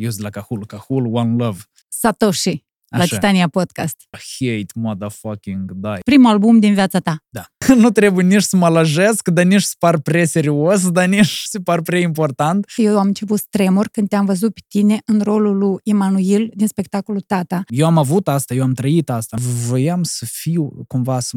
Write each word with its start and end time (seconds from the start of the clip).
Eu 0.00 0.10
sunt 0.10 0.22
la 0.22 0.30
Cahul, 0.30 0.66
Cahul, 0.66 1.14
One 1.14 1.44
Love. 1.44 1.58
Satoshi, 1.88 2.64
la 2.88 3.02
Așa. 3.02 3.14
Titania 3.14 3.48
Podcast. 3.48 3.96
Hate, 4.10 4.72
motherfucking, 4.74 5.72
da. 5.72 5.98
Primul 6.04 6.30
album 6.30 6.58
din 6.58 6.74
viața 6.74 6.98
ta. 6.98 7.24
nu 7.82 7.90
trebuie 7.90 8.24
nici 8.24 8.42
să 8.42 8.56
mă 8.56 8.68
lăjesc, 8.68 9.28
dar 9.28 9.44
nici 9.44 9.62
să 9.62 9.74
par 9.78 9.98
prea 9.98 10.24
serios, 10.24 10.90
dar 10.90 11.08
nici 11.08 11.42
să 11.44 11.60
par 11.60 11.80
prea 11.82 11.98
important. 11.98 12.66
Eu 12.76 12.98
am 12.98 13.06
început 13.06 13.38
să 13.38 13.44
tremur 13.50 13.88
când 13.88 14.08
te-am 14.08 14.24
văzut 14.24 14.54
pe 14.54 14.60
tine 14.68 15.00
în 15.04 15.20
rolul 15.20 15.58
lui 15.58 15.80
Emanuel 15.84 16.50
din 16.54 16.66
spectacolul 16.66 17.20
Tata. 17.20 17.62
Eu 17.68 17.86
am 17.86 17.98
avut 17.98 18.28
asta, 18.28 18.54
eu 18.54 18.62
am 18.62 18.74
trăit 18.74 19.10
asta. 19.10 19.36
Voiam 19.66 20.02
să 20.02 20.24
fiu 20.24 20.84
cumva 20.86 21.20
să, 21.20 21.36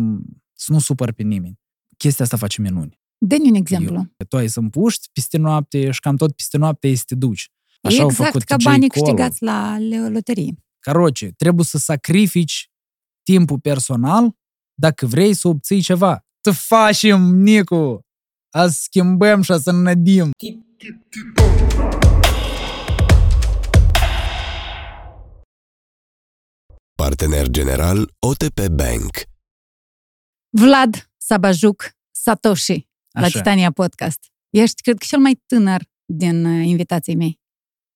să 0.53 0.71
nu 0.71 0.79
supăr 0.79 1.11
pe 1.11 1.23
nimeni. 1.23 1.59
Chestia 1.97 2.25
asta 2.25 2.37
face 2.37 2.61
minuni. 2.61 3.01
Dă-ne 3.17 3.49
un 3.49 3.55
exemplu. 3.55 3.95
Eu, 3.95 4.25
tu 4.29 4.37
ai 4.37 4.47
să 4.47 4.59
împuști 4.59 5.09
peste 5.13 5.37
noapte 5.37 5.91
și 5.91 5.99
cam 5.99 6.15
tot 6.15 6.35
peste 6.35 6.57
noapte 6.57 6.87
ei 6.87 6.95
să 6.95 7.03
te 7.07 7.15
duci. 7.15 7.51
Așa 7.87 8.01
au 8.01 8.07
exact 8.09 8.31
făcut 8.31 8.43
ca 8.43 8.55
J. 8.59 8.63
banii 8.63 8.89
Cole. 8.89 9.01
câștigați 9.01 9.43
la 9.43 9.77
le- 9.77 10.09
loterie. 10.09 10.53
Caroce, 10.79 11.31
trebuie 11.37 11.65
să 11.65 11.77
sacrifici 11.77 12.69
timpul 13.23 13.59
personal 13.59 14.35
dacă 14.73 15.05
vrei 15.05 15.33
să 15.33 15.47
obții 15.47 15.81
ceva. 15.81 16.25
Să 16.41 16.51
facem, 16.51 17.21
Nicu! 17.21 17.99
A 18.55 18.67
să 18.67 18.77
schimbăm 18.81 19.41
și 19.41 19.51
a 19.51 19.57
să 19.57 19.69
înădim. 19.69 20.31
Partener 26.95 27.47
general 27.49 28.09
OTP 28.19 28.67
Bank. 28.67 29.11
Vlad 30.49 31.09
Sabajuc 31.17 31.91
Satoshi 32.11 32.87
la 33.11 33.25
Așa. 33.25 33.37
Titania 33.37 33.71
Podcast. 33.71 34.19
Ești, 34.49 34.81
cred 34.81 34.97
că, 34.97 35.05
cel 35.07 35.19
mai 35.19 35.41
tânăr 35.45 35.81
din 36.05 36.45
uh, 36.45 36.65
invitații 36.67 37.15
mei. 37.15 37.39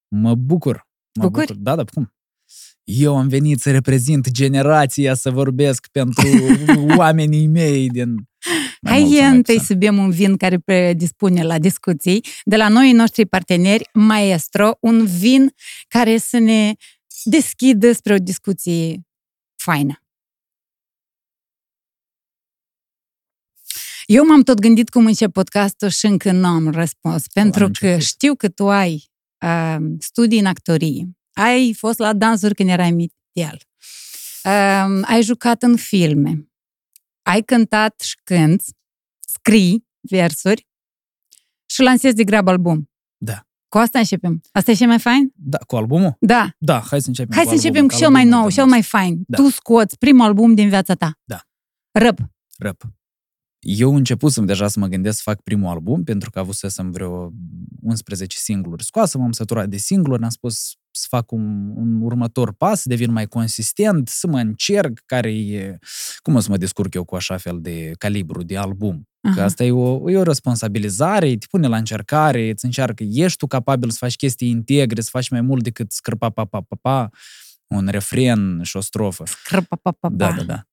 Mă 0.07 0.35
bucur. 0.35 0.88
Mă 1.13 1.23
Bucuri? 1.23 1.45
bucur. 1.45 1.61
Da, 1.61 1.75
da, 1.75 1.84
cum? 1.84 2.11
Eu 2.84 3.17
am 3.17 3.27
venit 3.27 3.59
să 3.59 3.71
reprezint 3.71 4.30
generația, 4.31 5.13
să 5.13 5.31
vorbesc 5.31 5.88
pentru 5.88 6.27
oamenii 6.97 7.47
mei 7.47 7.89
din... 7.89 8.16
Mai 8.81 8.91
Hai 8.91 9.02
mult 9.02 9.13
sau 9.13 9.28
mai 9.28 9.35
întâi 9.35 9.55
puțin. 9.55 9.67
să 9.67 9.73
bem 9.73 9.97
un 9.97 10.09
vin 10.09 10.38
care 10.38 10.59
predispune 10.59 11.44
la 11.44 11.59
discuții. 11.59 12.25
De 12.44 12.55
la 12.55 12.67
noi, 12.67 12.91
noștri 12.91 13.25
parteneri, 13.25 13.89
Maestro, 13.94 14.78
un 14.80 15.05
vin 15.05 15.53
care 15.88 16.17
să 16.17 16.38
ne 16.38 16.73
deschidă 17.23 17.91
spre 17.91 18.13
o 18.13 18.17
discuție 18.17 19.02
faină. 19.55 20.02
Eu 24.05 24.25
m-am 24.25 24.41
tot 24.41 24.59
gândit 24.59 24.89
cum 24.89 25.05
încep 25.05 25.31
podcastul 25.31 25.89
și 25.89 26.05
încă 26.05 26.31
nu 26.31 26.47
am 26.47 26.72
răspuns, 26.72 27.28
pentru 27.33 27.59
că 27.59 27.85
început. 27.85 28.02
știu 28.02 28.35
că 28.35 28.50
tu 28.50 28.69
ai 28.69 29.09
uh, 29.45 29.77
studii 29.99 30.39
în 30.39 30.45
actorie, 30.45 31.09
ai 31.33 31.73
fost 31.73 31.99
la 31.99 32.13
dansuri 32.13 32.55
când 32.55 32.69
erai 32.69 32.91
mitel, 32.91 33.59
uh, 34.44 35.02
ai 35.03 35.21
jucat 35.21 35.63
în 35.63 35.75
filme, 35.75 36.47
ai 37.21 37.41
cântat 37.41 37.99
și 37.99 38.16
cânti, 38.23 38.66
scrii 39.19 39.88
versuri 40.02 40.67
și 41.66 41.81
lansezi 41.81 42.16
de 42.16 42.23
grab 42.23 42.47
album. 42.47 42.89
Da. 43.17 43.41
Cu 43.69 43.77
asta 43.77 43.99
începem. 43.99 44.41
Asta 44.52 44.71
e 44.71 44.73
cel 44.73 44.88
mai 44.88 44.99
fain? 44.99 45.31
Da, 45.35 45.57
cu 45.57 45.75
albumul? 45.75 46.16
Da. 46.19 46.49
Da, 46.57 46.79
hai 46.79 47.01
să 47.01 47.07
începem 47.07 47.35
Hai 47.35 47.44
cu 47.44 47.49
să 47.49 47.55
începem 47.55 47.81
albumul, 47.81 47.94
cu 47.94 47.99
cel 47.99 48.09
mai 48.09 48.22
albumul 48.22 48.39
nou, 48.39 48.49
de 48.49 48.55
cel 48.55 48.66
mai 48.66 48.83
fain. 48.83 49.23
Da. 49.27 49.38
Tu 49.38 49.49
scoți 49.49 49.97
primul 49.97 50.25
album 50.25 50.53
din 50.53 50.69
viața 50.69 50.94
ta. 50.94 51.19
Da. 51.23 51.41
Răp. 51.91 52.19
Rap. 52.57 52.97
Eu 53.69 53.95
începusem 53.95 54.45
deja 54.45 54.67
să 54.67 54.79
mă 54.79 54.87
gândesc 54.87 55.15
să 55.17 55.21
fac 55.25 55.41
primul 55.41 55.69
album, 55.69 56.03
pentru 56.03 56.29
că 56.29 56.39
avusesem 56.39 56.91
vreo 56.91 57.31
11 57.81 58.37
singluri 58.37 58.83
scoase, 58.83 59.17
m-am 59.17 59.31
săturat 59.31 59.69
de 59.69 59.77
singluri, 59.77 60.23
am 60.23 60.29
spus 60.29 60.75
să 60.91 61.05
fac 61.09 61.31
un, 61.31 61.71
un 61.75 62.01
următor 62.01 62.53
pas, 62.53 62.81
să 62.81 62.89
devin 62.89 63.11
mai 63.11 63.25
consistent, 63.25 64.07
să 64.07 64.27
mă 64.27 64.39
încerc 64.39 64.99
care 65.05 65.33
e, 65.33 65.77
cum 66.17 66.35
o 66.35 66.39
să 66.39 66.49
mă 66.49 66.57
descurc 66.57 66.93
eu 66.93 67.03
cu 67.03 67.15
așa 67.15 67.38
fel 67.38 67.57
de 67.61 67.91
calibru 67.97 68.43
de 68.43 68.57
album. 68.57 69.07
Că 69.22 69.29
Aha. 69.29 69.44
asta 69.44 69.63
e 69.63 69.72
o, 69.72 70.11
e 70.11 70.17
o 70.17 70.23
responsabilizare, 70.23 71.38
te 71.38 71.45
pune 71.50 71.67
la 71.67 71.77
încercare, 71.77 72.50
îți 72.50 72.66
încearcă, 72.66 73.03
ești 73.03 73.38
tu 73.38 73.47
capabil 73.47 73.89
să 73.89 73.97
faci 74.00 74.16
chestii 74.16 74.50
integre, 74.50 75.01
să 75.01 75.09
faci 75.11 75.29
mai 75.29 75.41
mult 75.41 75.63
decât 75.63 75.91
scârpa 75.91 76.29
pa 76.29 76.45
pa 76.45 76.61
pa 76.61 76.75
pa, 76.81 77.09
un 77.67 77.88
refren 77.88 78.59
și 78.63 78.77
o 78.77 78.79
strofă. 78.81 79.23
Crăpa, 79.44 79.75
pa, 79.81 79.91
pa, 79.91 80.09
Da, 80.09 80.27
pa. 80.27 80.35
da, 80.35 80.44
da. 80.44 80.67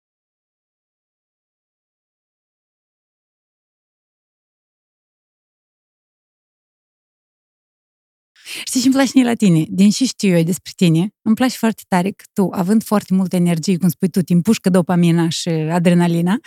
Știi 8.74 8.86
ce 8.86 8.92
îmi 8.92 9.04
place 9.04 9.18
mie 9.18 9.30
la 9.30 9.34
tine? 9.34 9.64
Din 9.68 9.90
și 9.90 10.06
știu 10.06 10.36
eu 10.36 10.42
despre 10.42 10.72
tine, 10.76 11.08
îmi 11.22 11.34
place 11.34 11.56
foarte 11.56 11.82
tare 11.88 12.10
că 12.10 12.24
tu, 12.32 12.48
având 12.52 12.84
foarte 12.84 13.14
multă 13.14 13.36
energie, 13.36 13.76
cum 13.76 13.88
spui 13.88 14.08
tu, 14.08 14.22
te 14.22 14.32
împușcă 14.32 14.70
dopamina 14.70 15.28
și 15.28 15.48
adrenalina, 15.48 16.38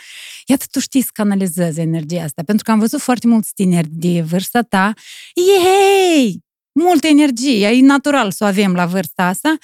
iată, 0.46 0.64
tu 0.70 0.80
știi 0.80 1.02
să 1.02 1.08
canalizezi 1.12 1.80
energia 1.80 2.22
asta. 2.22 2.42
Pentru 2.42 2.64
că 2.64 2.70
am 2.70 2.78
văzut 2.78 3.00
foarte 3.00 3.26
mulți 3.26 3.52
tineri 3.54 3.88
de 3.90 4.20
vârsta 4.20 4.62
ta, 4.62 4.92
ei, 5.34 6.44
multă 6.72 7.06
energie, 7.06 7.66
e 7.66 7.80
natural 7.80 8.30
să 8.30 8.44
o 8.44 8.46
avem 8.46 8.72
la 8.72 8.86
vârsta 8.86 9.26
asta, 9.26 9.56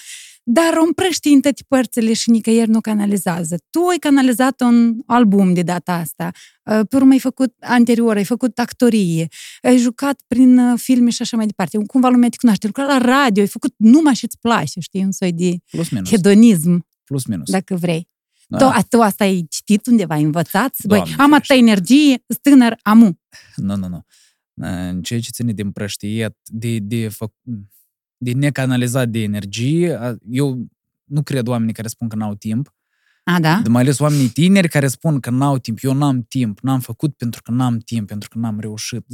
dar 0.47 0.77
o 0.77 0.83
împrăști 0.87 1.29
în 1.29 1.41
toate 1.41 1.63
părțile 1.69 2.13
și 2.13 2.31
nicăieri 2.31 2.71
nu 2.71 2.81
canalizează. 2.81 3.57
Tu 3.71 3.81
ai 3.87 3.97
canalizat 3.99 4.61
un 4.61 4.95
album 5.07 5.55
de 5.55 5.63
data 5.63 5.93
asta, 5.93 6.31
Uh, 6.71 6.81
pe 6.89 6.97
urmă 6.97 7.13
ai 7.13 7.19
făcut 7.19 7.55
anterior, 7.61 8.17
ai 8.17 8.25
făcut 8.25 8.59
actorie, 8.59 9.29
ai 9.63 9.79
jucat 9.79 10.21
prin 10.27 10.59
uh, 10.59 10.79
filme 10.81 11.11
și 11.11 11.23
așa 11.23 11.37
mai 11.37 11.47
departe. 11.47 11.79
Cumva 11.87 12.09
lumea 12.09 12.29
te 12.29 12.37
cunoaște, 12.41 12.67
ai 12.67 12.73
lucrat 12.77 13.01
la 13.01 13.07
radio, 13.11 13.43
ai 13.43 13.49
făcut 13.49 13.75
numai 13.77 14.15
și 14.15 14.25
îți 14.25 14.39
place, 14.41 14.81
știi, 14.81 15.03
un 15.05 15.13
soi 15.13 15.33
de 15.33 15.57
Plus 15.71 15.89
minus. 15.89 16.09
hedonism, 16.11 16.87
Plus 17.05 17.25
minus. 17.25 17.51
dacă 17.51 17.75
vrei. 17.75 18.09
Da. 18.49 18.59
Tu, 18.59 18.65
a, 18.65 18.83
tu 18.89 19.01
asta 19.01 19.25
ai 19.25 19.47
citit 19.51 19.87
undeva, 19.87 20.15
ai 20.15 20.23
învățat? 20.23 20.75
Băi, 20.85 20.97
Doamne 20.99 21.15
am 21.19 21.33
atâta 21.33 21.55
ferește. 21.55 21.71
energie, 21.71 22.23
sunt 22.27 22.39
tânăr, 22.43 22.79
amu. 22.83 23.19
Nu, 23.57 23.77
nu, 23.77 23.89
nu. 23.89 24.05
În 24.55 25.03
ceea 25.03 25.21
ce 25.21 25.31
ține 25.31 25.53
de 25.53 25.63
împrăștiet, 25.63 26.37
de, 26.45 26.79
de, 26.79 27.09
fă, 27.09 27.27
de 28.25 28.33
necanalizat 28.33 29.09
de 29.09 29.23
energie, 29.23 29.97
a- 30.01 30.15
eu 30.31 30.67
nu 31.05 31.23
cred 31.23 31.47
oamenii 31.47 31.75
care 31.75 31.89
spun 31.89 32.09
că 32.09 32.17
n-au 32.17 32.35
timp, 32.35 32.75
A, 33.25 33.41
da? 33.41 33.61
de 33.63 33.69
mai 33.69 33.83
ales 33.83 33.99
oamenii 33.99 34.29
tineri 34.29 34.69
care 34.69 34.87
spun 34.89 35.21
că 35.21 35.31
n-au 35.31 35.59
timp. 35.59 35.79
Eu 35.83 35.93
n-am 35.95 36.23
timp, 36.23 36.59
n-am 36.61 36.81
făcut 36.81 37.17
pentru 37.17 37.43
că 37.43 37.51
n-am 37.51 37.79
timp, 37.79 38.07
pentru 38.09 38.29
că 38.29 38.39
n-am 38.39 38.61
reușit. 38.61 39.05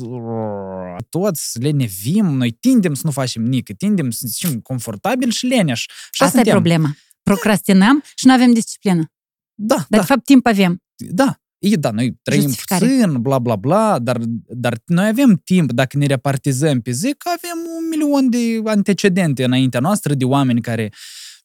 Toți 1.09 1.59
lenevim, 1.60 2.25
noi 2.26 2.50
tindem 2.50 2.94
să 2.94 3.03
nu 3.04 3.10
facem 3.10 3.43
nică, 3.43 3.72
tindem 3.72 4.10
să 4.10 4.26
fim 4.47 4.60
confortabili 4.60 5.31
și 5.32 5.47
leneși. 5.47 5.88
Și 6.10 6.22
Asta 6.22 6.25
e 6.25 6.28
suntem. 6.31 6.53
problema. 6.53 6.94
Procrastinăm 7.22 8.03
și 8.15 8.27
nu 8.27 8.32
avem 8.32 8.53
disciplină. 8.53 9.12
Da, 9.54 9.75
Dar, 9.75 9.87
da, 9.88 9.98
de 9.98 10.04
fapt, 10.04 10.25
timp 10.25 10.47
avem. 10.47 10.82
da. 10.97 11.41
E, 11.60 11.76
da, 11.76 11.91
noi 11.91 12.19
trăim 12.22 12.41
Justificare. 12.41 12.87
puțin, 12.87 13.21
bla, 13.22 13.38
bla, 13.38 13.56
bla, 13.56 13.98
dar, 13.98 14.19
dar 14.48 14.78
noi 14.87 15.06
avem 15.06 15.41
timp, 15.44 15.72
dacă 15.72 15.97
ne 15.97 16.06
repartizăm 16.06 16.81
pe 16.81 16.91
zi, 16.91 17.15
că 17.19 17.28
avem 17.28 17.71
un 17.78 17.88
milion 17.88 18.31
de 18.31 18.71
antecedente 18.71 19.44
înaintea 19.44 19.81
noastră 19.81 20.15
de 20.15 20.25
oameni 20.25 20.60
care 20.60 20.93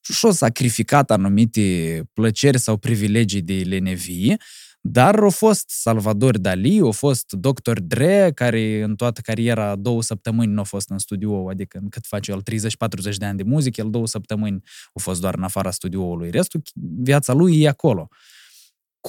și-au 0.02 0.32
sacrificat 0.32 1.12
anumite 1.12 2.02
plăceri 2.14 2.60
sau 2.60 2.78
privilegii 2.78 3.42
de 3.42 3.54
lenevie, 3.54 4.38
dar 4.82 5.20
au 5.20 5.30
fost 5.30 5.70
Salvador 5.70 6.38
Dali, 6.38 6.80
au 6.80 6.92
fost 6.92 7.32
Dr. 7.32 7.80
Dre, 7.80 8.32
care 8.36 8.82
în 8.82 8.96
toată 8.96 9.22
cariera 9.22 9.76
două 9.76 10.02
săptămâni 10.02 10.54
nu 10.54 10.60
a 10.60 10.64
fost 10.64 10.90
în 10.90 10.98
studio, 10.98 11.50
adică 11.50 11.80
în 11.82 11.90
cât 11.90 12.06
face 12.06 12.32
el 12.32 12.42
30-40 13.14 13.16
de 13.16 13.26
ani 13.26 13.38
de 13.38 13.44
muzică, 13.44 13.82
el 13.82 13.90
două 13.90 14.08
săptămâni 14.08 14.62
a 14.94 15.00
fost 15.00 15.22
doar 15.22 15.36
în 15.36 15.44
afara 15.44 15.72
studioului. 15.72 16.30
Restul, 16.30 16.62
viața 17.02 17.34
lui 17.34 17.62
e 17.62 17.68
acolo 17.68 18.10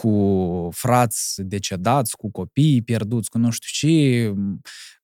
cu 0.01 0.69
frați 0.73 1.43
decedați, 1.43 2.17
cu 2.17 2.31
copii 2.31 2.83
pierduți, 2.83 3.31
cu 3.31 3.39
nu 3.39 3.51
știu 3.51 3.89
ce. 3.89 4.35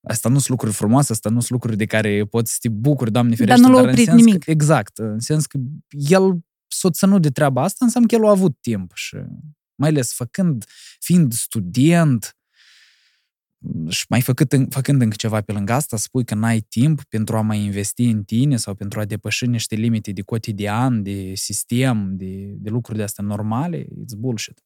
Asta 0.01 0.29
nu 0.29 0.35
sunt 0.35 0.49
lucruri 0.49 0.73
frumoase, 0.73 1.11
asta 1.11 1.29
nu 1.29 1.39
sunt 1.39 1.49
lucruri 1.49 1.77
de 1.77 1.85
care 1.85 2.25
poți 2.25 2.51
să 2.51 2.57
te 2.61 2.69
bucuri, 2.69 3.11
Doamne 3.11 3.35
ferește. 3.35 3.61
nu 3.61 3.73
l-a 3.73 3.81
în 3.81 3.87
oprit 3.87 4.05
sens 4.05 4.23
nimic. 4.23 4.43
Că, 4.43 4.51
exact, 4.51 4.97
în 4.97 5.19
sens 5.19 5.45
că 5.45 5.59
el 5.89 6.39
s-a 6.67 6.89
ținut 6.89 7.21
de 7.21 7.29
treaba 7.29 7.63
asta, 7.63 7.85
înseamnă 7.85 8.09
că 8.09 8.15
el 8.15 8.25
a 8.25 8.29
avut 8.29 8.57
timp 8.61 8.91
și 8.95 9.15
mai 9.75 9.89
ales 9.89 10.13
făcând, 10.13 10.65
fiind 10.99 11.33
student 11.33 12.37
și 13.87 14.05
mai 14.09 14.21
făcând, 14.21 14.73
făcând 14.73 15.01
încă 15.01 15.15
ceva 15.15 15.41
pe 15.41 15.51
lângă 15.51 15.73
asta, 15.73 15.97
spui 15.97 16.25
că 16.25 16.35
n-ai 16.35 16.59
timp 16.59 17.03
pentru 17.03 17.37
a 17.37 17.41
mai 17.41 17.59
investi 17.59 18.03
în 18.03 18.23
tine 18.23 18.57
sau 18.57 18.73
pentru 18.75 18.99
a 18.99 19.05
depăși 19.05 19.45
niște 19.45 19.75
limite 19.75 20.11
de 20.11 20.21
cotidian, 20.21 21.03
de 21.03 21.31
sistem, 21.35 22.15
de, 22.17 22.53
de 22.57 22.69
lucruri 22.69 22.97
de 22.97 23.03
astea 23.03 23.23
normale, 23.23 23.83
it's 23.83 24.17
bullshit. 24.17 24.63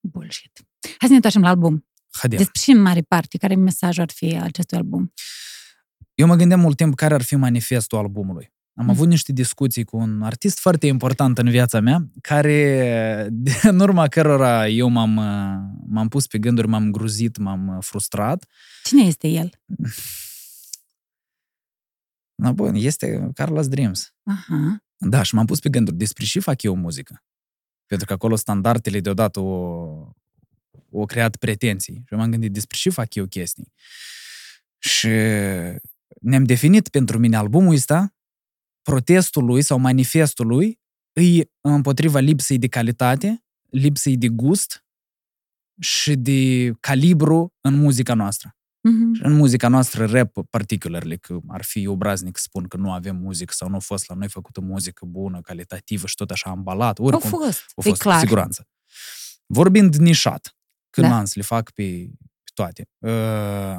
Bullshit. 0.00 0.52
Hai 0.80 0.96
să 0.98 1.08
ne 1.08 1.14
întoarcem 1.14 1.42
la 1.42 1.48
album. 1.48 1.86
Hader. 2.10 2.38
Despre 2.38 2.60
și 2.60 2.70
în 2.70 2.80
mare 2.80 3.00
parte, 3.00 3.38
care 3.38 3.54
mesajul 3.54 4.02
ar 4.02 4.10
fi 4.10 4.36
al 4.36 4.42
acestui 4.46 4.76
album? 4.76 5.12
Eu 6.14 6.26
mă 6.26 6.34
gândeam 6.36 6.60
mult 6.60 6.76
timp 6.76 6.94
care 6.94 7.14
ar 7.14 7.22
fi 7.22 7.36
manifestul 7.36 7.98
albumului. 7.98 8.52
Am 8.74 8.84
Mm. 8.84 8.90
avut 8.90 9.08
niște 9.08 9.32
discuții 9.32 9.84
cu 9.84 9.96
un 9.96 10.22
artist 10.22 10.58
foarte 10.58 10.86
important 10.86 11.38
în 11.38 11.50
viața 11.50 11.80
mea, 11.80 12.08
care, 12.20 13.28
de- 13.30 13.60
în 13.70 13.80
urma 13.80 14.08
cărora 14.08 14.68
eu 14.68 14.88
m-am, 14.88 15.16
uh, 15.16 15.80
m-am 15.88 16.08
pus 16.08 16.26
pe 16.26 16.38
gânduri, 16.38 16.68
m-am 16.68 16.90
gruzit, 16.90 17.36
m-am 17.36 17.68
uh, 17.68 17.76
frustrat. 17.80 18.46
Cine 18.84 19.02
este 19.02 19.28
el? 19.28 19.50
Na, 22.34 22.52
bun, 22.52 22.74
este 22.74 23.30
Carlos 23.34 23.68
Dreams. 23.68 24.14
Aha. 24.22 24.82
Da, 24.96 25.22
și 25.22 25.34
m-am 25.34 25.46
pus 25.46 25.58
pe 25.60 25.68
gânduri 25.68 25.96
despre 25.96 26.24
ce 26.24 26.40
fac 26.40 26.62
eu 26.62 26.74
muzică. 26.76 27.22
Pentru 27.88 28.06
că 28.06 28.12
acolo 28.12 28.36
standardele 28.36 29.00
deodată 29.00 29.40
o, 29.40 29.54
o 30.90 31.04
creat 31.04 31.36
pretenții. 31.36 32.02
Și 32.06 32.14
m-am 32.14 32.30
gândit 32.30 32.52
despre 32.52 32.76
ce 32.80 32.90
fac 32.90 33.14
eu 33.14 33.26
chestii. 33.26 33.72
Și 34.78 35.08
ne-am 36.20 36.44
definit 36.44 36.88
pentru 36.88 37.18
mine 37.18 37.36
albumul 37.36 37.74
ăsta, 37.74 38.14
protestul 38.82 39.44
lui 39.44 39.62
sau 39.62 39.78
manifestul 39.78 40.46
lui, 40.46 40.80
îi 41.12 41.50
împotriva 41.60 42.18
lipsei 42.18 42.58
de 42.58 42.68
calitate, 42.68 43.44
lipsei 43.70 44.16
de 44.16 44.28
gust 44.28 44.84
și 45.80 46.14
de 46.14 46.72
calibru 46.80 47.54
în 47.60 47.74
muzica 47.74 48.14
noastră. 48.14 48.57
Mhm. 48.80 49.18
În 49.22 49.32
muzica 49.32 49.68
noastră, 49.68 50.06
rap 50.06 50.36
particularly, 50.50 51.18
că 51.18 51.38
ar 51.46 51.62
fi 51.62 51.86
obraznic 51.86 52.36
să 52.36 52.42
spun 52.46 52.68
că 52.68 52.76
nu 52.76 52.92
avem 52.92 53.16
muzică 53.16 53.52
sau 53.56 53.68
nu 53.68 53.76
a 53.76 53.78
fost 53.78 54.08
la 54.08 54.14
noi 54.14 54.28
făcută 54.28 54.60
muzică 54.60 55.04
bună, 55.06 55.40
calitativă 55.40 56.06
și 56.06 56.14
tot 56.14 56.30
așa 56.30 56.50
ambalat. 56.50 56.98
Au 56.98 57.04
Oricum, 57.04 57.30
fost, 57.30 57.42
a 57.42 57.62
e 57.76 57.82
fost, 57.82 57.88
cu 57.88 58.08
clar. 58.08 58.20
siguranță. 58.20 58.68
Vorbind 59.46 59.94
nișat, 59.94 60.56
când 60.90 61.06
Da. 61.06 61.18
am 61.18 61.24
să 61.24 61.32
le 61.36 61.42
fac 61.42 61.70
pe, 61.70 62.10
pe 62.42 62.50
toate. 62.54 62.88
Uh, 62.98 63.78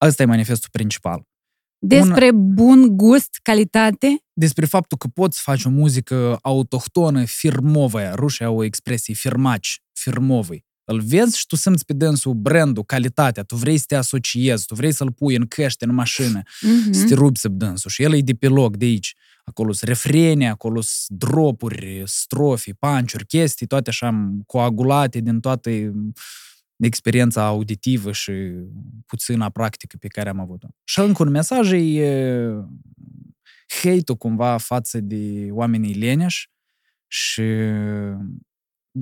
ăsta 0.00 0.22
e 0.22 0.26
manifestul 0.26 0.68
principal. 0.72 1.26
Despre 1.78 2.30
bun 2.32 2.96
gust, 2.96 3.38
calitate, 3.42 4.24
Despre 4.32 4.66
faptul 4.66 4.98
că 4.98 5.08
poți 5.08 5.40
face 5.40 5.68
o 5.68 5.70
muzică 5.70 6.38
autohtonă, 6.42 7.24
firmovă, 7.24 8.10
rușii 8.14 8.44
au 8.44 8.56
o 8.56 8.62
expresie, 8.64 9.14
firmaci, 9.14 9.82
firmovăi. 9.92 10.64
Îl 10.84 11.00
vezi 11.00 11.38
și 11.38 11.46
tu 11.46 11.56
simți 11.56 11.84
pe 11.84 11.92
dânsul 11.92 12.34
brandul, 12.34 12.84
calitatea, 12.84 13.42
tu 13.42 13.56
vrei 13.56 13.78
să 13.78 13.84
te 13.88 13.94
asociezi, 13.94 14.66
tu 14.66 14.74
vrei 14.74 14.92
să-l 14.92 15.12
pui 15.12 15.36
în 15.36 15.46
căște, 15.46 15.84
în 15.84 15.94
mașină, 15.94 16.42
Mhm. 16.60 16.92
să 16.92 17.06
te 17.06 17.14
rupi 17.14 17.38
sub 17.38 17.52
dânsul. 17.58 17.90
Și 17.90 18.02
el 18.02 18.14
e 18.14 18.20
de 18.20 18.34
pe 18.34 18.48
loc, 18.48 18.76
de 18.76 18.84
aici. 18.84 19.14
Acolo 19.44 19.72
sunt 19.72 19.90
refrene, 19.90 20.48
acolo 20.48 20.80
sunt 20.80 21.18
dropuri, 21.18 22.02
strofi, 22.06 22.74
panciuri, 22.74 23.26
chestii, 23.26 23.66
toate 23.66 23.90
așa 23.90 24.34
coagulate 24.46 25.20
din 25.20 25.40
toată 25.40 25.70
experiența 26.76 27.44
auditivă 27.46 28.12
și 28.12 28.32
puțină 29.06 29.50
practică 29.50 29.96
pe 30.00 30.08
care 30.08 30.28
am 30.28 30.40
avut-o. 30.40 30.66
Și 30.84 31.00
încă 31.00 31.22
un 31.22 31.30
mesaj 31.30 31.72
e 31.72 32.52
hate-ul 33.66 34.16
cumva 34.18 34.56
față 34.56 35.00
de 35.00 35.48
oamenii 35.50 35.94
leneși 35.94 36.50
și, 37.06 37.42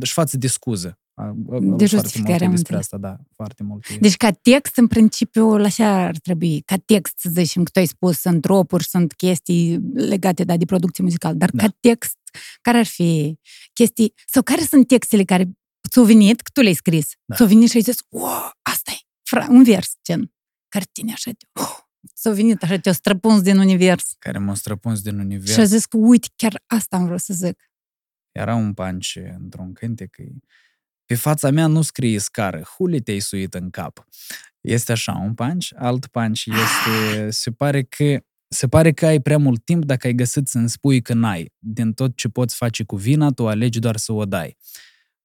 și 0.02 0.12
față 0.12 0.36
de 0.36 0.46
scuză. 0.46 0.98
A- 1.22 1.26
a- 1.28 1.32
De 1.34 1.42
foarte 1.44 1.66
multe 1.66 1.86
justificare, 1.86 2.44
am 2.44 2.50
despre 2.50 2.74
înțeles. 2.76 2.80
asta, 2.80 2.96
da, 2.96 3.16
foarte 3.34 3.62
multe. 3.62 3.96
Deci 4.00 4.16
ca 4.16 4.30
text, 4.30 4.76
în 4.76 4.86
principiu, 4.86 5.56
la 5.56 5.64
așa 5.66 6.02
ar 6.04 6.16
trebui. 6.18 6.60
Ca 6.60 6.76
text, 6.76 7.18
să 7.18 7.30
zicem, 7.32 7.62
că 7.62 7.70
tu 7.72 7.78
ai 7.78 7.86
spus, 7.86 8.18
sunt 8.18 8.40
dropuri, 8.40 8.84
sunt 8.84 9.12
chestii 9.12 9.78
legate 9.94 10.44
da, 10.44 10.56
de 10.56 10.64
producție 10.64 11.04
muzicală, 11.04 11.34
dar 11.34 11.50
Da. 11.50 11.62
ca 11.62 11.76
text, 11.80 12.16
care 12.60 12.78
ar 12.78 12.86
fi 12.86 13.38
chestii, 13.72 14.14
sau 14.26 14.42
care 14.42 14.60
sunt 14.62 14.86
textele 14.88 15.24
care 15.24 15.50
ți-au 15.88 16.04
venit, 16.04 16.40
că 16.40 16.50
tu 16.52 16.60
le-ai 16.60 16.74
scris, 16.74 17.10
Da. 17.24 17.34
ți-au 17.36 17.48
venit 17.48 17.70
și 17.70 17.76
ai 17.76 17.82
zis, 17.82 17.96
wow, 18.08 18.50
asta 18.62 18.90
e, 18.94 18.98
fra, 19.22 19.46
un 19.50 19.62
vers, 19.64 19.92
gen, 20.04 20.32
care 20.68 20.84
tine 20.92 21.12
așa, 21.12 21.30
te, 21.30 21.46
oh, 21.60 21.76
ți-au 22.14 22.34
venit 22.34 22.62
așa, 22.62 22.78
te-au 22.78 22.94
străpuns 22.94 23.40
din 23.42 23.58
univers. 23.58 24.14
care 24.18 24.38
m-a 24.38 24.54
străpuns 24.54 25.02
din 25.02 25.18
univers. 25.18 25.52
Și 25.52 25.60
a 25.60 25.64
zis 25.64 25.84
că, 25.86 25.96
uite, 25.96 26.28
chiar 26.36 26.62
asta 26.66 26.96
am 26.96 27.06
vrut 27.06 27.20
să 27.20 27.34
zic. 27.34 27.70
Era 28.32 28.54
un 28.54 28.72
punch 28.72 29.16
într-un 29.38 29.72
cântec. 29.72 30.16
e, 30.18 30.24
Pe 31.12 31.18
fața 31.18 31.50
mea 31.50 31.66
nu 31.66 31.82
scrie 31.82 32.18
scară, 32.18 32.62
huli 32.76 33.00
te-ai 33.00 33.18
suit 33.18 33.54
în 33.54 33.70
cap. 33.70 34.06
Este 34.60 34.92
așa 34.92 35.20
un 35.24 35.34
punch. 35.34 35.68
Alt 35.76 36.06
punch 36.06 36.44
este, 36.44 37.30
se 37.30 37.50
pare 37.50 37.82
că 37.82 38.20
se 38.48 38.68
pare 38.68 38.92
că 38.92 39.06
ai 39.06 39.20
prea 39.20 39.38
mult 39.38 39.64
timp 39.64 39.84
dacă 39.84 40.06
ai 40.06 40.12
găsit 40.12 40.48
să-mi 40.48 40.68
spui 40.68 41.02
că 41.02 41.14
n-ai. 41.14 41.52
Din 41.58 41.92
tot 41.92 42.16
ce 42.16 42.28
poți 42.28 42.56
face 42.56 42.84
cu 42.84 42.96
vina, 42.96 43.30
tu 43.30 43.48
alegi 43.48 43.78
doar 43.78 43.96
să 43.96 44.12
o 44.12 44.24
dai. 44.24 44.56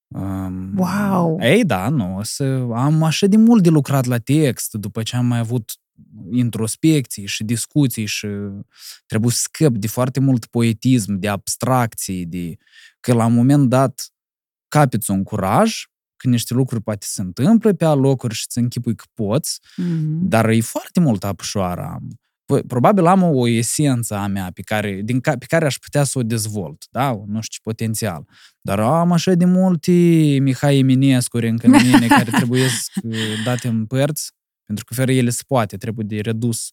Um, 0.07 0.77
Wow! 0.77 1.37
Ei, 1.41 1.65
da, 1.65 1.89
nu. 1.89 2.19
Să, 2.23 2.43
am 2.73 3.03
așa 3.03 3.27
de 3.27 3.37
mult 3.37 3.63
de 3.63 3.69
lucrat 3.69 4.05
la 4.05 4.17
text, 4.17 4.73
după 4.73 5.03
ce 5.03 5.15
am 5.15 5.25
mai 5.25 5.39
avut 5.39 5.71
introspecții 6.31 7.25
și 7.25 7.43
discuții 7.43 8.05
și 8.05 8.27
trebuie 9.05 9.31
să 9.31 9.39
scăp 9.41 9.75
de 9.75 9.87
foarte 9.87 10.19
mult 10.19 10.45
poetism, 10.45 11.13
de 11.13 11.27
abstracții, 11.27 12.25
de... 12.25 12.57
că 12.99 13.13
la 13.13 13.25
un 13.25 13.33
moment 13.33 13.69
dat 13.69 14.11
capiți 14.67 15.11
un 15.11 15.23
curaj, 15.23 15.83
că 16.15 16.29
niște 16.29 16.53
lucruri 16.53 16.83
poate 16.83 17.05
se 17.09 17.21
întâmplă 17.21 17.73
pe 17.73 17.85
alocuri 17.85 18.33
și 18.33 18.45
ți 18.47 18.57
închipui 18.57 18.95
că 18.95 19.03
poți, 19.13 19.59
Mhm. 19.75 20.27
dar 20.27 20.49
e 20.49 20.61
foarte 20.61 20.99
mult 20.99 21.23
apșoară. 21.23 21.81
am. 21.81 22.07
Păi, 22.45 22.63
Probabil 22.63 23.05
am 23.05 23.23
o, 23.23 23.27
o 23.27 23.47
esență 23.47 24.15
a 24.15 24.27
mea 24.27 24.51
pe 24.53 24.61
care, 24.61 25.01
din 25.03 25.19
ca, 25.19 25.37
pe 25.37 25.45
care 25.45 25.65
aș 25.65 25.77
putea 25.77 26.03
să 26.03 26.19
o 26.19 26.23
dezvolt, 26.23 26.85
da? 26.91 27.11
Nu 27.11 27.41
știu 27.41 27.41
ce 27.41 27.59
potențial. 27.63 28.27
Dar 28.61 28.79
am 28.79 29.11
așa 29.11 29.33
de 29.33 29.45
multe 29.45 29.91
Mihai 30.41 30.77
eminescu 30.77 31.37
încă 31.37 31.65
în 31.67 31.71
mine 31.71 32.07
care 32.07 32.31
trebuie 32.31 32.67
să 32.67 32.91
date 33.43 33.67
în 33.67 33.85
părți, 33.85 34.31
pentru 34.63 34.85
că 34.85 34.93
fără 34.93 35.11
ele 35.11 35.29
se 35.29 35.41
poate, 35.47 35.77
trebuie 35.77 36.05
de 36.09 36.19
redus 36.21 36.71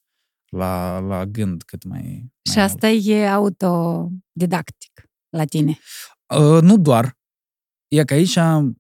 la, 0.48 0.98
la 0.98 1.24
gând 1.24 1.62
cât 1.62 1.84
mai, 1.84 2.00
mai 2.00 2.30
Și 2.52 2.58
asta 2.58 2.88
e 2.88 3.28
autodidactic 3.28 5.08
la 5.28 5.44
tine. 5.44 5.78
Uh, 6.38 6.60
nu 6.62 6.78
doar. 6.78 7.16
E 7.94 8.04
că 8.04 8.14
aici 8.14 8.36
uh, 8.36 8.72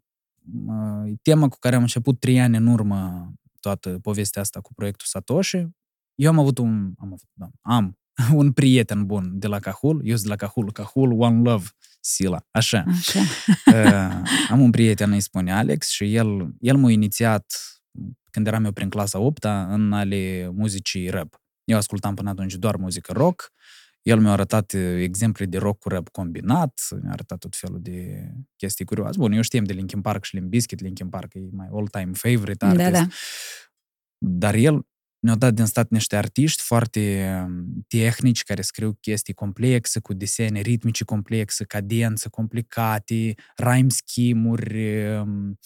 e 1.06 1.14
tema 1.22 1.48
cu 1.48 1.58
care 1.58 1.74
am 1.74 1.80
început 1.80 2.20
trei 2.20 2.40
ani 2.40 2.56
în 2.56 2.66
urmă 2.66 3.32
toată 3.60 3.98
povestea 4.02 4.42
asta 4.42 4.60
cu 4.60 4.74
proiectul 4.74 5.06
Satoshi. 5.06 5.66
Eu 6.14 6.30
am 6.30 6.38
avut 6.38 6.58
un, 6.58 6.92
am, 6.98 7.06
avut, 7.06 7.28
da, 7.32 7.48
am 7.60 7.98
un 8.40 8.52
prieten 8.52 9.06
bun 9.06 9.38
de 9.38 9.46
la 9.46 9.58
Cahul, 9.58 10.00
eu 10.04 10.16
sunt 10.16 10.22
de 10.22 10.28
la 10.28 10.36
Cahul, 10.36 10.72
Cahul 10.72 11.20
One 11.20 11.50
Love, 11.50 11.66
Sila, 12.00 12.46
așa. 12.50 12.84
Așa. 12.88 13.20
Uh, 13.66 14.28
am 14.52 14.60
un 14.60 14.70
prieten, 14.70 15.12
îi 15.12 15.20
spune 15.20 15.52
Alex, 15.52 15.88
și 15.88 16.14
el, 16.14 16.54
el 16.60 16.76
m-a 16.76 16.90
inițiat 16.90 17.46
când 18.30 18.46
eram 18.46 18.64
eu 18.64 18.72
prin 18.72 18.88
clasa 18.88 19.18
8 19.18 19.44
în 19.44 19.92
ale 19.92 20.50
muzicii 20.54 21.08
rap. 21.08 21.42
Eu 21.64 21.76
ascultam 21.76 22.14
până 22.14 22.30
atunci 22.30 22.54
doar 22.54 22.76
muzică 22.76 23.12
rock, 23.12 23.52
el 24.04 24.20
mi-a 24.20 24.30
arătat 24.32 24.72
uh, 24.72 24.80
exemple 25.00 25.44
de 25.46 25.58
rock 25.58 25.78
cu 25.78 25.88
rap 25.88 26.08
combinat, 26.08 26.80
mi-a 27.02 27.12
arătat 27.12 27.38
tot 27.38 27.56
felul 27.56 27.78
de 27.82 28.28
chestii 28.56 28.84
curioase. 28.84 29.18
Bun, 29.18 29.32
eu 29.32 29.40
știam 29.42 29.64
de 29.64 29.72
Linkin 29.72 30.00
Park 30.00 30.24
și 30.24 30.34
Limp 30.34 30.48
Bizkit, 30.48 30.80
Linkin 30.80 31.08
Park 31.08 31.34
e 31.34 31.38
my 31.50 31.68
all-time 31.72 32.10
favorite 32.12 32.64
artist. 32.64 32.90
Da, 32.90 32.98
da. 32.98 33.06
Dar 34.18 34.54
el 34.54 34.86
ne-a 35.18 35.34
dat 35.34 35.54
din 35.54 35.64
stat 35.64 35.90
niște 35.90 36.16
artiști 36.16 36.62
foarte 36.62 37.32
um, 37.46 37.84
tehnici 37.88 38.42
care 38.42 38.62
scriu 38.62 38.96
chestii 39.00 39.34
complexe, 39.34 40.00
cu 40.00 40.12
desene 40.14 40.60
ritmice 40.60 41.04
complexe, 41.04 41.64
cadențe 41.64 42.28
complicate, 42.28 43.34
rhyme 43.56 43.88
scheme-uri, 43.88 45.06
um, 45.18 45.58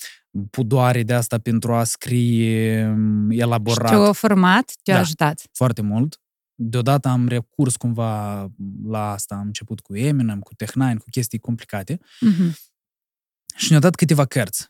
pudoare 0.51 1.03
de 1.03 1.13
asta 1.15 1.39
pentru 1.39 1.75
a 1.75 1.85
scrie 1.85 2.87
um, 2.87 3.31
Și 3.31 3.39
elaborat 3.41 3.91
te-a 3.91 4.13
format, 4.13 4.73
te-a 4.83 4.95
Da. 4.95 5.01
ajutat. 5.01 5.43
foarte 5.53 5.83
mult. 5.83 6.21
Deodată 6.61 7.09
am 7.09 7.29
recurs 7.29 7.77
cumva 7.77 8.41
la 8.85 9.11
asta, 9.11 9.35
am 9.35 9.47
început 9.47 9.81
cu 9.81 9.97
Eminem, 9.97 10.41
cu 10.41 10.55
Tech9, 10.55 10.97
cu 10.99 11.05
chestii 11.11 11.39
complicate 11.39 11.99
Mhm. 12.21 12.57
și 13.57 13.71
ne-a 13.71 13.81
dat 13.81 13.95
câteva 13.95 14.25
cărți 14.25 14.69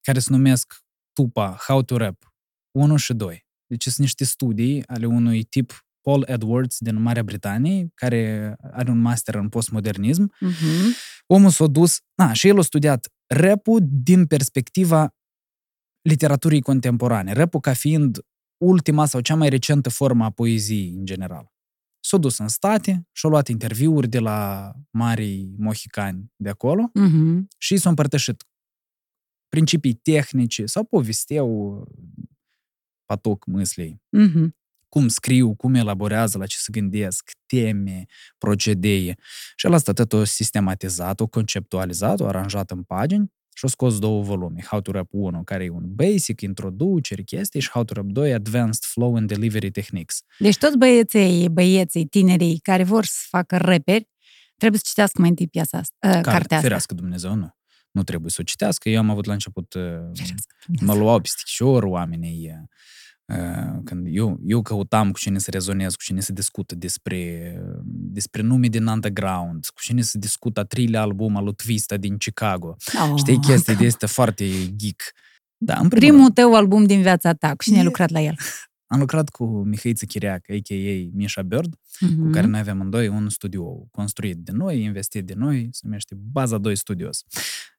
care 0.00 0.18
se 0.18 0.26
numesc 0.30 0.74
Tupa, 1.12 1.56
How 1.66 1.82
to 1.82 1.96
Rap 1.96 2.34
1 2.70 2.96
și 2.96 3.14
2. 3.14 3.46
Deci 3.66 3.82
sunt 3.82 3.96
niște 3.98 4.24
studii 4.24 4.86
ale 4.86 5.06
unui 5.06 5.42
tip 5.44 5.86
Paul 6.00 6.24
Edwards 6.26 6.78
din 6.78 7.02
Marea 7.02 7.22
Britanie, 7.22 7.90
care 7.94 8.54
are 8.72 8.90
un 8.90 8.98
master 8.98 9.34
în 9.34 9.48
postmodernism. 9.48 10.32
Mhm. 10.40 10.94
Omul 11.26 11.50
s-a 11.50 11.66
dus, 11.66 12.00
na, 12.14 12.32
și 12.32 12.48
el 12.48 12.58
a 12.58 12.62
studiat 12.62 13.08
rap 13.26 13.66
din 13.80 14.26
perspectiva 14.26 15.14
literaturii 16.08 16.60
contemporane. 16.62 17.32
rap 17.32 17.60
ca 17.60 17.72
fiind 17.72 18.18
ultima 18.64 19.06
sau 19.06 19.20
cea 19.20 19.34
mai 19.34 19.48
recentă 19.48 19.88
formă 19.88 20.24
a 20.24 20.30
poeziei 20.30 20.92
în 20.96 21.04
general. 21.04 21.52
S-a 22.00 22.16
dus 22.16 22.38
în 22.38 22.48
state 22.48 23.08
și 23.12 23.26
a 23.26 23.28
luat 23.28 23.48
interviuri 23.48 24.08
de 24.08 24.18
la 24.18 24.72
marii 24.90 25.54
mohicani 25.58 26.32
de 26.36 26.48
acolo 26.48 26.90
Mhm. 26.94 27.48
și 27.58 27.76
s-au 27.76 27.90
împărtășit 27.90 28.44
principii 29.48 29.94
tehnice 29.94 30.66
sau 30.66 30.84
povesteau 30.84 31.84
patoc 33.04 33.46
mâslei. 33.46 34.02
Mhm. 34.08 34.56
Cum 34.88 35.08
scriu, 35.08 35.54
cum 35.54 35.74
elaborează, 35.74 36.38
la 36.38 36.46
ce 36.46 36.56
se 36.56 36.72
gândesc, 36.72 37.30
teme, 37.46 38.04
procedee. 38.38 39.16
Și 39.56 39.66
el 39.66 39.72
asta 39.72 39.92
tot 39.92 40.12
o 40.12 40.24
sistematizat, 40.24 41.20
o 41.20 41.26
conceptualizat, 41.26 42.20
o 42.20 42.26
aranjat 42.26 42.70
în 42.70 42.82
pagini 42.82 43.32
și 43.54 43.64
o 43.64 43.68
scos 43.68 43.98
două 43.98 44.22
volume. 44.22 44.62
How 44.70 44.80
to 44.80 44.90
Rap 44.92 45.08
1, 45.10 45.42
care 45.44 45.64
e 45.64 45.70
un 45.70 45.94
basic, 45.94 46.40
introduceri, 46.40 47.24
chestii, 47.24 47.60
și 47.60 47.70
How 47.70 47.84
to 47.84 47.94
Rap 47.94 48.04
2, 48.04 48.32
Advanced 48.34 48.82
Flow 48.82 49.16
and 49.16 49.28
Delivery 49.28 49.70
Techniques. 49.70 50.22
Deci 50.38 50.56
toți 50.58 50.78
băieții, 50.78 51.48
băieții, 51.48 52.06
tinerii 52.06 52.58
care 52.58 52.84
vor 52.84 53.04
să 53.04 53.18
facă 53.28 53.56
reperi, 53.56 54.08
trebuie 54.56 54.80
să 54.80 54.86
citească 54.88 55.20
mai 55.20 55.28
întâi 55.30 55.48
piesa 55.48 55.78
asta, 55.78 55.94
uh, 56.06 56.10
Care, 56.10 56.22
cartea 56.22 56.40
asta. 56.56 56.60
ferească 56.60 56.94
Dumnezeu, 56.94 57.34
nu. 57.34 57.56
Nu 57.90 58.02
trebuie 58.02 58.30
să 58.30 58.36
o 58.40 58.44
citească. 58.44 58.88
Eu 58.88 58.98
am 58.98 59.10
avut 59.10 59.24
la 59.24 59.32
început 59.32 59.74
uh, 59.74 59.82
Ferească 59.82 60.54
mă 60.66 60.74
Dumnezeu. 60.76 61.02
luau 61.02 61.20
pe 61.20 61.28
stichișor 61.28 61.82
oamenii. 61.82 62.50
Uh, 63.32 63.80
Când 63.84 64.06
eu, 64.10 64.40
eu 64.44 64.62
căutam 64.62 65.10
cu 65.10 65.18
cine 65.18 65.38
să 65.38 65.50
rezonez, 65.50 65.94
cu 65.94 66.02
cine 66.02 66.20
să 66.20 66.32
discută 66.32 66.74
despre, 66.74 67.52
despre 67.86 68.42
nume 68.42 68.66
din 68.68 68.86
underground, 68.86 69.66
cu 69.66 69.80
cine 69.80 70.02
să 70.02 70.18
discută 70.18 70.60
a 70.60 70.64
treilea 70.64 71.00
album 71.00 71.36
al 71.36 71.44
lui 71.44 71.54
Twista 71.54 71.96
din 71.96 72.16
Chicago. 72.16 72.76
Oh, 73.02 73.12
Știi, 73.16 73.38
chestii 73.40 73.76
de 73.76 73.84
este 73.84 74.06
foarte 74.06 74.74
geek. 74.76 75.02
Da, 75.56 75.72
în 75.74 75.88
primul 75.88 75.98
Primul 75.98 76.20
rând, 76.20 76.34
tău 76.34 76.54
album 76.54 76.84
din 76.84 77.00
viața 77.02 77.32
ta, 77.32 77.48
cu 77.54 77.62
cine 77.62 77.76
ai 77.76 77.82
E- 77.82 77.84
lucrat 77.86 78.10
la 78.10 78.20
el? 78.20 78.34
am 78.92 78.98
lucrat 78.98 79.28
cu 79.28 79.44
Mihaiță 79.44 80.04
Chiriac, 80.04 80.50
a.k.a. 80.50 81.08
Misha 81.12 81.42
Bird, 81.42 81.74
cu 81.98 82.04
Mhm. 82.06 82.30
care 82.30 82.46
noi 82.46 82.60
avem 82.60 82.80
în 82.80 82.90
doi 82.90 83.08
un 83.08 83.28
studio 83.28 83.64
construit 83.90 84.36
de 84.36 84.52
noi, 84.52 84.82
investit 84.82 85.24
de 85.24 85.34
noi, 85.36 85.68
se 85.70 85.80
numește 85.82 86.14
Baza 86.18 86.58
2 86.58 86.76
Studios. 86.76 87.24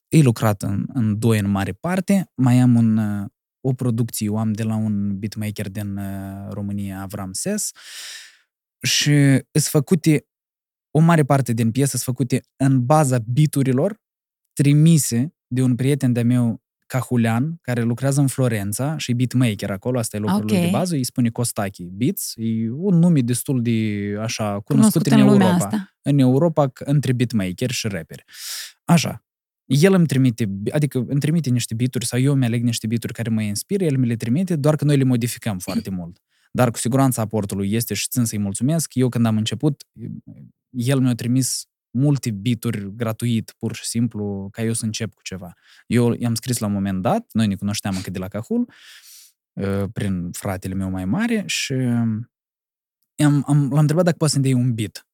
Ei 0.07 0.23
lucrat 0.23 0.61
în, 0.61 0.85
în 0.93 1.19
doi 1.19 1.39
în 1.39 1.49
mare 1.49 1.71
parte, 1.71 2.31
mai 2.35 2.59
am 2.59 2.75
un, 2.75 2.97
uh, 2.97 3.25
o 3.67 3.73
producție, 3.73 4.29
o 4.29 4.37
am 4.37 4.51
de 4.53 4.63
la 4.63 4.75
un 4.75 5.19
beatmaker 5.19 5.69
din 5.69 5.97
uh, 5.97 6.47
România, 6.49 7.01
Avram 7.01 7.33
Ses, 7.33 7.71
și 8.81 9.11
sunt 9.51 9.63
făcute, 9.63 10.25
o 10.91 10.99
mare 10.99 11.23
parte 11.23 11.53
din 11.53 11.71
piese 11.71 11.89
sunt 11.89 12.01
făcute 12.01 12.41
în 12.55 12.85
baza 12.85 13.17
biturilor 13.19 14.01
trimise 14.53 15.35
de 15.47 15.61
un 15.61 15.75
prieten 15.75 16.13
de 16.13 16.21
meu, 16.21 16.63
Cahulean, 16.87 17.57
care 17.61 17.81
lucrează 17.81 18.21
în 18.21 18.27
Florența 18.27 18.97
și 18.97 19.11
e 19.11 19.13
beatmaker 19.13 19.71
acolo, 19.71 19.99
asta 19.99 20.17
e 20.17 20.19
locul 20.19 20.45
lui 20.45 20.59
de 20.59 20.65
Ok. 20.65 20.71
bază, 20.71 20.95
îi 20.95 21.03
spune 21.03 21.29
Costachi 21.29 21.83
Beats, 21.83 22.33
e 22.35 22.69
un 22.71 22.99
nume 22.99 23.19
destul 23.21 23.61
de 23.61 23.71
așa 24.19 24.43
cunoscut, 24.43 24.65
Cunoscut 24.65 25.05
în 25.05 25.19
în 25.19 25.25
lumea 25.25 25.47
Europa 25.47 25.65
asta. 25.65 25.93
în 26.01 26.19
Europa 26.19 26.67
c- 26.69 26.85
între 26.85 27.13
beatmaker 27.13 27.71
și 27.71 27.87
rapperi. 27.87 28.23
Așa. 28.83 29.25
El 29.65 29.93
îmi 29.93 30.05
trimite, 30.05 30.49
adică 30.71 31.05
îmi 31.07 31.19
trimite 31.19 31.49
niște 31.49 31.73
bituri 31.73 32.05
sau 32.05 32.19
eu 32.19 32.33
îmi 32.33 32.45
aleg 32.45 32.63
niște 32.63 32.87
bituri 32.87 33.13
care 33.13 33.29
mă 33.29 33.41
inspiră, 33.41 33.83
el 33.83 33.97
mi 33.97 34.07
le 34.07 34.15
trimite, 34.15 34.55
doar 34.55 34.75
că 34.75 34.85
noi 34.85 34.97
le 34.97 35.03
modificăm 35.03 35.59
foarte 35.59 35.89
mult. 35.89 36.21
Dar 36.51 36.71
cu 36.71 36.77
siguranță 36.77 37.21
aportul 37.21 37.57
lui 37.57 37.71
este 37.71 37.93
și 37.93 38.07
țin 38.09 38.25
să-i 38.25 38.37
mulțumesc. 38.37 38.95
Eu 38.95 39.09
când 39.09 39.25
am 39.25 39.37
început, 39.37 39.83
el 40.69 40.99
mi-a 40.99 41.15
trimis 41.15 41.65
multe 41.89 42.31
bituri 42.31 42.95
gratuit, 42.95 43.53
pur 43.57 43.75
și 43.75 43.85
simplu, 43.85 44.47
ca 44.51 44.63
eu 44.63 44.73
să 44.73 44.85
încep 44.85 45.13
cu 45.13 45.21
ceva. 45.21 45.53
Eu 45.87 46.13
i-am 46.13 46.35
scris 46.35 46.57
la 46.57 46.67
un 46.67 46.73
moment 46.73 47.01
dat, 47.01 47.25
noi 47.31 47.47
ne 47.47 47.55
cunoșteam 47.55 47.95
încă 47.95 48.09
de 48.09 48.19
la 48.19 48.27
Cahul, 48.27 48.69
uh, 49.53 49.83
prin 49.93 50.31
fratele 50.31 50.73
meu 50.73 50.89
mai 50.89 51.05
mare 51.05 51.43
și 51.45 51.73
am, 51.73 53.43
am, 53.47 53.69
l-am 53.69 53.79
întrebat 53.79 54.03
dacă 54.03 54.17
poate 54.17 54.33
să-mi 54.33 54.45
dea 54.45 54.55
un 54.55 54.73
beat. 54.73 55.07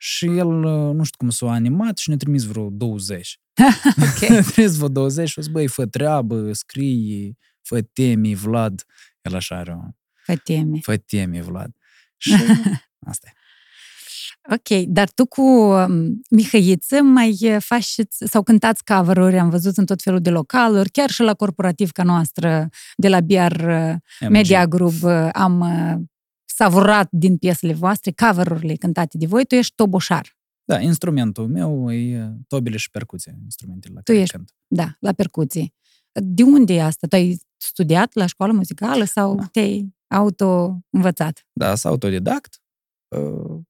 Și 0.00 0.26
el, 0.26 0.48
uh, 0.64 0.94
nu 0.94 1.02
știu 1.04 1.16
cum 1.18 1.30
s-a 1.30 1.50
animat 1.50 1.98
și 1.98 2.08
ne-a 2.08 2.18
trimis 2.18 2.44
vreo 2.44 2.68
20. 2.70 3.40
Ok. 4.22 4.28
ne-a 4.28 4.42
trimis 4.42 4.74
vreo 4.76 4.88
20 4.88 5.28
și 5.28 5.34
a 5.38 5.42
zis, 5.42 5.50
băi, 5.50 5.66
fă 5.66 5.86
treabă, 5.86 6.52
scrie, 6.52 7.36
fă 7.62 7.80
temi, 7.82 8.34
Vlad. 8.34 8.84
El 9.22 9.34
așa 9.34 9.56
are 9.56 9.72
o, 9.72 9.80
Fă 10.24 10.36
teme. 10.36 10.78
fă 10.82 10.96
temi, 10.96 11.40
Vlad. 11.40 11.70
Și 12.16 12.32
asta 13.06 13.28
e. 13.30 13.32
Ok, 14.54 14.84
dar 14.86 15.10
tu 15.10 15.26
cu 15.26 15.42
um, 15.42 16.20
Mihăiță 16.30 17.02
mai 17.02 17.36
uh, 17.40 17.56
faci 17.58 17.84
și- 17.84 18.06
sau 18.08 18.42
cântați 18.42 18.84
cover-uri, 18.84 19.38
am 19.38 19.48
văzut 19.50 19.76
în 19.76 19.86
tot 19.86 20.02
felul 20.02 20.20
de 20.20 20.30
localuri, 20.30 20.90
chiar 20.90 21.10
și 21.10 21.22
la 21.22 21.34
corporativ 21.34 21.90
ca 21.90 22.02
noastră, 22.02 22.68
de 22.96 23.08
la 23.08 23.20
BR 23.20 23.60
uh, 23.68 23.94
MG. 24.20 24.28
Media 24.30 24.66
Group, 24.66 25.02
uh, 25.02 25.28
am 25.32 25.60
uh, 25.60 26.00
savurat 26.58 27.08
din 27.10 27.36
piesele 27.36 27.72
voastre, 27.72 28.12
cover-urile 28.12 28.74
cântate 28.74 29.18
de 29.18 29.26
voi, 29.26 29.44
tu 29.46 29.54
ești 29.54 29.74
toboșar, 29.74 30.36
Da, 30.64 30.80
instrumentul 30.80 31.48
meu 31.48 31.92
e 31.92 32.22
uh, 32.24 32.30
tobile 32.48 32.76
și 32.76 32.90
percuție, 32.90 33.38
instrumentele 33.42 33.94
la 33.94 34.00
Tu 34.00 34.10
care 34.12 34.22
ești- 34.24 34.34
cânt. 34.36 34.54
da, 34.66 34.96
la 35.00 35.12
percuții. 35.12 35.74
De 36.12 36.42
unde 36.42 36.72
e 36.74 36.82
asta? 36.82 37.06
Tu 37.06 37.14
ai 37.16 37.38
studiat 37.56 38.14
la 38.14 38.26
școală 38.26 38.52
muzicală 38.52 39.04
sau 39.04 39.34
Da. 39.34 39.44
te-ai 39.52 39.94
auto-învățat? 40.06 41.46
Da, 41.52 41.74
sunt 41.74 41.92
autodidact. 41.92 42.60
Uh, 43.16 43.60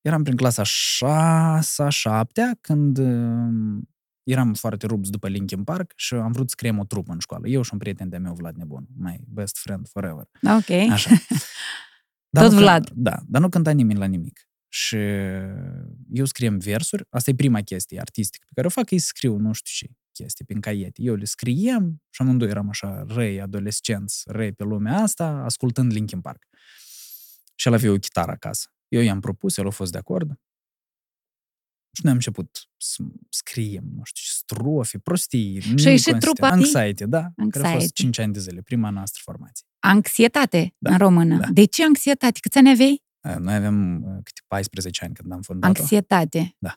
Eram 0.00 0.22
prin 0.22 0.36
clasa 0.36 0.62
6 0.62 1.88
7 1.88 2.58
când 2.60 2.98
uh, 2.98 3.82
eram 4.22 4.54
foarte 4.54 4.86
rupți 4.86 5.10
după 5.10 5.28
Linkin 5.28 5.64
Park 5.64 5.92
și 5.96 6.14
am 6.14 6.32
vrut 6.32 6.48
să 6.48 6.54
creăm 6.58 6.78
o 6.78 6.84
trupă 6.84 7.12
în 7.12 7.18
școală. 7.18 7.48
Eu 7.48 7.62
și 7.62 7.70
un 7.72 7.78
prieten 7.78 8.08
de-a 8.08 8.18
meu, 8.18 8.32
Vlad 8.34 8.56
Nebun, 8.56 8.86
my 8.96 9.20
best 9.28 9.56
friend 9.58 9.88
forever. 9.88 10.28
Ok. 10.56 10.70
Așa. 10.90 11.10
Tot 12.30 12.52
nu 12.52 12.58
Vlad. 12.58 12.84
Cânta, 12.84 13.10
da, 13.10 13.22
dar 13.26 13.40
nu 13.40 13.48
cânta 13.48 13.70
nimeni 13.70 13.98
la 13.98 14.06
nimic. 14.06 14.48
Și 14.68 14.96
eu 16.10 16.24
scriem 16.24 16.58
versuri, 16.58 17.06
asta 17.10 17.30
e 17.30 17.34
prima 17.34 17.60
chestie 17.60 18.00
artistică 18.00 18.44
pe 18.48 18.52
care 18.54 18.66
o 18.66 18.70
fac, 18.70 18.90
e 18.90 18.98
să 18.98 19.06
scriu 19.06 19.36
nu 19.36 19.52
știu 19.52 19.86
ce 19.86 19.94
chestii 20.12 20.44
prin 20.44 20.60
caiete. 20.60 21.02
Eu 21.02 21.14
le 21.14 21.24
scriem 21.24 22.02
și 22.10 22.22
amândoi 22.22 22.48
eram 22.48 22.68
așa 22.68 23.04
răi, 23.08 23.40
adolescenți, 23.40 24.22
răi 24.26 24.52
pe 24.52 24.64
lumea 24.64 24.96
asta, 24.98 25.26
ascultând 25.26 25.92
Linkin 25.92 26.20
Park. 26.20 26.46
Și 27.54 27.68
el 27.68 27.74
avea 27.74 27.90
o 27.90 27.96
chitară 27.96 28.30
acasă. 28.30 28.72
Eu 28.88 29.00
i-am 29.00 29.20
propus, 29.20 29.56
el 29.56 29.66
a 29.66 29.70
fost 29.70 29.92
de 29.92 29.98
acord. 29.98 30.40
Și 31.92 32.00
noi 32.02 32.10
am 32.10 32.16
început 32.16 32.68
să 32.76 33.02
scriem, 33.28 33.84
nu 33.84 34.02
știu, 34.04 34.22
ce, 34.22 34.30
strofe, 34.30 34.98
prostii. 34.98 35.60
Și 35.60 35.86
a 35.86 35.90
ieșit 35.90 36.18
trupa 36.18 36.48
Anxiety, 36.48 37.04
da. 37.04 37.20
Care 37.20 37.34
a 37.36 37.42
Anxiety. 37.42 37.78
fost 37.78 37.92
5 37.92 38.18
ani 38.18 38.32
de 38.32 38.38
zile, 38.38 38.62
prima 38.62 38.90
noastră 38.90 39.20
formație. 39.24 39.66
Anxietate 39.78 40.74
Da, 40.78 40.90
în 40.90 40.98
română. 40.98 41.36
da. 41.38 41.46
De 41.52 41.64
ce 41.64 41.84
anxietate? 41.84 42.38
Câți 42.40 42.58
ani 42.58 42.70
aveai? 42.70 43.02
Uh, 43.28 43.36
Noi 43.36 43.54
avem 43.54 44.02
uh, 44.02 44.10
câte 44.22 44.40
14 44.46 45.04
ani 45.04 45.14
când 45.14 45.32
am 45.32 45.40
fondat-o. 45.40 45.80
Anxietate. 45.80 46.54
Da. 46.58 46.74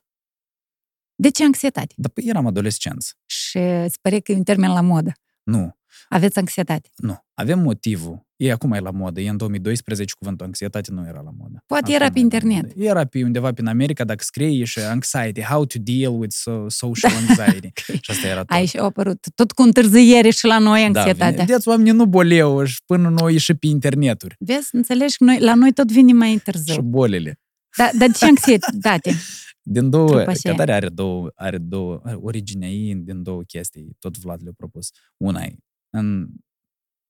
De 1.15 1.29
ce 1.29 1.43
anxietate? 1.43 1.93
Dar 1.98 2.12
păi 2.12 2.24
eram 2.27 2.46
adolescenți. 2.46 3.13
Și 3.25 3.58
îți 3.58 4.00
pare 4.01 4.20
că 4.20 4.31
e 4.31 4.36
un 4.36 4.43
termen 4.43 4.72
la 4.72 4.81
modă. 4.81 5.12
Nu, 5.43 5.77
Aveți 6.10 6.38
anxietate. 6.38 6.90
nu. 6.96 7.18
Avem 7.34 7.60
motivul. 7.60 8.26
E 8.36 8.52
acum 8.52 8.72
e 8.72 8.80
la 8.80 8.92
modă. 8.92 9.22
E 9.22 9.30
în 9.30 9.38
2012 9.38 10.14
cuvântul 10.20 10.46
anxietate 10.46 10.92
nu 10.92 11.08
era 11.08 11.22
la 11.22 11.30
modă. 11.38 11.64
Poate 11.66 11.84
Acum 11.84 11.96
era 11.96 12.06
e 12.06 12.08
pe 12.08 12.14
la 12.16 12.22
internet. 12.22 12.62
modă. 12.62 12.74
Era 12.78 13.06
pe 13.06 13.24
undeva 13.24 13.52
prin 13.52 13.66
America, 13.68 14.04
dacă 14.04 14.24
scrie 14.24 14.64
și 14.64 14.80
anxiety, 14.80 15.42
how 15.42 15.66
to 15.66 15.78
deal 15.82 16.20
with 16.20 16.34
so, 16.36 16.70
social 16.70 17.12
anxiety. 17.28 17.72
și 18.02 18.12
asta 18.12 18.28
era 18.28 18.40
tot. 18.40 18.50
Ai 18.50 18.66
și 18.66 18.78
au 18.78 18.86
apărut 18.86 19.26
tot 19.36 19.52
cu 19.52 19.62
întârziere 19.62 20.30
și 20.30 20.46
la 20.46 20.58
noi 20.58 20.80
da, 20.80 20.86
anxietatea. 20.86 21.30
vine- 21.30 21.46
vedeți, 21.46 21.68
oamenii 21.68 21.92
nu 21.92 22.06
boleu 22.06 22.64
și 22.64 22.82
până 22.86 23.10
nu 23.10 23.18
au 23.18 23.28
ieșit 23.28 23.60
pe 23.60 23.68
interneturi. 23.68 24.36
Vezi, 24.40 24.70
înțelegi? 24.76 25.16
Noi, 25.20 25.40
la 25.40 25.54
noi 25.54 25.74
tot 25.74 25.92
vine 25.92 26.14
mai 26.14 26.32
Și 26.32 26.40
târziu. 26.40 26.82
bolile. 26.82 27.40
Da, 27.78 27.90
dar 27.98 28.08
de 28.08 28.14
ce 28.18 28.26
anxietate? 28.26 29.14
Din 29.64 29.90
două, 29.90 30.08
Trupa 30.08 30.32
aceea. 30.32 30.54
Catare 30.54 30.74
are 30.74 30.90
două, 30.90 31.32
are 31.36 31.58
două, 31.58 32.02
are 32.04 32.18
originea 32.22 32.70
ei 32.70 32.96
din 32.96 33.24
două 33.24 33.42
chestii. 33.42 33.96
Tot 34.00 34.18
Vlad 34.18 34.40
le-a 34.44 34.52
propus. 34.58 34.90
Una 35.18 35.42
e, 35.44 35.56
în 35.94 36.28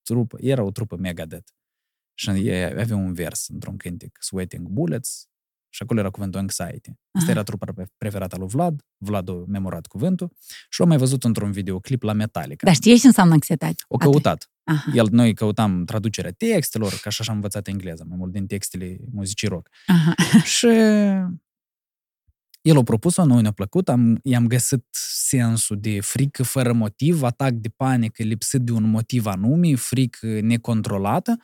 trupă, 0.02 0.38
era 0.40 0.64
o 0.64 0.72
trupă 0.72 0.96
Megadeth. 0.96 1.50
Și 2.14 2.30
ei 2.30 2.64
avea 2.64 2.96
un 2.96 3.14
vers 3.14 3.48
într-un 3.48 3.78
cântec, 3.78 4.18
Sweating 4.20 4.68
Bullets, 4.68 5.26
și 5.74 5.84
acolo 5.84 6.00
era 6.00 6.10
cuvântul 6.10 6.40
anxiety. 6.40 6.90
Asta 6.90 7.22
Aha. 7.22 7.32
era 7.32 7.44
trupa 7.44 7.72
pre- 7.72 7.92
preferată 7.98 8.38
lui 8.38 8.48
Vlad, 8.48 8.86
Vlad 8.98 9.30
a 9.30 9.44
memorat 9.48 9.86
cuvântul 9.86 10.32
și 10.70 10.80
l-a 10.80 10.86
mai 10.86 10.98
văzut 10.98 11.24
într-un 11.24 11.52
videoclip 11.52 12.02
la 12.04 12.14
Metallica. 12.14 12.66
Dar 12.66 12.76
știi 12.76 12.98
ce 13.00 13.08
înseamnă 13.08 13.34
anxietate? 13.34 13.84
O 13.88 13.98
căutat. 13.98 14.50
Aha, 14.64 14.92
El, 14.96 15.08
noi 15.12 15.34
căutam 15.34 15.86
traducerea 15.86 16.32
textelor, 16.32 17.00
ca 17.02 17.10
și 17.10 17.22
așa 17.22 17.30
am 17.32 17.36
învățat 17.38 17.68
engleză, 17.68 18.06
mai 18.08 18.18
mult 18.18 18.32
din 18.32 18.48
textele 18.48 18.98
muzicii 19.12 19.48
rock. 19.48 19.70
aha. 19.86 20.14
Și 20.44 20.68
el 22.62 22.78
a 22.78 22.84
propus-o, 22.84 23.26
noi 23.26 23.42
ne-a 23.42 23.52
plăcut, 23.52 23.90
am, 23.90 24.20
i-am 24.24 24.48
găsit 24.48 24.86
sensul 24.92 25.80
de 25.80 26.00
frică 26.02 26.44
fără 26.44 26.74
motiv, 26.74 27.24
atac 27.24 27.52
de 27.52 27.70
panică 27.70 28.24
lipsit 28.24 28.62
de 28.62 28.72
un 28.72 28.84
motiv 28.90 29.26
anume, 29.26 29.76
frică 29.76 30.40
necontrolată. 30.42 31.38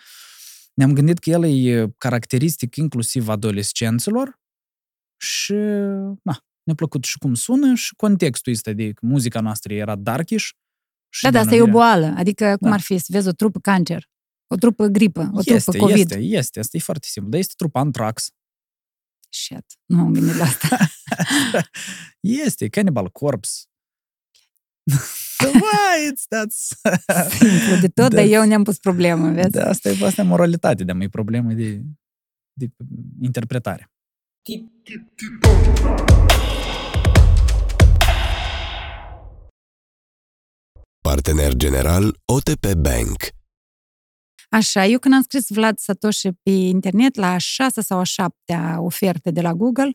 Ne-am 0.73 0.93
gândit 0.93 1.19
că 1.19 1.29
el 1.29 1.43
e 1.45 1.93
caracteristic 1.97 2.75
inclusiv 2.75 3.27
adolescenților 3.29 4.39
și 5.21 5.53
na, 6.23 6.45
ne-a 6.63 6.75
plăcut 6.75 7.03
și 7.03 7.17
cum 7.17 7.33
sună 7.33 7.73
și 7.73 7.95
contextul 7.95 8.53
ăsta 8.53 8.71
de 8.71 8.91
că 8.91 9.05
muzica 9.05 9.39
noastră 9.39 9.73
era 9.73 9.95
darkish. 9.95 10.45
Și 11.09 11.23
Da, 11.23 11.31
da, 11.31 11.39
asta 11.39 11.55
e 11.55 11.61
o 11.61 11.65
denumirea- 11.65 11.87
boală. 11.99 12.13
Adică, 12.17 12.55
cum 12.59 12.67
Da. 12.67 12.73
ar 12.73 12.79
fi 12.81 12.97
să 12.97 13.05
vezi 13.09 13.27
o 13.27 13.31
trupă 13.31 13.59
cancer, 13.59 14.09
o 14.47 14.55
trupă 14.55 14.87
gripă, 14.87 15.29
o 15.33 15.39
este, 15.39 15.57
trupă 15.71 15.77
COVID. 15.77 15.97
Este, 16.11 16.17
este, 16.19 16.59
asta 16.59 16.77
e 16.77 16.79
foarte 16.79 17.07
simplu. 17.09 17.31
Dar 17.31 17.39
este 17.39 17.53
trupa 17.57 17.79
Anthrax. 17.79 18.29
Shit, 19.29 19.65
nu 19.85 19.99
am 19.99 20.13
gândit 20.13 20.35
la 20.35 20.43
asta. 20.43 20.77
este, 22.45 22.67
Cannibal 22.67 23.09
Corpse. 23.11 23.63
Why? 25.43 26.11
It's 26.11 26.25
that's... 26.27 26.67
Simplu 27.29 27.75
de 27.81 27.87
tot, 27.87 28.09
dar 28.09 28.23
That's- 28.23 28.31
eu 28.31 28.45
ne-am 28.45 28.63
pus 28.63 28.77
problemă, 28.77 29.31
vezi? 29.31 29.49
Da, 29.49 29.69
asta 29.69 29.89
e, 29.89 30.05
asta 30.05 30.21
e 30.21 30.25
moralitate, 30.25 30.83
dar 30.83 30.95
mai 30.95 31.05
e 31.05 31.09
problemă 31.09 31.53
de, 31.53 31.81
de 32.53 32.69
interpretare. 33.21 33.89
Partener 41.01 41.55
general 41.55 42.19
OTP 42.25 42.73
Bank. 42.73 43.36
Așa, 44.49 44.85
eu 44.85 44.99
când 44.99 45.13
am 45.13 45.21
scris 45.21 45.49
Vlad 45.49 45.77
Satoshi 45.77 46.29
pe 46.43 46.49
internet, 46.49 47.15
la 47.15 47.31
a 47.31 47.37
șasea 47.37 47.83
sau 47.83 47.99
a 47.99 48.03
șaptea 48.03 48.77
ofertă 48.79 49.31
de 49.31 49.41
la 49.41 49.53
Google, 49.53 49.91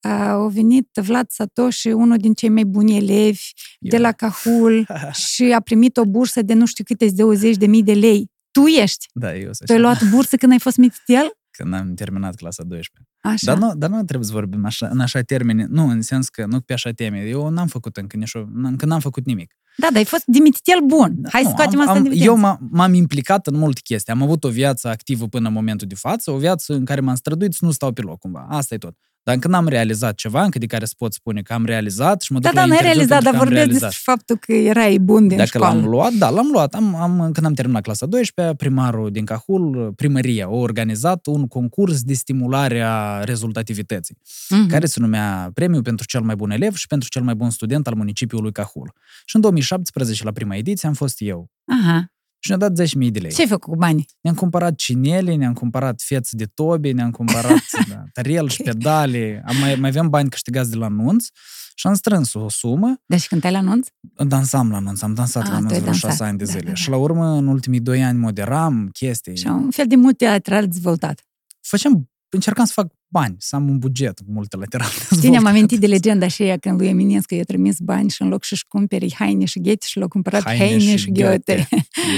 a 0.00 0.30
au 0.30 0.48
venit 0.48 0.88
Vlad 0.94 1.30
Satoshi, 1.30 1.88
unul 1.88 2.16
din 2.16 2.34
cei 2.34 2.48
mai 2.48 2.64
buni 2.64 2.96
elevi 2.96 3.42
de 3.80 3.96
Eu. 3.96 4.02
la 4.02 4.12
Cahul 4.12 4.86
și 5.32 5.42
a 5.42 5.60
primit 5.60 5.96
o 5.96 6.04
bursă 6.04 6.42
de 6.42 6.54
nu 6.54 6.66
știu 6.66 6.84
câte 6.84 7.10
20 7.10 7.56
de 7.56 7.66
mii 7.66 7.82
de 7.82 7.94
lei. 7.94 8.30
Tu 8.50 8.66
ești. 8.66 9.06
Da, 9.12 9.36
eu 9.36 9.52
sunt 9.52 9.68
Tu 9.68 9.72
ai 9.72 9.80
luat 9.80 10.08
bursă 10.10 10.36
când 10.36 10.52
ai 10.52 10.58
fost 10.58 10.76
mititel? 10.76 11.30
Când 11.50 11.74
am 11.74 11.94
terminat 11.94 12.34
clasa 12.34 12.62
12. 12.62 13.10
Așa. 13.20 13.54
Dar 13.54 13.58
nu, 13.58 13.74
dar 13.74 13.90
nu 13.90 14.04
trebuie 14.04 14.26
să 14.26 14.32
vorbim 14.32 14.64
așa, 14.64 14.86
în 14.86 15.00
așa 15.00 15.20
termeni. 15.20 15.66
Nu, 15.68 15.88
în 15.88 16.02
sens 16.02 16.28
că 16.28 16.46
nu 16.46 16.60
pe 16.60 16.72
așa 16.72 16.90
teme. 16.90 17.20
Eu 17.20 17.48
n-am 17.48 17.66
făcut 17.66 17.96
încă 17.96 18.16
nici 18.16 18.34
o, 18.34 18.44
încă 18.62 18.86
n-am 18.86 19.00
făcut 19.00 19.24
nimic. 19.24 19.56
Da, 19.76 19.86
dar 19.86 19.96
ai 19.96 20.04
fost 20.04 20.22
dimititel 20.26 20.80
bun. 20.84 21.16
Hai 21.30 21.42
să 21.42 21.48
Nu, 21.48 21.54
scoatem 21.54 21.80
am, 21.80 21.86
asta 21.86 21.98
în 21.98 21.98
am, 21.98 22.06
evidență. 22.06 22.30
Eu 22.30 22.36
m-am, 22.36 22.68
m-am 22.70 22.94
implicat 22.94 23.46
în 23.46 23.56
multe 23.56 23.80
chestii. 23.84 24.12
Am 24.12 24.22
avut 24.22 24.44
o 24.44 24.48
viață 24.48 24.88
activă 24.88 25.26
până 25.26 25.48
în 25.48 25.52
momentul 25.54 25.86
de 25.86 25.94
față, 25.94 26.30
o 26.30 26.36
viață 26.36 26.74
în 26.74 26.84
care 26.84 27.00
m-am 27.00 27.14
străduit 27.14 27.52
să 27.52 27.64
nu 27.64 27.70
stau 27.70 27.92
pe 27.92 28.00
loc 28.00 28.18
cumva. 28.18 28.46
Asta 28.48 28.74
e 28.74 28.78
tot. 28.78 28.96
Dar 29.26 29.34
încă 29.34 29.48
n-am 29.48 29.68
realizat 29.68 30.14
ceva, 30.14 30.42
încă 30.42 30.58
de 30.58 30.66
care 30.66 30.84
să 30.84 30.94
pot 30.98 31.12
spune 31.12 31.42
că 31.42 31.52
am 31.52 31.64
realizat 31.64 32.22
și 32.22 32.32
mă 32.32 32.38
Da, 32.38 32.48
duc 32.48 32.56
da, 32.58 32.60
la 32.64 32.66
n-ai 32.66 32.76
interviu 32.76 32.98
realizat, 32.98 33.22
pentru 33.22 33.30
dar 33.30 33.32
că 33.32 33.38
am 33.38 33.44
vorbesc 33.44 33.64
realizat. 33.66 33.88
despre 33.90 34.12
faptul 34.12 34.36
că 34.36 34.52
erai 34.52 34.98
bun 34.98 35.28
din 35.28 35.36
Dacă 35.36 35.48
școală. 35.48 35.74
l-am 35.80 35.88
luat, 35.88 36.12
da, 36.12 36.28
l-am 36.30 36.48
luat. 36.52 36.74
Am, 36.74 36.94
am, 36.94 37.30
când 37.32 37.46
am 37.46 37.52
terminat 37.52 37.82
clasa 37.82 38.06
12 38.06 38.54
primarul 38.56 39.10
din 39.10 39.24
Cahul, 39.24 39.92
primăria, 39.96 40.44
a 40.44 40.48
organizat 40.48 41.26
un 41.26 41.48
concurs 41.48 42.02
de 42.02 42.14
stimulare 42.14 42.80
a 42.80 43.24
rezultativității, 43.24 44.18
Mhm. 44.48 44.66
care 44.68 44.86
se 44.86 45.00
numea 45.00 45.50
Premiul 45.54 45.82
pentru 45.82 46.06
cel 46.06 46.20
mai 46.20 46.36
bun 46.36 46.50
elev 46.50 46.74
și 46.74 46.86
pentru 46.86 47.08
cel 47.08 47.22
mai 47.22 47.34
bun 47.34 47.50
student 47.50 47.86
al 47.86 47.94
municipiului 47.94 48.52
Cahul. 48.52 48.92
Și 49.24 49.34
în 49.36 49.40
2017, 49.40 50.24
la 50.24 50.32
prima 50.32 50.54
ediție, 50.56 50.88
am 50.88 50.94
fost 50.94 51.16
eu. 51.20 51.50
Aha. 51.82 52.10
Și 52.38 52.50
ne-a 52.50 52.68
dat 52.68 52.86
10.000 52.88 53.10
de 53.10 53.18
lei. 53.18 53.32
Ce 53.32 53.40
ai 53.40 53.46
făcut 53.46 53.70
cu 53.72 53.76
banii? 53.76 54.06
Ne-am 54.20 54.36
cumpărat 54.36 54.74
cinele, 54.76 55.34
ne-am 55.34 55.52
cumpărat 55.52 56.00
fețe 56.04 56.36
de 56.36 56.44
tobe, 56.54 56.90
ne-am 56.90 57.10
cumpărat 57.10 57.62
da, 57.90 58.02
tariel 58.12 58.48
și 58.48 58.62
pedale. 58.62 59.42
Am 59.46 59.56
mai, 59.56 59.74
mai 59.74 59.88
aveam 59.88 60.08
bani 60.08 60.30
câștigați 60.30 60.70
de 60.70 60.76
la 60.76 60.84
anunț 60.86 61.26
și 61.74 61.86
am 61.86 61.94
strâns 61.94 62.34
o 62.34 62.48
sumă. 62.48 62.96
Deci 63.06 63.26
când 63.26 63.44
ai 63.44 63.50
la 63.50 63.58
anunț? 63.58 63.86
Dansam 64.26 64.70
la 64.70 64.76
anunț, 64.76 65.02
am 65.02 65.14
dansat 65.14 65.42
Ah, 65.42 65.48
la 65.48 65.54
anunț 65.54 65.68
tu 65.70 65.74
ai 65.74 65.80
vreo 65.80 65.92
dansat. 65.92 66.10
șase 66.10 66.24
ani 66.24 66.38
de 66.38 66.44
Da, 66.44 66.50
zile. 66.50 66.62
da, 66.62 66.68
da. 66.68 66.74
Și 66.74 66.88
la 66.90 66.96
urmă, 66.96 67.26
în 67.26 67.46
ultimii 67.46 67.80
doi 67.80 68.04
ani, 68.04 68.18
moderam 68.18 68.88
chestii. 68.92 69.36
Și 69.36 69.46
un 69.46 69.70
fel 69.70 69.86
de 69.86 69.96
multilateral 69.96 70.68
dezvoltat. 70.68 71.20
Făceam, 71.60 72.10
încercam 72.28 72.64
să 72.64 72.72
fac 72.74 72.92
bani, 73.08 73.36
să 73.38 73.56
am 73.56 73.68
un 73.68 73.78
buget 73.78 74.20
multilateral. 74.26 74.88
Știi, 75.16 75.28
ne-am 75.28 75.46
amintit 75.46 75.80
de 75.80 75.86
legenda 75.86 76.28
și 76.28 76.42
ea 76.42 76.56
când 76.56 76.78
lui 76.78 76.88
Eminescu 76.88 77.34
i-a 77.34 77.44
trimis 77.44 77.78
bani 77.78 78.10
și 78.10 78.22
în 78.22 78.28
loc 78.28 78.44
să-și 78.44 78.64
cumpere 78.68 79.06
haine 79.14 79.44
și 79.44 79.60
ghete 79.60 79.86
și 79.88 79.98
l-a 79.98 80.06
cumpărat 80.06 80.42
haine, 80.42 80.96
și 80.96 81.12
ghete. 81.12 81.68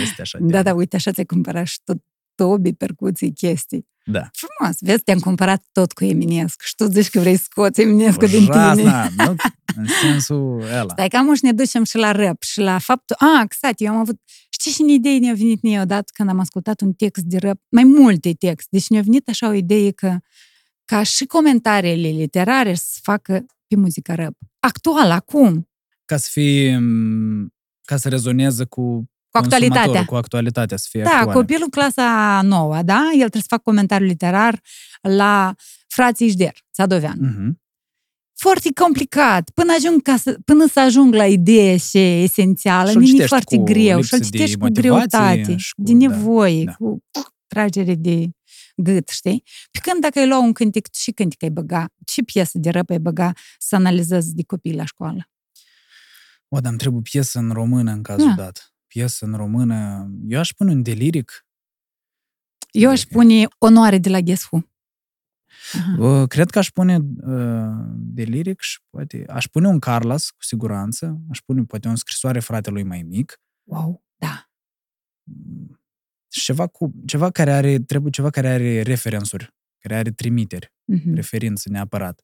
Este 0.03 0.21
așa. 0.21 0.39
Da, 0.41 0.63
da, 0.63 0.75
uite, 0.75 0.97
așa 0.97 1.11
ți-ai 1.11 1.27
cumpărat 1.27 1.67
și 1.67 1.79
tot 1.85 1.97
tobi, 2.38 2.74
percuții, 2.74 3.34
chestii. 3.34 3.88
Da. 4.06 4.30
Frumos, 4.32 4.78
vezi, 4.80 5.04
te-am 5.04 5.20
cumpărat 5.20 5.64
tot 5.72 5.92
cu 5.92 6.04
Eminescu 6.04 6.64
și 6.64 6.76
tu 6.76 6.86
zici 6.86 7.10
că 7.10 7.20
vrei 7.20 7.36
să 7.36 7.44
scoți 7.44 7.82
Eminescu 7.82 8.26
din 8.26 8.46
tine. 8.46 8.72
Ужасно, 8.72 9.24
nu? 9.26 9.36
În 9.76 9.86
sensul 10.02 10.62
ăla. 10.62 10.86
Stai, 10.90 11.08
cam 11.08 11.34
și 11.34 11.44
ne 11.44 11.52
ducem 11.52 11.84
și 11.84 11.98
la 11.98 12.12
rap 12.12 12.42
și 12.42 12.60
la 12.60 12.78
faptul... 12.78 13.16
A, 13.20 13.42
exact, 13.44 13.82
eu 13.82 13.92
am 13.92 13.98
avut... 13.98 14.22
Știi 14.50 14.72
și 14.72 14.82
în 14.82 14.88
idei 14.88 15.20
ne-a 15.20 15.34
venit 15.34 15.62
mie 15.62 15.80
odată 15.80 16.12
când 16.14 16.30
am 16.30 16.40
ascultat 16.40 16.82
un 16.82 16.94
text 16.94 17.24
de 17.24 17.38
rap, 17.38 17.60
mai 17.70 17.84
multe 17.84 18.34
texte. 18.34 18.68
Deci 18.72 18.88
ne-a 18.88 19.02
venit 19.02 19.30
așa 19.30 19.48
o 19.48 19.54
idee 19.54 19.92
că 19.92 20.18
ca 20.86 21.04
și 21.04 21.26
comentariile 21.26 22.08
literare 22.08 22.74
să 22.74 22.86
se 22.88 23.00
facă 23.04 23.46
pe 23.68 23.76
muzica 23.76 24.16
rap. 24.16 24.34
Actual, 24.60 25.12
acum, 25.12 25.68
Ca 26.06 26.18
să 26.18 26.28
fie, 26.32 26.78
m, 26.78 27.54
ca 27.82 27.98
să 27.98 28.10
rezoneze 28.10 28.64
cu 28.64 29.12
cu 29.31 29.39
actualitatea. 29.39 29.81
consumatorul, 29.83 30.07
cu 30.07 30.17
actualitatea, 30.17 30.77
să 30.77 30.87
fie 30.91 31.03
Da, 31.03 31.11
actuală. 31.11 31.33
copilul 31.33 31.69
clasa 31.69 32.41
nouă, 32.43 32.83
da? 32.83 33.09
El 33.13 33.19
trebuie 33.19 33.43
să 33.43 33.49
facă 33.49 33.63
comentariu 33.65 34.07
literar 34.07 34.61
la 35.01 35.55
frații 35.87 36.27
Ișder, 36.27 36.53
Sadovean. 36.71 37.19
Mhm. 37.21 37.61
Foarte 38.41 38.69
complicat. 38.81 39.51
Până, 39.51 39.73
ajung 39.79 40.03
ca 40.03 40.17
să, 40.17 40.39
până 40.45 40.67
să 40.67 40.81
ajung 40.81 41.15
la 41.15 41.27
ideea 41.27 41.77
și 41.77 41.99
esențială, 41.99 42.91
Și 42.91 42.97
o 42.97 42.99
mi 42.99 43.05
e 43.05 43.09
citești 43.09 43.29
foarte 43.29 43.57
cu 43.57 43.63
greu. 43.63 43.97
lipsă 43.97 44.17
Și-l 44.17 44.19
de 44.19 44.25
citești 44.25 44.57
cu 44.57 44.65
motivație 44.65 45.19
greutate, 45.19 45.57
și 45.57 45.75
cu- 45.75 45.83
de 45.83 45.93
da, 45.93 45.99
nevoie, 45.99 46.65
da. 46.65 46.73
cu 46.73 47.05
tragere 47.47 47.95
de 47.95 48.29
gât, 48.77 49.09
știi? 49.09 49.43
Pe 49.71 49.79
când 49.83 50.01
dacă 50.01 50.19
ai 50.19 50.27
lua 50.29 50.39
un 50.39 50.53
cântec, 50.53 50.95
și 50.95 51.11
cântec 51.11 51.43
ai 51.43 51.51
băga, 51.51 51.87
și 52.07 52.23
piesă 52.23 52.59
de 52.59 52.71
rap 52.71 52.91
ai 52.91 52.99
băga, 52.99 53.33
să 53.59 53.75
analizezi 53.75 54.35
de 54.35 54.43
copii 54.47 54.75
la 54.75 54.85
școală. 54.85 55.29
O, 56.49 56.61
dar 56.61 56.71
îmi 56.71 56.79
trebuie 56.79 57.03
piesă 57.03 57.39
în 57.39 57.51
română 57.53 57.91
în 57.93 58.03
cazul 58.03 58.33
Da. 58.37 58.43
dat. 58.43 58.73
Piesă 58.89 59.25
în 59.25 59.35
română. 59.35 60.09
Eu 60.27 60.39
aș 60.39 60.51
pune 60.53 60.71
un 60.71 60.83
deliric. 60.83 61.47
Eu 62.71 62.91
aș 62.91 63.03
Ok. 63.03 63.09
pune 63.11 63.47
onoare 63.59 63.99
de 63.99 64.09
la 64.09 64.21
Guess 64.21 64.45
Who. 64.51 64.61
Aha. 65.73 66.03
Uh, 66.03 66.29
Cred 66.29 66.51
că 66.51 66.59
aș 66.59 66.69
pune 66.71 66.97
uh, 67.21 67.85
deliric 67.97 68.61
și 68.61 68.81
poate... 68.91 69.25
Aș 69.29 69.47
pune 69.47 69.67
un 69.69 69.79
Carlos, 69.79 70.31
cu 70.31 70.43
siguranță. 70.43 71.21
Aș 71.31 71.39
pune 71.41 71.65
poate 71.65 71.89
o 71.89 71.95
scrisoare 71.95 72.41
fratelui 72.41 72.83
mai 72.83 73.03
mic. 73.03 73.41
Wow, 73.63 74.05
da. 74.17 74.51
Și 76.33 76.41
ceva, 76.45 76.67
cu, 76.67 76.93
ceva 77.07 77.31
care 77.31 77.53
are, 77.53 77.79
trebuie 77.79 78.11
ceva 78.11 78.31
care 78.31 78.49
are 78.49 78.83
referențuri, 78.83 79.55
care 79.79 79.95
are 79.97 80.11
trimiteri, 80.11 80.73
Mhm. 80.85 81.15
referințe 81.15 81.69
neapărat. 81.71 82.23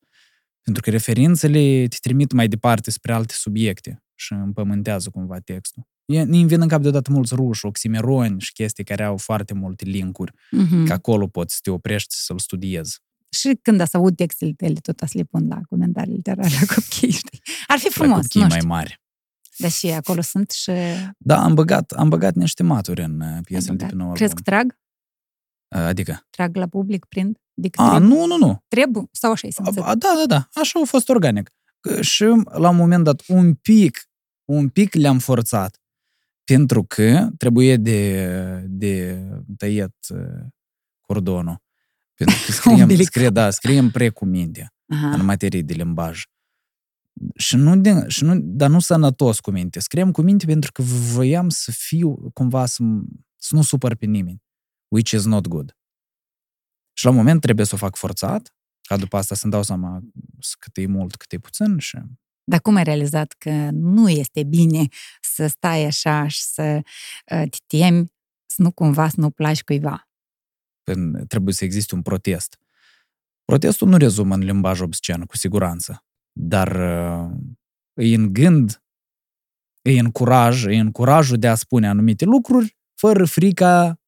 Pentru 0.61 0.83
că 0.83 0.91
referințele 0.91 1.87
te 1.89 1.97
trimit 2.01 2.33
mai 2.33 2.49
departe 2.49 2.91
spre 2.91 3.13
alte 3.13 3.33
subiecte 3.37 4.05
și 4.15 4.33
împământează 4.33 5.11
cumva 5.11 5.39
textul. 5.39 5.87
E- 6.05 6.21
Îmi 6.21 6.47
vin 6.47 6.61
în 6.61 6.69
cap 6.69 6.83
deodată 6.83 7.11
mulți 7.11 7.35
ruși, 7.35 7.67
oximeroni 7.67 8.41
și 8.41 8.53
chestii 8.53 8.85
care 8.85 9.03
au 9.05 9.17
foarte 9.17 9.55
multe 9.55 9.85
linkuri, 9.85 10.33
Mhm. 10.51 10.85
că 10.87 10.93
acolo 10.93 11.27
poți 11.27 11.55
să 11.55 11.61
te 11.63 11.71
oprești 11.71 12.15
să-l 12.15 12.39
studiezi. 12.39 12.99
Și 13.29 13.59
când 13.63 13.87
să 13.89 13.97
aud 13.97 14.17
textele 14.17 14.53
tale, 14.57 14.73
tot 14.75 14.99
să 14.99 15.11
le 15.13 15.23
pun 15.23 15.47
la 15.49 15.61
comentarii 15.69 16.15
literare 16.15 16.49
la 16.61 16.75
copii, 16.75 17.11
știi? 17.11 17.41
Ar 17.67 17.79
fi 17.79 17.85
La 17.85 17.91
frumos, 17.91 18.21
copii 18.23 18.41
nu 18.41 18.47
mai 18.47 18.57
știu. 18.57 18.69
mari. 18.69 19.01
Dar 19.59 19.71
și 19.71 19.87
acolo 19.87 20.21
sunt 20.21 20.51
și... 20.51 20.71
Da, 21.19 21.43
am 21.43 21.55
băgat, 21.55 21.91
am 21.93 22.09
băgat 22.09 22.35
niște 22.35 22.63
maturi 22.63 23.03
în 23.03 23.21
uh, 23.21 23.39
piesele 23.45 23.77
de 23.77 23.85
Ai 23.85 23.91
pe 23.91 23.95
nou 23.97 24.05
băgat. 24.05 24.19
Crezi 24.19 24.35
album. 24.37 24.45
că 24.45 24.51
trag? 24.51 24.79
Adică? 25.89 26.27
Trag 26.31 26.57
la 26.57 26.67
public, 26.67 27.05
prind? 27.05 27.39
Adică 27.59 27.83
A, 27.83 27.89
trebuie? 27.91 28.09
nu, 28.19 28.27
nu, 28.27 28.37
nu. 28.47 28.65
trebuie? 28.69 29.05
Sau 29.13 29.31
așa 29.31 29.47
e 29.47 29.51
A, 29.51 29.63
simțit? 29.63 29.83
a, 29.83 29.95
da, 29.95 30.09
da, 30.19 30.27
da. 30.27 30.49
Așa 30.61 30.81
a 30.83 30.87
fost 30.87 31.09
organic. 31.09 31.51
Că 31.81 32.03
Și 32.03 32.23
la 32.53 32.69
un 32.69 32.77
moment 32.77 33.05
dat, 33.05 33.23
un 33.29 33.55
pic, 33.55 34.03
un 34.45 34.69
pic 34.69 34.95
le-am 34.95 35.19
forțat. 35.19 35.79
Pentru 36.45 36.85
că 36.85 37.29
trebuie 37.37 37.77
de, 37.77 38.27
de 38.67 39.23
tăiat 39.57 39.97
uh, 40.09 40.47
cordonul. 41.01 41.63
Pentru 42.15 42.37
că 42.47 42.53
scriem, 42.59 42.81
Umbilical. 42.81 43.05
scrie, 43.05 43.31
da, 43.31 43.51
scriem 43.51 43.91
precuminte 43.91 44.73
Aha. 44.87 45.09
în 45.09 45.25
materie 45.25 45.63
de 45.63 45.73
limbaj. 45.73 46.23
Și 47.37 47.57
nu, 47.57 47.77
de, 47.77 48.05
și 48.09 48.25
nu, 48.25 48.41
dar 48.41 48.71
nu 48.71 48.79
sănătos 48.79 49.41
cu 49.41 49.51
minte. 49.51 49.81
Scriem 49.81 50.11
cu 50.11 50.23
minte 50.23 50.47
pentru 50.47 50.73
că 50.73 50.83
voiam 50.83 51.49
să 51.49 51.71
fiu 51.71 52.31
cumva 52.31 52.67
să, 52.67 52.83
să 53.37 53.55
nu 53.55 53.63
supăr 53.63 53.95
pe 53.95 54.07
nimeni. 54.07 54.43
Which 54.89 55.11
is 55.11 55.25
not 55.25 55.49
good. 55.49 55.77
Și 56.93 57.05
la 57.05 57.11
un 57.11 57.17
moment 57.17 57.41
trebuie 57.41 57.67
să 57.67 57.75
o 57.75 57.79
fac 57.79 57.97
forțat, 57.97 58.55
ca 58.89 58.97
după 58.97 59.17
asta 59.17 59.35
să-mi 59.35 59.53
dau 59.53 59.63
seama 59.63 60.01
cât 60.59 60.77
e 60.77 60.87
mult, 60.87 61.17
cât 61.17 61.33
e 61.33 61.39
puțin 61.39 61.79
și 61.79 61.99
Dar 62.45 62.61
cum 62.61 62.75
ai 62.75 62.85
realizat 62.85 63.35
că 63.39 63.69
nu 63.73 64.09
este 64.09 64.43
bine 64.43 64.87
să 65.21 65.47
stai 65.47 65.85
așa 65.85 66.27
și 66.27 66.43
să 66.43 66.81
uh, 66.83 67.43
te 67.51 67.59
temi, 67.67 68.13
să 68.47 68.63
nu 68.63 68.71
cumva 68.71 69.09
să 69.09 69.15
nu 69.19 69.31
placi 69.31 69.63
cuiva? 69.63 70.09
când 70.85 71.27
trebuie 71.27 71.55
să 71.55 71.65
existe 71.65 71.95
un 71.95 72.03
protest. 72.03 72.59
Protestul 73.45 73.89
nu 73.89 73.97
rezumă 73.97 74.35
în 74.35 74.41
limbaj 74.41 74.81
obscen, 74.81 75.21
cu 75.21 75.37
siguranță, 75.37 76.05
dar 76.33 76.69
uh, 76.69 77.31
e 77.95 78.15
în 78.15 78.33
gând, 78.33 78.83
e 79.83 79.99
în 79.99 80.11
curaj, 80.11 80.65
e 80.65 80.79
în 80.79 80.91
curajul 80.91 81.39
de 81.39 81.49
a 81.49 81.55
spune 81.55 81.89
anumite 81.89 82.25
lucruri 82.25 82.77
fără 82.95 83.25
frica 83.25 84.01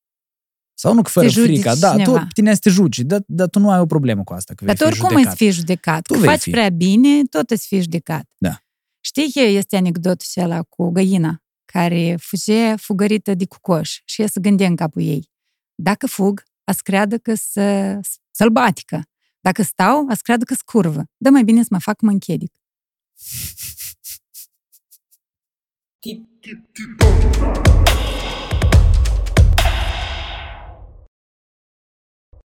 sau 0.79 0.95
nu 0.95 1.03
că 1.03 1.11
fără 1.11 1.27
Te 1.27 1.33
judici 1.33 1.53
frica, 1.53 1.75
da, 1.75 1.91
tu 1.93 1.99
cineva. 1.99 2.19
pe 2.19 2.27
tine 2.35 2.55
să 2.55 2.61
te 2.63 2.71
juci, 2.71 2.99
dar, 2.99 3.23
dar 3.27 3.49
tu 3.49 3.59
nu 3.59 3.71
ai 3.71 3.79
o 3.81 3.87
problemă 3.87 4.25
cu 4.25 4.33
asta, 4.33 4.55
că 4.55 4.65
vei 4.65 4.75
Dar 4.75 4.89
tu 4.89 4.95
fi 4.95 5.01
oricum 5.01 5.09
judecat. 5.19 5.33
îți 5.33 5.43
fii 5.43 5.51
judecat. 5.53 6.03
Tu 6.03 6.13
Că 6.13 6.19
vei 6.19 6.29
faci 6.29 6.41
fi. 6.41 6.51
prea 6.51 6.69
bine, 6.69 7.23
tot 7.25 7.51
îți 7.51 7.67
fii 7.67 7.81
judecat. 7.81 8.29
Da. 8.39 8.61
Știi 9.01 9.33
că 9.33 9.41
este 9.41 9.77
anecdotul 9.77 10.43
ăla 10.43 10.63
cu 10.63 10.91
găina 10.91 11.43
care 11.65 12.17
fuge 12.21 12.75
fugărită 12.77 13.35
de 13.35 13.47
cucoș 13.47 14.01
și 14.05 14.21
ea 14.21 14.27
se 14.27 14.41
gândea 14.41 14.67
în 14.67 14.77
capul 14.77 15.03
ei. 15.03 15.31
Dacă 15.75 16.07
fug, 16.07 16.43
ați 16.65 16.83
creadă 16.83 17.19
că 17.19 17.35
să 17.35 17.99
sălbatică. 18.31 19.03
Dacă 19.41 19.63
stau, 19.63 20.07
ați 20.09 20.23
creadă 20.23 20.45
că 20.45 20.55
scurvă. 20.55 21.05
Dă 21.17 21.31
mai 21.31 21.45
bine 21.45 21.61
să 21.63 21.69
mă 21.71 21.79
fac 21.79 22.01
mânchedic. 22.01 22.53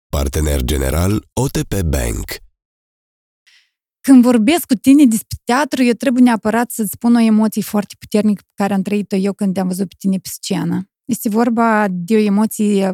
Partener 0.10 0.62
general 0.64 1.28
OTP 1.34 1.82
Bank. 1.82 2.26
Când 4.02 4.24
vorbesc 4.24 4.66
cu 4.66 4.74
tine 4.74 5.06
despre 5.06 5.38
teatru, 5.44 5.84
eu 5.84 5.94
trebuie 5.94 6.24
neapărat 6.24 6.72
să-ți 6.72 6.92
spun 6.92 7.16
o 7.16 7.20
emoție 7.20 7.62
foarte 7.62 7.96
puternică 8.00 8.42
pe 8.46 8.52
care 8.56 8.74
am 8.74 8.82
trăit-o 8.82 9.16
eu 9.16 9.34
când 9.34 9.54
te-am 9.54 9.68
văzut 9.68 9.88
pe 9.88 9.96
tine 9.98 10.18
pe 10.18 10.30
scenă. 10.32 10.90
Este 11.06 11.30
vorba 11.30 11.88
de 11.90 12.16
o 12.16 12.20
emoție 12.20 12.94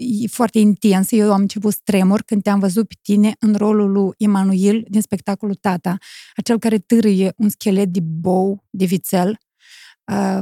e 0.00 0.26
foarte 0.26 0.58
intensă. 0.58 1.14
Eu 1.14 1.32
am 1.32 1.40
început 1.40 1.72
să 1.72 1.78
tremur 1.84 2.22
când 2.22 2.42
te-am 2.42 2.58
văzut 2.58 2.88
pe 2.88 2.94
tine 3.02 3.36
în 3.38 3.54
rolul 3.54 3.90
lui 3.90 4.14
Emanuel 4.18 4.84
din 4.88 5.00
spectacolul 5.00 5.54
Tata, 5.54 5.98
acel 6.36 6.58
care 6.58 6.78
târâie 6.78 7.32
un 7.36 7.48
schelet 7.48 7.88
de 7.88 8.00
bou, 8.00 8.64
de 8.70 8.84
vițel. 8.84 9.38
Uh, 10.12 10.38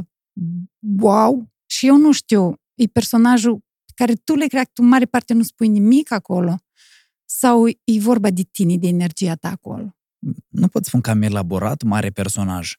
wow! 0.99 1.51
Și 1.65 1.87
eu 1.87 1.97
nu 1.97 2.11
știu, 2.11 2.53
e 2.75 2.85
personajul 2.85 3.55
pe 3.55 3.68
care 3.99 4.13
tu 4.13 4.35
le 4.35 4.47
cred 4.47 4.63
că 4.63 4.69
tu 4.73 4.83
în 4.83 4.89
mare 4.89 5.05
parte 5.05 5.33
nu 5.33 5.43
spui 5.43 5.67
nimic 5.67 6.11
acolo? 6.11 6.55
Sau 7.25 7.67
e 7.67 7.99
vorba 7.99 8.29
de 8.29 8.41
tine, 8.51 8.77
de 8.77 8.87
energia 8.87 9.35
ta 9.35 9.49
acolo? 9.49 9.95
Nu 10.47 10.67
pot 10.67 10.85
spun 10.85 11.01
că 11.01 11.09
am 11.09 11.21
elaborat 11.21 11.83
mare 11.83 12.09
personaj. 12.09 12.73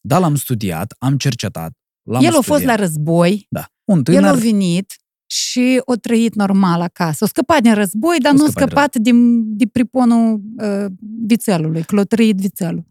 Da, 0.00 0.18
l-am 0.18 0.34
studiat, 0.34 0.94
am 0.98 1.16
cercetat, 1.16 1.72
l-am 2.02 2.22
El 2.22 2.28
a 2.28 2.30
studiat. 2.30 2.44
fost 2.44 2.64
la 2.64 2.74
război, 2.74 3.46
Da. 3.50 3.66
Un 3.84 3.96
el 3.96 4.02
tânăr, 4.02 4.24
a 4.24 4.32
venit 4.34 4.96
și 5.26 5.82
a 5.86 5.94
trăit 5.94 6.34
normal 6.34 6.80
acasă. 6.80 7.24
A 7.24 7.26
scăpat 7.26 7.62
din 7.62 7.74
război, 7.74 8.18
dar 8.18 8.32
A 8.32 8.36
nu 8.36 8.44
a 8.44 8.48
scăpat 8.48 8.68
din 8.68 8.68
scăpat 8.68 8.96
din, 8.96 9.56
din 9.56 9.68
priponul 9.68 10.40
uh, 10.56 10.86
vițelului, 11.26 11.82
că 11.82 11.94
l-a 11.94 12.04
trăit 12.04 12.36
vițelul. 12.36 12.84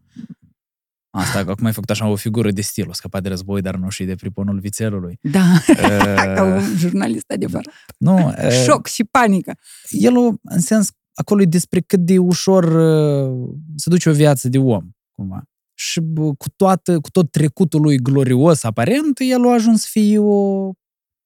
Asta, 1.14 1.44
că 1.44 1.50
acum 1.52 1.66
ai 1.66 1.74
făcut 1.74 1.90
așa 1.90 2.08
o 2.08 2.16
figură 2.16 2.52
de 2.52 2.62
stil, 2.62 2.90
o 2.90 2.94
scăpat 2.94 3.22
de 3.24 3.30
război, 3.30 3.62
dar 3.62 3.76
nu 3.76 3.90
și 3.90 4.04
de 4.04 4.16
priponul 4.16 4.60
vițelului. 4.60 5.20
Da, 5.22 5.44
ca 6.36 6.44
Uh, 6.44 6.52
un 6.52 6.76
jurnalist 6.78 7.32
adevărat. 7.32 7.74
nu, 7.98 8.28
uh, 8.28 8.50
Șoc 8.66 8.88
și 8.88 9.04
panică. 9.04 9.54
el, 9.90 10.18
o- 10.18 10.34
în 10.44 10.60
sens, 10.60 10.90
acolo 11.14 11.42
e 11.42 11.46
despre 11.46 11.80
cât 11.80 12.00
de 12.00 12.18
ușor 12.18 12.64
uh, 12.64 13.50
se 13.76 13.90
duce 13.90 14.10
o 14.10 14.14
viață 14.14 14.50
de 14.50 14.58
om, 14.58 14.90
cumva. 15.12 15.44
Și 15.74 16.00
bă, 16.02 16.34
cu, 16.34 16.50
toată, 16.56 17.00
cu 17.00 17.10
tot 17.10 17.32
trecutul 17.32 17.82
lui 17.82 17.98
glorios 17.98 18.64
aparent, 18.64 19.20
el 19.20 19.48
a 19.48 19.54
ajuns 19.54 19.82
să 19.82 19.88
fie 19.92 20.18
o, 20.20 20.70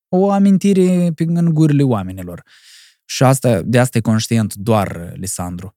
o 0.09 0.31
amintire 0.31 1.11
pe, 1.15 1.23
în 1.27 1.53
gurile 1.53 1.83
oamenilor. 1.83 2.43
Și 3.05 3.23
asta, 3.23 3.61
de 3.61 3.79
asta 3.79 3.97
e 3.97 4.01
conștient 4.01 4.53
doar 4.53 5.13
Lisandru. 5.15 5.75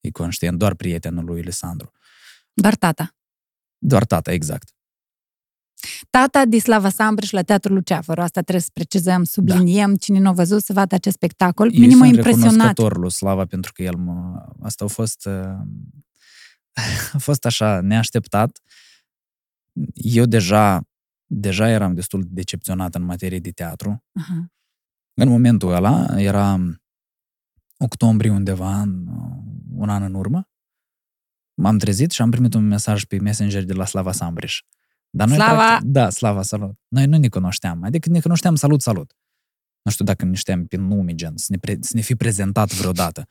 E 0.00 0.10
conștient 0.10 0.58
doar 0.58 0.74
prietenul 0.74 1.24
lui 1.24 1.40
Lisandru. 1.42 1.92
Doar 2.52 2.74
tata. 2.74 3.12
Doar 3.78 4.04
tata, 4.04 4.32
exact. 4.32 4.72
Tata 6.10 6.44
de 6.44 6.58
Slava 6.58 6.88
Sambriș 6.88 7.30
la 7.30 7.42
Teatrul 7.42 7.74
Luceafăru. 7.74 8.20
Asta 8.20 8.40
trebuie 8.40 8.62
să 8.62 8.70
precizăm, 8.72 9.24
subliniem. 9.24 9.96
Cine 9.96 10.18
nu 10.18 10.28
a 10.28 10.32
văzut 10.32 10.62
să 10.62 10.72
vadă 10.72 10.94
acest 10.94 11.14
spectacol. 11.14 11.72
Eu 11.72 11.80
Minim 11.80 11.98
m-a 11.98 12.04
sunt 12.04 12.16
impresionat. 12.16 12.50
recunoscător 12.52 12.96
lui 12.96 13.10
Slava 13.10 13.44
pentru 13.44 13.72
că 13.72 13.82
el 13.82 13.96
mă... 13.96 14.46
Asta 14.62 14.84
a 14.84 14.88
fost... 14.88 15.26
uh, 15.26 15.32
A 17.12 17.18
fost 17.18 17.44
așa 17.44 17.80
neașteptat. 17.80 18.60
Eu 19.94 20.24
deja, 20.24 20.82
deja 21.26 21.68
eram 21.68 21.94
destul 21.94 22.22
de 22.22 22.28
decepționat 22.30 22.94
în 22.94 23.02
materie 23.02 23.38
de 23.38 23.50
teatru. 23.50 24.04
Aha. 24.12 24.52
În 25.14 25.28
momentul 25.28 25.72
ăla, 25.72 26.06
era 26.16 26.58
octombrie 27.78 28.30
undeva, 28.30 28.80
în, 28.80 29.06
un 29.70 29.88
an 29.88 30.02
în 30.02 30.14
urmă, 30.14 30.48
m-am 31.58 31.78
trezit 31.78 32.10
și 32.10 32.22
am 32.22 32.30
primit 32.30 32.54
un 32.54 32.66
mesaj 32.66 33.04
pe 33.04 33.18
Messenger 33.18 33.64
de 33.64 33.72
la 33.72 33.84
Slava 33.84 34.12
Sambriș. 34.12 34.62
Dar 35.10 35.28
noi, 35.28 35.36
Slava! 35.36 35.54
practic, 35.66 35.88
da, 35.88 36.10
Slava, 36.10 36.42
salut. 36.42 36.78
Noi 36.88 37.04
nu 37.06 37.18
ne 37.18 37.28
cunoșteam. 37.28 37.82
Adică 37.82 38.08
ne 38.10 38.20
cunoșteam 38.20 38.54
salut, 38.54 38.82
salut. 38.82 39.12
Nu 39.82 39.90
știu 39.90 40.04
dacă 40.04 40.24
ne 40.24 40.34
știam 40.34 40.66
pe 40.66 40.76
nume, 40.76 41.14
gen, 41.14 41.36
să 41.36 41.46
ne, 41.48 41.56
pre- 41.56 41.78
să 41.80 41.92
ne 41.94 42.00
fi 42.00 42.14
prezentat 42.14 42.72
vreodată. 42.72 43.26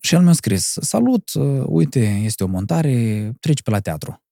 Și 0.00 0.14
el 0.14 0.22
mi-a 0.22 0.32
scris, 0.32 0.76
salut, 0.80 1.32
uh, 1.34 1.64
uite, 1.66 2.06
este 2.06 2.44
o 2.44 2.46
montare, 2.46 3.32
treci 3.40 3.62
pe 3.62 3.70
la 3.70 3.80
teatru. 3.80 4.22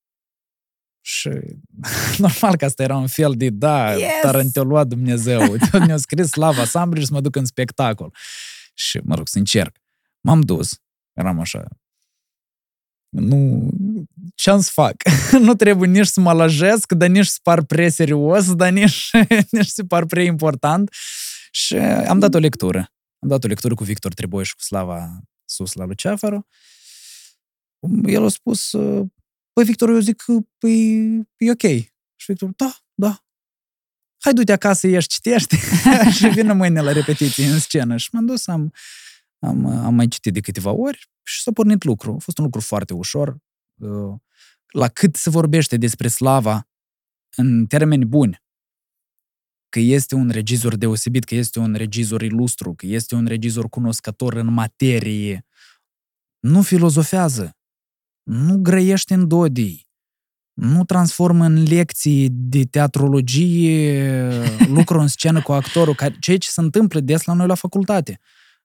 Și 1.01 1.31
normal 2.19 2.57
că 2.57 2.65
asta 2.65 2.83
era 2.83 2.97
un 2.97 3.07
fel 3.07 3.35
de, 3.37 3.51
da, 3.51 3.93
Yes! 3.93 4.01
yes! 4.35 4.53
te-a 4.53 4.63
luat 4.63 4.87
Dumnezeu. 4.87 5.41
Mi-a 5.87 5.97
scris 5.97 6.29
Slava 6.29 6.65
Sambriș 6.65 7.05
să 7.05 7.13
mă 7.13 7.21
duc 7.21 7.37
în 7.37 7.45
spectacol. 7.45 8.15
Și, 8.75 9.01
mă 9.05 9.15
rog, 9.15 9.29
să 9.29 9.39
încerc. 9.39 9.77
M-am 10.21 10.41
dus, 10.41 10.81
eram 11.13 11.41
așa, 11.41 11.65
nu, 13.13 13.71
ce 14.35 14.51
am 14.51 14.61
să 14.61 14.71
fac? 14.73 14.95
nu 15.47 15.55
trebuie 15.55 15.89
nici 15.89 16.07
să 16.07 16.21
mă 16.21 16.33
lăjesc, 16.33 16.93
dar 16.93 17.09
nici 17.09 17.27
să 17.27 17.39
par 17.43 17.63
prea 17.63 17.89
serios, 17.89 18.55
dar 18.55 18.71
nici, 18.73 19.11
nici 19.51 19.67
să 19.67 19.85
par 19.85 20.05
prea 20.05 20.23
important. 20.23 20.91
Și 21.51 21.77
am 21.77 22.19
dat 22.19 22.35
o 22.35 22.39
lectură. 22.39 22.93
Am 23.19 23.29
dat 23.29 23.45
o 23.45 23.47
lectură 23.47 23.75
cu 23.75 23.85
Victor 23.85 24.15
Treboi 24.15 24.45
și 24.45 24.55
cu 24.55 24.63
Slava 24.63 25.21
sus 25.45 25.73
la 25.73 25.85
Luceafăru. 25.85 26.47
El 28.05 28.25
a 28.25 28.29
spus, 28.29 28.71
păi 29.53 29.65
Victor, 29.65 29.89
eu 29.89 29.99
zic 29.99 30.17
că 30.17 30.39
păi, 30.59 31.03
e 31.37 31.51
ok. 31.51 31.63
Și 32.17 32.27
Victor, 32.27 32.51
da, 32.57 32.77
da. 32.95 33.25
Hai 34.19 34.33
du-te 34.33 34.53
acasă, 34.53 34.87
ieși, 34.87 35.09
citește 35.09 35.57
și 36.17 36.29
vină 36.29 36.53
mâine 36.53 36.81
la 36.81 36.93
repetiție 36.93 37.47
în 37.47 37.59
scenă. 37.59 37.97
Și 37.97 38.09
m-am 38.13 38.27
dus, 38.27 38.47
am, 38.47 38.73
am, 39.43 39.67
am 39.67 39.95
mai 39.95 40.09
citit 40.09 40.33
de 40.33 40.41
câteva 40.41 40.71
ori 40.71 41.11
și 41.23 41.43
s-a 41.43 41.53
pornit 41.53 41.85
lucru. 41.85 42.15
A 42.15 42.19
fost 42.19 42.39
un 42.39 42.45
lucru 42.45 42.61
foarte 42.61 42.95
ușor. 42.95 43.37
Uh, 43.75 44.15
La 44.73 44.89
cât 44.89 45.17
se 45.17 45.31
vorbește 45.31 45.77
despre 45.77 46.09
Slava 46.09 46.69
în 47.37 47.67
termeni 47.67 48.05
buni, 48.05 48.43
că 49.69 49.79
este 49.79 50.15
un 50.15 50.31
regizor 50.31 50.77
deosebit, 50.77 51.25
că 51.25 51.35
este 51.35 51.59
un 51.59 51.75
regizor 51.75 52.23
ilustru, 52.23 52.75
că 52.75 52.87
este 52.87 53.15
un 53.15 53.27
regizor 53.27 53.69
cunoscător 53.69 54.35
în 54.35 54.53
materie, 54.53 55.47
nu 56.39 56.63
filozofează, 56.63 57.57
nu 58.23 58.59
grăiește 58.59 59.15
în 59.15 59.29
dodii, 59.29 59.89
nu 60.53 60.85
transformă 60.85 61.45
în 61.45 61.63
lecții 61.63 62.29
de 62.31 62.65
teatrologie 62.65 64.27
lucru 64.77 65.01
în 65.01 65.07
scenă 65.07 65.43
cu 65.43 65.53
actorul, 65.53 65.95
care, 65.95 66.17
ceea 66.21 66.39
ce 66.39 66.49
se 66.49 66.61
întâmplă 66.61 67.01
des 67.01 67.25
la 67.25 67.33
noi 67.33 67.47
la 67.47 67.55
facultate 67.55 68.21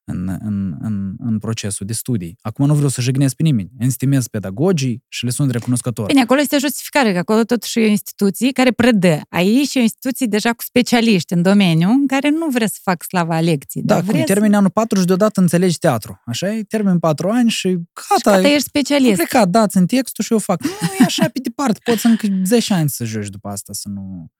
în, 0.08 0.38
în, 0.40 0.76
în, 0.80 1.14
în 1.18 1.38
procesul 1.38 1.86
de 1.86 1.92
studii. 1.92 2.38
Acum 2.40 2.66
nu 2.66 2.74
vreau 2.74 2.88
să 2.88 3.00
jignesc 3.00 3.34
pe 3.34 3.42
nimeni. 3.42 3.70
Înstimez 3.78 4.26
pedagogii 4.26 5.04
și 5.08 5.24
le 5.24 5.30
sunt 5.30 5.50
recunoscător. 5.50 6.06
Bine, 6.06 6.20
acolo 6.20 6.40
este 6.40 6.58
justificare, 6.58 7.12
că 7.12 7.18
acolo 7.18 7.42
totuși 7.42 7.78
e 7.78 7.84
o 7.84 7.88
instituție 7.88 8.50
care 8.50 8.70
predă. 8.70 9.20
Aici 9.28 9.74
e 9.74 9.78
o 9.78 9.82
instituție 9.82 10.26
deja 10.26 10.52
cu 10.52 10.62
specialiști 10.62 11.32
în 11.32 11.42
domeniu, 11.42 11.88
în 11.88 12.06
care 12.06 12.28
nu 12.28 12.48
vrea 12.48 12.66
să 12.66 12.78
fac 12.82 13.02
slava 13.02 13.40
lecții. 13.40 13.82
Da, 13.82 13.94
dar 13.94 14.02
cum 14.02 14.12
vrea 14.12 14.24
termini 14.24 14.54
anul 14.54 14.70
4 14.70 14.98
și 14.98 15.04
deodată 15.04 15.40
înțelegi 15.40 15.78
teatru. 15.78 16.22
Așa 16.26 16.54
e? 16.54 16.62
Termin 16.62 16.98
4 16.98 17.28
ani 17.28 17.50
și 17.50 17.68
gata. 17.68 18.36
Gata, 18.36 18.40
ești 18.40 18.54
Am 18.54 18.58
specialist. 18.58 19.16
plecat, 19.16 19.48
dați 19.48 19.76
în 19.76 19.86
textul 19.86 20.24
și 20.24 20.32
eu 20.32 20.38
fac. 20.38 20.62
Nu, 20.62 20.70
e 21.00 21.04
așa 21.04 21.28
pe 21.28 21.38
departe. 21.42 21.80
Poți 21.84 22.06
încă 22.06 22.26
10 22.44 22.74
ani 22.74 22.88
să 22.88 23.04
joci 23.04 23.28
după 23.28 23.48
asta, 23.48 23.72
să 23.72 23.88
nu, 23.88 24.32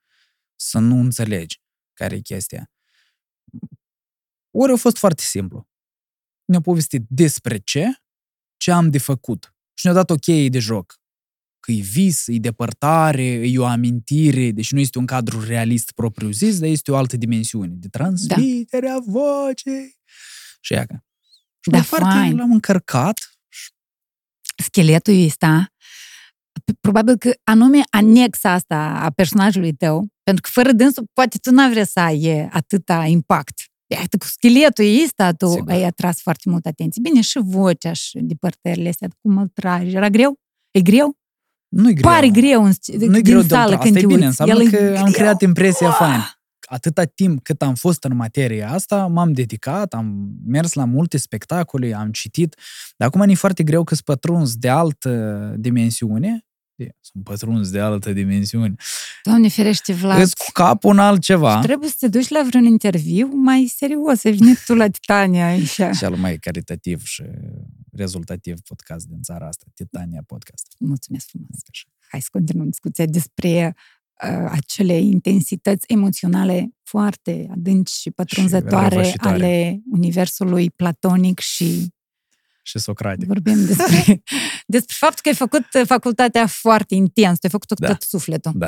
să 0.57 0.78
nu 0.78 1.00
înțelegi 1.00 1.61
care 1.92 2.14
e 2.14 2.20
chestia. 2.20 2.70
Ori 4.51 4.73
a 4.73 4.77
fost 4.77 4.97
foarte 4.97 5.23
simplu. 5.23 5.69
Ne-a 6.45 6.61
povestit 6.61 7.03
despre 7.09 7.59
ce, 7.59 7.87
ce 8.57 8.71
am 8.71 8.91
de 8.91 8.99
făcut. 8.99 9.55
Și 9.75 9.87
ne-a 9.87 9.95
dat 9.95 10.11
o 10.11 10.15
cheie 10.15 10.49
de 10.49 10.59
joc. 10.59 11.01
Că 11.61 11.73
e 11.73 11.81
vis, 11.81 12.27
e 12.27 12.39
depărtare, 12.39 13.25
e 13.25 13.59
o 13.59 13.65
amintire, 13.65 14.51
deci 14.51 14.73
nu 14.73 14.79
este 14.79 14.99
un 14.99 15.07
cadru 15.07 15.45
realist 15.45 15.93
propriu-zis, 15.93 16.59
dar 16.59 16.69
este 16.69 16.91
o 16.91 16.97
altă 16.97 17.17
dimensiune 17.17 17.73
de 17.75 17.89
transmiterea 17.89 18.93
da. 18.93 19.03
vocei. 19.07 19.97
Și 20.61 20.73
ia 20.73 20.87
că. 20.87 20.97
Și 21.61 21.71
Da, 21.71 21.77
mai 21.77 21.87
departe 21.91 22.19
fain. 22.19 22.37
l-am 22.37 22.53
încărcat 22.53 23.39
Scheletul 24.65 25.25
ăsta, 25.25 25.73
probabil 26.81 27.17
că 27.17 27.33
anume 27.45 27.81
anexa 27.91 28.51
asta 28.53 28.77
a 28.77 29.11
personajului 29.11 29.73
tău, 29.73 30.09
pentru 30.23 30.43
că 30.43 30.51
fără 30.53 30.73
dânsul 30.73 31.05
poate 31.13 31.39
tu 31.39 31.51
n-ai 31.51 31.71
vrea 31.71 31.85
să 31.85 32.01
ai 32.01 32.49
atâta 32.51 33.05
impact. 33.05 33.63
Iată, 33.90 34.16
cu 34.16 34.27
scheletul 34.27 34.85
ăsta 35.05 35.33
tu 35.33 35.46
Sigur. 35.48 35.70
ai 35.70 35.83
atras 35.85 36.20
foarte 36.20 36.51
mult 36.51 36.66
atenție. 36.66 37.01
Bine, 37.05 37.20
și 37.20 37.38
vocea 37.42 37.92
și 37.92 38.18
depărtările 38.22 38.88
astea, 38.88 39.09
cum 39.20 39.37
îl 39.38 39.48
tragi. 39.55 39.94
Era 39.96 40.09
greu? 40.09 40.38
E 40.70 40.81
greu? 40.81 41.16
Nu-i 41.68 41.94
greu. 41.94 42.11
Pare 42.11 42.29
greu 42.29 42.64
în, 42.64 42.72
Nu-i 42.87 43.09
din 43.11 43.22
greu 43.22 43.40
de 43.40 43.46
sală 43.48 43.72
Asta 43.72 43.79
când 43.85 43.96
e 43.96 44.01
te 44.01 44.07
bine, 44.07 44.24
uiți. 44.27 44.40
înseamnă 44.40 44.62
El 44.62 44.72
e 44.72 44.77
că 44.77 44.98
am 44.98 45.03
greu. 45.03 45.12
creat 45.12 45.42
impresia 45.42 45.87
Uah! 45.87 45.96
faină. 45.98 46.31
Atâta 46.70 47.05
timp 47.05 47.42
cât 47.42 47.62
am 47.62 47.74
fost 47.74 48.05
în 48.05 48.16
materia 48.16 48.72
asta, 48.72 49.07
m-am 49.07 49.33
dedicat, 49.33 49.94
am 49.94 50.31
mers 50.46 50.72
la 50.72 50.85
multe 50.85 51.16
spectacole, 51.16 51.94
am 51.94 52.11
citit, 52.11 52.57
dar 52.96 53.09
acum 53.09 53.20
e 53.20 53.35
foarte 53.35 53.62
greu 53.62 53.85
că 53.85 53.94
sunt 53.94 54.07
pătruns 54.07 54.55
de 54.57 54.68
altă 54.68 55.55
dimensiune, 55.59 56.29
E, 56.29 56.48
sunt 57.01 57.25
pătruns 57.25 57.71
de 57.71 57.81
altă 57.81 58.12
dimensiune, 58.12 58.75
Doamne 59.23 59.49
ferește, 59.49 59.93
Vlad. 59.93 60.21
îți 60.21 60.37
cu 60.37 60.45
capul 60.53 60.93
în 60.93 60.99
altceva. 60.99 61.57
Și 61.57 61.67
trebuie 61.67 61.88
să 61.88 61.97
te 61.99 62.09
duci 62.09 62.29
la 62.29 62.43
vreun 62.49 62.64
interviu 62.64 63.27
mai 63.35 63.73
serios. 63.77 64.25
Ai 64.25 64.33
venit 64.33 64.64
tu 64.64 64.75
la 64.75 64.88
Titania 64.88 65.47
aici. 65.47 65.81
Cel 66.01 66.17
mai 66.17 66.37
caritativ 66.37 67.05
și 67.05 67.23
rezultativ 67.93 68.61
podcast 68.61 69.07
din 69.07 69.23
țara 69.23 69.47
asta, 69.47 69.64
Titania 69.75 70.23
Podcast. 70.27 70.67
Mulțumesc 70.79 71.27
frumos. 71.29 71.59
Așa. 71.71 71.88
Hai 72.09 72.21
să 72.21 72.29
continuăm 72.33 72.69
discuția 72.69 73.05
despre 73.05 73.75
uh, 74.25 74.49
acele 74.51 74.99
intensități 74.99 75.85
emoționale 75.88 76.71
foarte 76.83 77.47
adânci 77.51 77.93
și 77.93 78.11
pătrunzătoare 78.11 78.95
răvășitoare. 78.95 79.37
ale 79.37 79.81
universului 79.91 80.71
platonic 80.71 81.38
și 81.38 81.93
Și 82.68 82.78
Socrate. 82.78 83.24
vorbim 83.26 83.64
despre, 83.66 84.22
despre 84.76 84.94
faptul 84.98 85.20
că 85.22 85.28
ai 85.28 85.35
făcut 85.35 85.66
uh, 85.74 85.83
facultatea 85.87 86.46
foarte 86.46 86.94
intens, 86.94 87.33
tu 87.38 87.38
ai 87.42 87.50
făcut-o 87.50 87.74
cu 87.74 87.81
Da. 87.81 87.87
tot 87.88 88.02
sufletul. 88.02 88.52
Da. 88.54 88.66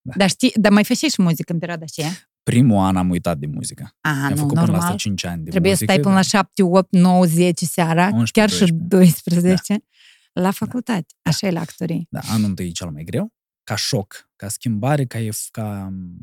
Da. 0.00 0.12
Dar 0.16 0.28
știi, 0.28 0.52
dar 0.54 0.72
mai 0.72 0.84
făceai 0.84 1.10
și 1.10 1.22
muzică 1.22 1.52
în 1.52 1.58
perioada 1.58 1.84
aceea? 1.84 2.10
Primul 2.42 2.78
an 2.78 2.96
am 2.96 3.10
uitat 3.10 3.38
de 3.38 3.46
muzică. 3.46 3.96
Aha, 4.00 4.24
am 4.24 4.30
nu, 4.30 4.36
făcut 4.36 4.48
până 4.54 4.60
la 4.60 4.72
asta 4.72 4.78
normal. 4.78 4.96
5 4.96 5.24
ani 5.24 5.44
de 5.44 5.50
Trebuie 5.50 5.74
să 5.74 5.84
muzică. 5.84 5.92
stai 5.92 6.02
până 6.04 6.14
la 6.14 6.22
7, 6.22 6.62
8, 6.62 6.92
9, 6.92 7.24
10 7.26 7.64
seara, 7.64 8.04
11, 8.12 8.32
chiar 8.40 8.50
și 8.50 8.72
12. 8.72 9.40
12, 9.40 9.84
la 10.32 10.50
facultate. 10.50 11.06
Așa 11.22 11.46
e 11.46 11.50
la 11.50 11.60
actorii. 11.60 12.06
Da, 12.10 12.20
anul 12.30 12.48
întâi 12.48 12.66
e 12.66 12.70
cel 12.70 12.90
mai 12.90 13.04
greu, 13.04 13.32
ca 13.64 13.74
șoc, 13.76 14.30
ca 14.36 14.48
schimbare, 14.48 15.04
ca, 15.04 15.18
ef- 15.18 15.48
ca 15.50 15.86
um, 15.90 16.16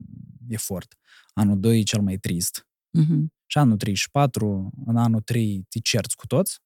efort. 0.47 0.95
Anul 1.33 1.59
2 1.59 1.79
e 1.79 1.83
cel 1.83 2.01
mai 2.01 2.17
trist. 2.17 2.67
Mhm. 2.89 3.33
Și 3.45 3.57
anul 3.57 3.77
3 3.77 3.93
și 3.93 4.09
4, 4.11 4.71
în 4.85 4.97
anul 4.97 5.21
3 5.21 5.65
te 5.69 5.79
cerți 5.79 6.15
cu 6.15 6.27
toți 6.27 6.59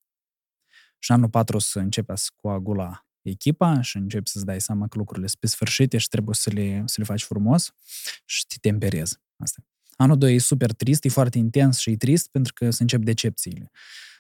și 1.00 1.12
anul 1.12 1.30
4 1.30 1.56
o 1.56 1.60
să 1.60 1.80
începe 1.80 2.16
să 2.16 2.30
coagula 2.36 3.06
echipa 3.22 3.82
și 3.82 3.98
începi 3.98 4.30
să-ți 4.30 4.46
dai 4.46 4.62
seama 4.62 4.88
că 4.88 4.98
lucrurile 4.98 5.28
sunt 5.28 5.40
pe 5.40 5.48
sfârșite 5.48 5.98
și 5.98 6.08
trebuie 6.08 6.36
să 6.36 6.50
le, 6.54 6.84
să 6.86 6.96
le 6.98 7.04
faci 7.04 7.24
frumos 7.24 7.72
și 8.26 8.46
te 8.48 8.56
temperezi. 8.62 9.18
Asta. 9.38 9.62
Anul 9.96 10.18
2 10.18 10.36
e 10.36 10.40
super 10.40 10.72
trist, 10.74 11.06
e 11.06 11.10
foarte 11.10 11.38
intens 11.38 11.78
și 11.78 11.90
e 11.90 11.96
trist 11.98 12.30
pentru 12.32 12.54
că 12.54 12.70
se 12.70 12.82
încep 12.82 13.02
decepțiile. 13.02 13.72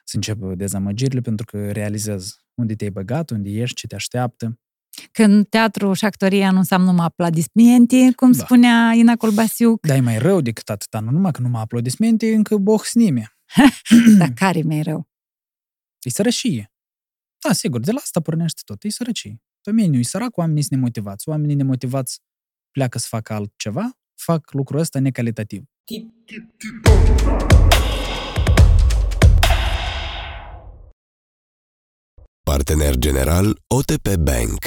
Se 0.04 0.15
încep 0.15 0.38
dezamăgirile 0.39 1.22
pentru 1.22 1.46
că 1.46 1.72
realizezi 1.72 2.36
unde 2.54 2.76
te-ai 2.76 2.89
băgat, 2.89 3.30
unde 3.30 3.50
ești, 3.50 3.76
ce 3.76 3.88
te 3.88 3.96
așteaptă. 3.96 4.60
Când 5.12 5.48
teatru 5.48 5.94
și 5.94 6.06
actoria 6.06 6.52
nu 6.52 6.58
înseamnă 6.58 6.86
numai 6.89 7.06
aplaudismente, 7.06 8.12
cum 8.15 8.32
Da. 8.32 8.44
spunea 8.44 8.92
Ina 8.94 9.15
Colbasiuc, 9.15 9.86
Dar 9.86 9.98
e 9.98 10.00
mai 10.00 10.18
rău 10.18 10.42
decât 10.42 10.70
atâta, 10.70 11.00
nu 11.00 11.12
numai 11.12 11.32
că 11.32 11.42
numai 11.42 11.62
aplodismente, 11.62 12.34
încă 12.34 12.58
boh 12.58 12.82
s 12.84 12.94
nime. 12.94 13.38
dar 14.20 14.32
care 14.36 14.60
e 14.60 14.63
mai 14.63 14.82
rău? 14.82 15.10
E 16.02 16.10
sărășie. 16.10 16.68
Da, 17.47 17.54
sigur, 17.54 17.80
de 17.80 17.91
la 17.91 17.99
asta 17.99 18.19
pornește 18.19 18.62
tot. 18.65 18.84
E 18.84 18.89
sărăcie. 18.89 19.41
Domeniul 19.62 19.99
e 19.99 20.04
sărac, 20.04 20.38
oamenii 20.38 20.62
sunt 20.63 20.80
nemotivați. 20.80 21.30
Oamenii 21.30 21.56
nemotivați 21.56 22.19
pleacă 22.71 22.97
să 22.97 23.08
facă 23.10 23.34
altceva, 23.34 23.97
fac 24.15 24.52
lucrul 24.54 24.80
ăsta 24.80 24.99
necalitativ. 24.99 25.63
Partener 32.43 32.95
general 32.97 33.62
OTP 33.67 34.15
Bank. 34.15 34.60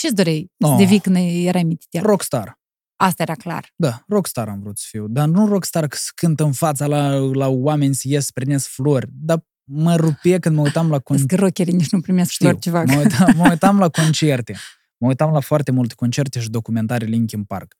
Ce-ți 0.00 0.14
doreai 0.14 0.50
No. 0.56 0.68
să 0.68 0.74
devii 0.76 1.00
când 1.00 1.16
erai 1.46 1.62
mititel? 1.62 2.02
Rockstar. 2.02 2.60
Asta 2.96 3.22
era 3.22 3.34
clar. 3.34 3.72
Da, 3.76 4.02
rockstar 4.08 4.48
am 4.48 4.60
vrut 4.60 4.78
să 4.78 4.84
fiu. 4.88 5.08
Dar 5.08 5.28
nu 5.28 5.46
rockstar 5.48 5.86
că 5.86 5.96
să 5.96 6.10
cânt 6.14 6.40
în 6.40 6.52
fața 6.52 6.86
la, 6.86 7.14
la 7.16 7.48
oameni 7.48 7.94
să 7.94 8.02
ies 8.08 8.24
să 8.24 8.30
primesc 8.34 8.68
flori. 8.68 9.06
Dar 9.12 9.44
mă 9.64 9.96
rupe 9.96 10.38
când 10.38 10.56
mă 10.56 10.62
uitam 10.62 10.88
la 10.90 10.96
Că 10.96 11.02
concerte. 11.02 11.36
rockerii 11.36 11.72
nici 11.74 11.90
nu 11.90 12.00
primesc 12.00 12.30
Știu, 12.30 12.46
flori 12.46 12.60
ceva. 12.60 12.82
mă 12.82 12.96
uitam, 12.96 13.32
mă 13.36 13.48
uitam 13.50 13.78
la 13.78 13.88
concerte. 13.88 14.56
Mă 14.96 15.06
uitam 15.08 15.32
la 15.32 15.40
foarte 15.40 15.70
multe 15.70 15.94
concerte 15.94 16.40
și 16.40 16.50
documentare 16.50 17.04
Linkin 17.04 17.44
Park. 17.44 17.76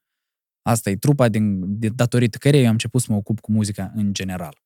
Asta 0.63 0.91
e 0.91 0.97
trupa 0.97 1.29
din, 1.29 1.63
de, 1.79 1.89
datorită 1.89 2.39
căreia 2.39 2.61
eu 2.61 2.67
am 2.67 2.73
început 2.73 3.01
să 3.01 3.07
mă 3.11 3.17
ocup 3.17 3.41
cu 3.41 3.53
muzica 3.53 3.93
în 3.95 4.13
general. 4.13 4.61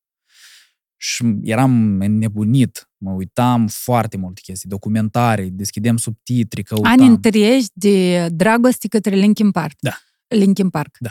Și 0.99 1.35
eram 1.41 1.99
înnebunit. 1.99 2.89
Mă 2.97 3.11
uitam 3.11 3.67
foarte 3.67 4.17
multe 4.17 4.41
chestii, 4.43 4.69
documentare, 4.69 5.49
deschidem 5.51 5.97
subtitri, 5.97 6.63
căutam. 6.63 6.91
Ani 6.91 7.05
întregi 7.07 7.67
de 7.73 8.27
dragoste 8.29 8.87
către 8.87 9.15
Linkin 9.15 9.51
Park. 9.51 9.75
Da. 9.79 9.97
Linkin 10.27 10.69
Park. 10.69 10.97
Da. 10.99 11.09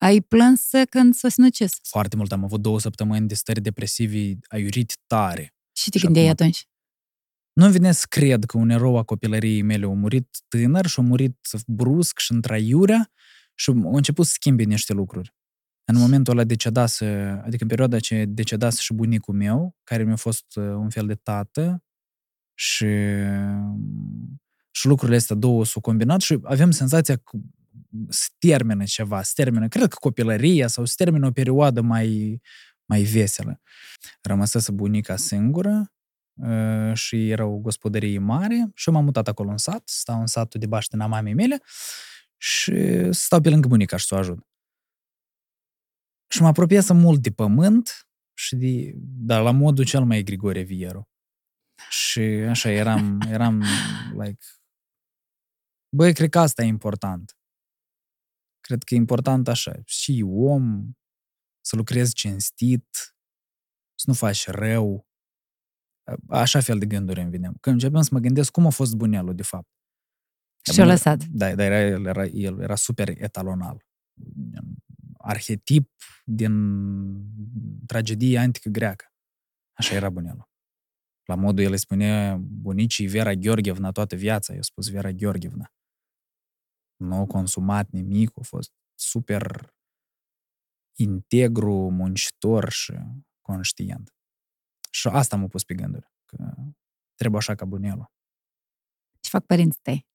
Ai 0.00 0.20
plâns 0.20 0.70
când 0.90 1.14
s-o 1.14 1.28
sinucis. 1.28 1.72
Foarte 1.82 2.16
mult. 2.16 2.32
Am 2.32 2.44
avut 2.44 2.60
două 2.62 2.80
săptămâni 2.80 3.28
de 3.28 3.34
stări 3.34 3.60
depresivi 3.60 4.34
aiurit 4.48 4.98
tare. 5.06 5.54
Și 5.76 5.90
te 5.90 5.98
Și 5.98 6.04
gândeai 6.04 6.24
acum- 6.24 6.32
atunci? 6.40 6.68
Nu 7.52 7.70
vine 7.70 7.92
să 7.92 8.06
cred 8.08 8.44
că 8.44 8.58
un 8.58 8.70
erou 8.70 8.96
a 8.96 9.02
copilăriei 9.02 9.62
mele 9.62 9.84
a 9.84 9.88
murit 9.88 10.38
tânăr 10.48 10.86
și 10.86 11.00
a 11.00 11.02
murit 11.02 11.38
brusc 11.66 12.18
și 12.18 12.32
într-aiurea 12.32 13.10
și 13.54 13.70
a 13.70 13.74
început 13.96 14.26
să 14.26 14.32
schimbe 14.34 14.62
niște 14.62 14.92
lucruri. 14.92 15.34
În 15.84 15.96
momentul 15.96 16.32
ăla 16.32 16.44
decedase, 16.44 17.06
adică 17.44 17.62
în 17.62 17.68
perioada 17.68 17.98
ce 17.98 18.24
decedase 18.24 18.80
și 18.80 18.92
bunicul 18.92 19.34
meu, 19.34 19.76
care 19.84 20.02
mi-a 20.04 20.16
fost 20.16 20.56
uh, 20.56 20.64
un 20.64 20.90
fel 20.90 21.06
de 21.06 21.14
tată 21.14 21.84
și, 22.54 22.86
și 24.70 24.86
lucrurile 24.86 25.16
astea 25.16 25.36
două 25.36 25.64
s-au 25.64 25.80
combinat 25.80 26.20
și 26.20 26.38
avem 26.42 26.70
senzația 26.70 27.16
că 27.16 27.38
se 28.08 28.28
termină 28.38 28.84
ceva, 28.84 29.22
se 29.22 29.32
termină, 29.34 29.68
cred 29.68 29.88
că 29.88 29.96
copilăria 30.00 30.66
sau 30.66 30.84
se 30.84 30.94
termină 30.96 31.26
o 31.26 31.30
perioadă 31.30 31.80
mai, 31.80 32.40
mai 32.84 33.02
veselă. 33.02 33.60
Rămăsese 34.20 34.72
bunica 34.72 35.16
singură, 35.16 35.92
Uh, 36.42 36.94
și 36.94 37.30
era 37.30 37.44
o 37.44 37.56
gospodărie 37.56 38.18
mare 38.18 38.70
și 38.74 38.88
eu 38.88 38.94
m-am 38.94 39.04
mutat 39.04 39.28
acolo 39.28 39.50
în 39.50 39.56
sat, 39.56 39.88
stau 39.88 40.20
în 40.20 40.26
satul 40.26 40.60
de 40.60 40.66
baștina 40.66 41.06
mamei 41.06 41.34
mele 41.34 41.62
și 42.36 42.72
stau 43.12 43.40
pe 43.40 43.48
lângă 43.48 43.68
bunica 43.68 43.96
și 43.96 44.06
să 44.06 44.14
o 44.14 44.18
ajut. 44.18 44.46
Și 46.32 46.40
mă 46.42 46.46
apropiasă 46.46 46.92
mult 46.92 47.22
de 47.22 47.30
pământ 47.30 48.08
și 48.34 48.56
de, 48.56 48.92
dar 48.96 49.42
la 49.42 49.50
modul 49.50 49.84
cel 49.84 50.04
mai 50.04 50.22
Grigore 50.22 50.62
Vieru. 50.62 51.08
Și 51.90 52.20
așa 52.20 52.70
eram, 52.70 53.20
eram 53.20 53.64
like, 54.18 54.44
băi, 55.96 56.14
cred 56.14 56.30
că 56.30 56.38
asta 56.38 56.62
e 56.62 56.66
important. 56.66 57.36
Cred 58.70 58.82
că 58.82 58.94
e 58.94 58.96
important 58.96 59.48
așa. 59.48 59.80
Și 59.84 60.24
om, 60.28 60.90
să 61.60 61.76
lucrezi 61.76 62.14
cinstit, 62.14 62.88
să 63.94 64.04
nu 64.06 64.12
faci 64.12 64.46
rău, 64.46 65.08
așa 66.28 66.60
fel 66.60 66.78
de 66.78 66.86
gânduri 66.86 67.20
îmi 67.20 67.30
vine. 67.30 67.46
Când 67.60 67.74
începem 67.74 68.02
să 68.02 68.08
mă 68.12 68.18
gândesc 68.18 68.50
cum 68.50 68.66
a 68.66 68.70
fost 68.70 68.94
bunelul, 68.94 69.34
de 69.34 69.42
fapt. 69.42 69.68
Și-o 70.72 70.84
lăsat. 70.84 71.24
Da, 71.24 71.54
dar 71.54 71.72
era, 71.72 71.80
el, 71.80 72.06
era, 72.06 72.24
el 72.24 72.60
era 72.60 72.74
super 72.74 73.08
etalonal. 73.08 73.86
Arhetip 75.18 75.90
din 76.24 76.54
tragedie 77.86 78.38
antică 78.38 78.68
greacă. 78.68 79.12
Așa 79.72 79.94
era 79.94 80.10
bunelul. 80.10 80.48
La 81.24 81.34
modul 81.34 81.64
el 81.64 81.72
îi 81.72 81.78
spune 81.78 82.36
bunicii 82.40 83.06
Vera 83.06 83.34
Gheorghevna 83.34 83.90
toată 83.90 84.16
viața. 84.16 84.54
Eu 84.54 84.62
spus 84.62 84.88
Vera 84.88 85.10
Gheorghevna. 85.10 85.72
Nu 87.00 87.14
a 87.14 87.26
consumat 87.26 87.90
nimic, 87.90 88.30
a 88.38 88.42
fost 88.42 88.72
super 88.94 89.74
integru, 90.98 91.90
muncitor 91.90 92.70
și 92.70 92.92
conștient. 93.40 94.14
Și 94.90 95.08
asta 95.08 95.36
m-a 95.36 95.46
pus 95.46 95.64
pe 95.64 95.74
gânduri, 95.74 96.12
că 96.24 96.54
trebuie 97.14 97.40
așa 97.40 97.54
ca 97.54 97.64
bunelul. 97.64 98.12
Ce 99.20 99.30
fac 99.30 99.46
părinții 99.46 99.80
tăi? 99.82 100.06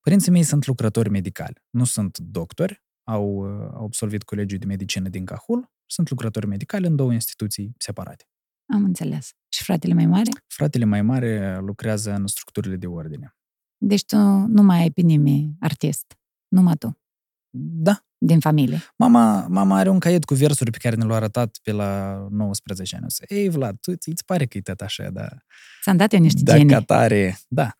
Părinții 0.00 0.32
mei 0.32 0.42
sunt 0.42 0.66
lucrători 0.66 1.10
medicali, 1.10 1.64
nu 1.70 1.84
sunt 1.84 2.18
doctori, 2.18 2.84
au, 3.08 3.40
au 3.74 3.84
absolvit 3.84 4.22
colegiul 4.22 4.58
de 4.58 4.66
medicină 4.66 5.08
din 5.08 5.24
Cahul, 5.24 5.72
sunt 5.86 6.10
lucrători 6.10 6.46
medicali 6.46 6.86
în 6.86 6.96
două 6.96 7.12
instituții 7.12 7.74
separate. 7.78 8.28
Am 8.72 8.84
înțeles. 8.84 9.30
Și 9.48 9.62
fratele 9.62 9.94
mai 9.94 10.06
mare? 10.06 10.30
Fratele 10.46 10.84
mai 10.84 11.02
mare 11.02 11.58
lucrează 11.58 12.12
în 12.12 12.26
structurile 12.26 12.76
de 12.76 12.86
ordine. 12.86 13.36
Deci 13.76 14.04
tu 14.04 14.16
nu 14.46 14.62
mai 14.62 14.80
ai 14.80 14.90
pe 14.90 15.00
nimeni 15.00 15.56
artist. 15.60 16.18
Numai 16.48 16.74
tu, 16.76 16.98
Da, 17.58 18.04
din 18.18 18.40
familie. 18.40 18.82
mama, 18.96 19.46
mama 19.46 19.76
are 19.78 19.88
un 19.88 19.98
caiet 19.98 20.24
cu 20.24 20.34
versuri 20.34 20.70
pe 20.70 20.78
care 20.78 20.96
ne 20.96 21.04
l-a 21.04 21.14
arătat 21.14 21.58
pe 21.62 21.72
la 21.72 22.16
19 22.30 22.96
ani. 22.96 23.04
O 23.04 23.08
să, 23.08 23.24
Ei, 23.28 23.48
Vlad, 23.48 23.76
tu 23.80 23.90
îți 24.06 24.24
pare 24.24 24.46
că 24.46 24.58
e 24.58 24.60
tot 24.60 24.80
așa, 24.80 25.10
da. 25.10 25.28
Ți-am 25.82 25.96
dat 25.96 26.12
eu 26.12 26.20
niște 26.20 26.40
Dacă 26.42 26.58
genii. 26.58 26.84
tare, 26.84 27.38
da. 27.48 27.72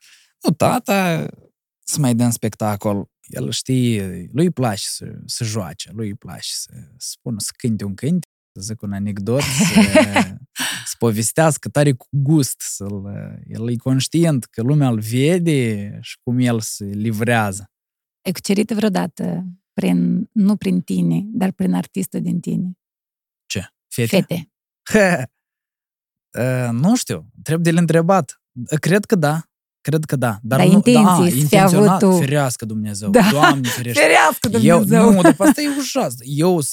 Nu, 0.43 0.51
tata 0.55 1.27
să 1.85 2.01
mai 2.01 2.15
dă 2.15 2.25
în 2.25 2.31
spectacol. 2.31 3.09
El 3.27 3.51
știe, 3.51 4.29
lui 4.33 4.45
îi 4.45 4.51
place 4.51 4.83
să, 4.87 5.07
să 5.27 5.45
joace, 5.45 5.91
lui 5.93 6.07
îi 6.07 6.15
place 6.15 6.49
să 6.53 6.71
spună, 6.97 7.37
să 7.39 7.51
cânte 7.57 7.85
un 7.85 7.95
cânt, 7.95 8.27
să 8.53 8.61
zic 8.63 8.83
un 8.83 8.93
anecdot, 8.93 9.41
să, 9.41 9.81
să 10.91 10.95
povestească 10.99 11.69
tare 11.69 11.93
cu 11.93 12.07
gust, 12.11 12.61
să-l, 12.61 13.03
el 13.47 13.71
e 13.71 13.77
conștient 13.77 14.45
că 14.45 14.63
lumea 14.63 14.89
îl 14.89 15.01
vede 15.01 15.99
și 16.03 16.19
cum 16.23 16.39
el 16.39 16.61
se 16.61 16.85
livrează. 16.85 17.71
Ai 18.27 18.33
cucerit 18.33 18.71
vreodată, 18.71 19.45
prin, 19.73 20.29
nu 20.33 20.57
prin 20.57 20.81
tine, 20.81 21.23
dar 21.27 21.51
prin 21.51 21.75
artistul 21.75 22.21
din 22.21 22.41
tine? 22.41 22.79
Ce? 23.47 23.67
Fete? 23.89 24.51
Fete. 24.83 25.31
Uh, 26.39 26.69
nu 26.73 26.97
știu, 26.97 27.27
trebuie 27.43 27.65
de 27.65 27.71
le 27.71 27.79
întrebat. 27.81 28.41
Cred 28.81 29.05
că 29.05 29.15
da. 29.15 29.43
Cred 29.81 30.05
că 30.05 30.17
da. 30.17 30.39
Dar, 30.43 30.59
Dar 30.59 30.67
nu, 30.69 30.73
intenții 30.73 31.03
da, 31.05 31.17
să 31.25 31.31
fi 31.31 31.39
intenționat, 31.39 32.03
avut 32.03 32.15
tu. 32.15 32.19
ferească 32.19 32.65
Dumnezeu. 32.65 33.11
Da. 33.11 33.29
Doamne 33.31 33.69
ferește. 33.69 34.01
Ferească 34.01 34.49
Eu, 34.53 34.79
Dumnezeu! 34.81 35.13
nu, 35.13 35.21
dar 35.23 35.35
asta 35.39 35.61
e 35.63 35.69
ușor. 35.79 36.09
Eu, 36.21 36.61
s- 36.61 36.73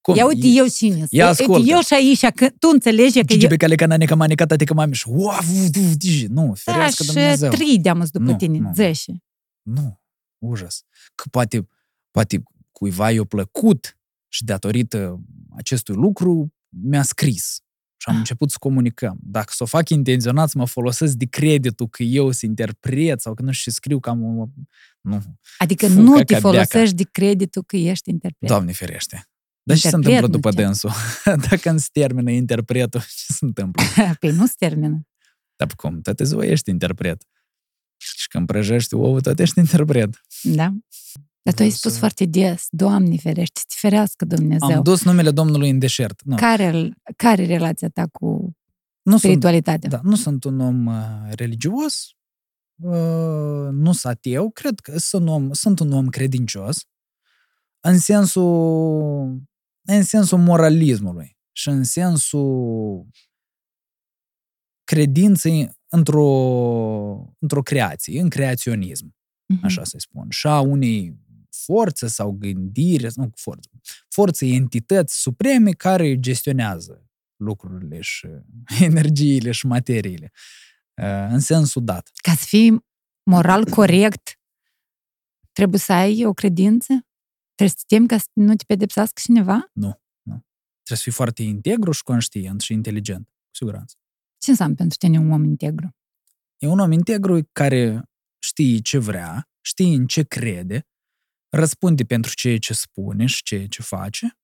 cum? 0.00 0.14
Ia 0.14 0.26
uite, 0.26 0.46
eu 0.46 0.66
cine 0.66 0.96
sunt. 0.96 1.08
Ia 1.12 1.28
Uite, 1.28 1.42
ascultă. 1.42 1.66
Eu 1.70 1.80
și 1.80 1.94
aici, 1.94 2.26
că 2.26 2.48
tu 2.58 2.68
înțelegi 2.72 3.18
că 3.18 3.24
Gigi 3.24 3.42
eu... 3.42 3.48
pe 3.48 3.56
cale 3.56 3.74
ca 3.74 3.86
nane, 3.86 4.04
ca 4.04 4.14
mane, 4.14 4.34
ca 4.34 4.46
tate, 4.46 4.64
ca 4.64 4.74
mame 4.74 4.92
și 4.92 5.08
uau, 5.08 5.38
vu, 5.42 5.52
vu, 5.62 5.68
digi. 5.96 6.26
Nu, 6.26 6.46
Da, 6.46 6.52
ferească 6.54 7.02
și 7.02 7.12
Dumnezeu. 7.12 7.50
trei 7.50 7.78
deamăs 7.78 8.10
după 8.10 8.24
Nu, 8.30 8.36
tine, 8.36 8.58
nu. 8.58 8.70
zece. 8.74 9.12
Nu, 9.62 10.00
Ужas. 10.44 10.84
Că 11.14 11.24
poate, 11.30 11.68
poate 12.10 12.42
cuiva 12.72 13.10
i-a 13.10 13.24
plăcut 13.24 13.98
și 14.28 14.44
datorită 14.44 15.20
acestui 15.56 15.94
lucru 15.94 16.54
mi-a 16.68 17.02
scris. 17.02 17.58
Și 17.96 18.08
am 18.08 18.14
ah. 18.14 18.18
început 18.18 18.50
să 18.50 18.56
comunicăm. 18.60 19.18
Dacă 19.22 19.52
să 19.54 19.62
o 19.62 19.66
fac 19.66 19.88
intenționat, 19.88 20.48
să 20.48 20.58
mă 20.58 20.66
folosesc 20.66 21.14
de 21.14 21.24
creditul 21.24 21.88
că 21.88 22.02
eu 22.02 22.30
sunt 22.30 22.42
interpret 22.42 23.20
sau 23.20 23.34
că 23.34 23.42
nu 23.42 23.50
și 23.50 23.70
scriu 23.70 24.00
cam... 24.00 24.38
O... 24.38 24.48
Nu. 25.00 25.22
Adică 25.58 25.86
Fuca 25.86 26.00
nu 26.00 26.22
te 26.22 26.34
folosești 26.34 26.94
de 26.94 27.04
creditul 27.10 27.62
că 27.62 27.76
ești 27.76 28.10
interpret. 28.10 28.48
Doamne 28.48 28.72
ferește! 28.72 29.28
Dar 29.62 29.76
ce 29.76 29.88
se 29.88 29.94
întâmplă 29.94 30.26
după 30.26 30.50
ce? 30.50 30.56
dânsul? 30.56 30.90
Dacă 31.50 31.70
îți 31.70 31.90
termină 31.90 32.30
interpretul, 32.30 33.00
ce 33.00 33.32
se 33.32 33.44
întâmplă? 33.44 33.82
păi 34.20 34.30
nu 34.30 34.46
se 34.46 34.54
termină. 34.58 35.06
Dar 35.56 35.68
cum? 35.76 36.00
Toate 36.00 36.24
ziua 36.24 36.44
ești 36.44 36.70
interpret. 36.70 37.22
Și 38.16 38.28
când 38.28 38.46
prăjești 38.46 38.94
ouă, 38.94 39.20
tot 39.20 39.38
ești 39.38 39.58
interpret. 39.58 40.20
Da? 40.42 40.72
Dar 41.42 41.54
tu 41.54 41.62
ai 41.62 41.68
Da, 41.68 41.74
spus 41.74 41.92
să- 41.92 41.98
foarte 41.98 42.24
des, 42.24 42.66
Doamne 42.70 43.16
ferește, 43.16 43.60
să 43.60 43.64
te 43.68 43.74
ferească 43.78 44.24
Dumnezeu. 44.24 44.76
Am 44.76 44.82
dus 44.82 45.04
numele 45.04 45.30
Domnului 45.30 45.70
în 45.70 45.78
deșert. 45.78 46.22
Nu, 46.22 46.36
Care, 46.36 46.90
care 47.16 47.42
e 47.42 47.46
relația 47.46 47.88
ta 47.88 48.06
cu 48.12 48.26
nu 49.02 49.10
sunt, 49.10 49.20
spiritualitatea? 49.20 49.88
da, 49.88 50.00
nu 50.02 50.16
sunt 50.16 50.44
un 50.44 50.60
om 50.60 50.86
uh, 50.86 50.94
religios, 51.30 52.08
uh, 52.82 53.68
nu 53.70 53.92
sunt 53.92 54.12
ateu, 54.12 54.50
cred 54.50 54.80
că 54.80 54.98
sunt 54.98 55.22
un 55.22 55.28
om, 55.28 55.52
sunt 55.52 55.80
un 55.80 55.92
om 55.92 56.08
credincios, 56.08 56.84
în 57.80 57.98
sensul, 57.98 59.42
în 59.86 60.02
sensul 60.02 60.38
moralismului 60.38 61.36
și 61.52 61.68
în 61.68 61.84
sensul 61.84 63.06
credinței 64.84 65.70
într-o, 65.94 67.34
într-o 67.38 67.62
creație, 67.62 68.20
în 68.20 68.28
creaționism. 68.28 69.14
Mhm. 69.46 69.64
așa 69.64 69.84
să 69.84 69.96
spun, 69.98 70.26
și 70.30 70.46
a 70.46 70.60
unei 70.60 71.18
forțe 71.50 72.06
sau 72.06 72.30
gândire, 72.30 73.10
nu 73.14 73.30
forțe, 73.34 73.68
forțe, 74.08 74.46
entități 74.46 75.20
supreme 75.20 75.70
care 75.70 76.20
gestionează 76.20 77.08
lucrurile 77.36 78.00
și 78.00 78.26
energiile 78.80 79.50
și 79.50 79.66
materiile 79.66 80.32
uh, 81.02 81.26
în 81.30 81.40
sensul 81.40 81.84
dat. 81.84 82.10
Ca 82.22 82.34
să 82.34 82.44
fii 82.46 82.84
moral 83.30 83.64
corect, 83.64 84.40
trebuie 85.52 85.80
să 85.80 85.92
ai 85.92 86.24
o 86.24 86.32
credință? 86.32 87.06
Trebuie 87.54 87.68
să 87.68 87.84
te 87.86 87.94
temi 87.94 88.08
ca 88.08 88.18
să 88.18 88.26
nu 88.32 88.54
te 88.54 88.64
pedepsească 88.66 89.20
cineva? 89.24 89.70
Trebuie 90.82 90.98
să 90.98 91.02
fii 91.02 91.12
foarte 91.12 91.42
integru 91.42 91.92
și 91.92 92.02
conștient 92.02 92.60
și 92.60 92.72
inteligent, 92.72 93.26
cu 93.26 93.54
siguranță. 93.54 93.96
Ce 94.44 94.50
înseamnă 94.50 94.74
pentru 94.74 94.98
tine 94.98 95.18
un 95.18 95.30
om 95.30 95.44
integru? 95.44 95.96
E 96.58 96.66
un 96.66 96.78
om 96.78 96.92
integru 96.92 97.48
care 97.52 98.02
știe 98.38 98.78
ce 98.78 98.98
vrea, 98.98 99.48
știe 99.60 99.94
în 99.94 100.06
ce 100.06 100.22
crede, 100.22 100.86
răspunde 101.48 102.04
pentru 102.04 102.34
ceea 102.34 102.58
ce 102.58 102.74
spune 102.74 103.26
și 103.26 103.42
ceea 103.42 103.66
ce 103.66 103.82
face 103.82 104.38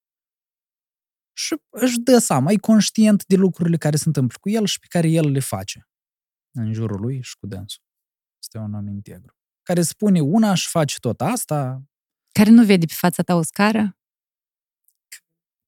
și 1.33 1.57
își 1.69 1.99
dă 1.99 2.19
seama, 2.19 2.51
e 2.51 2.57
conștient 2.57 3.27
de 3.27 3.37
lucrurile 3.37 3.77
care 3.77 3.97
se 3.97 4.03
întâmplă 4.07 4.37
cu 4.41 4.49
el 4.49 4.67
și 4.67 4.79
pe 4.79 4.87
care 4.89 5.09
el 5.09 5.31
le 5.31 5.41
face 5.41 5.89
în 6.51 6.73
jurul 6.73 7.01
lui 7.01 7.23
și 7.23 7.37
cu 7.39 7.47
dânsul. 7.47 7.83
Este 8.43 8.59
un 8.59 8.75
om 8.75 8.87
integru. 8.87 9.37
Care 9.63 9.83
spune 9.83 10.21
una 10.21 10.55
și 10.55 10.69
face 10.69 10.99
tot 10.99 11.21
asta, 11.21 11.83
Care 12.33 12.51
nu 12.51 12.65
vede 12.65 12.87
pe 12.87 12.93
fața 12.97 13.23
ta 13.23 13.35
o 13.35 13.43
scară? 13.43 13.99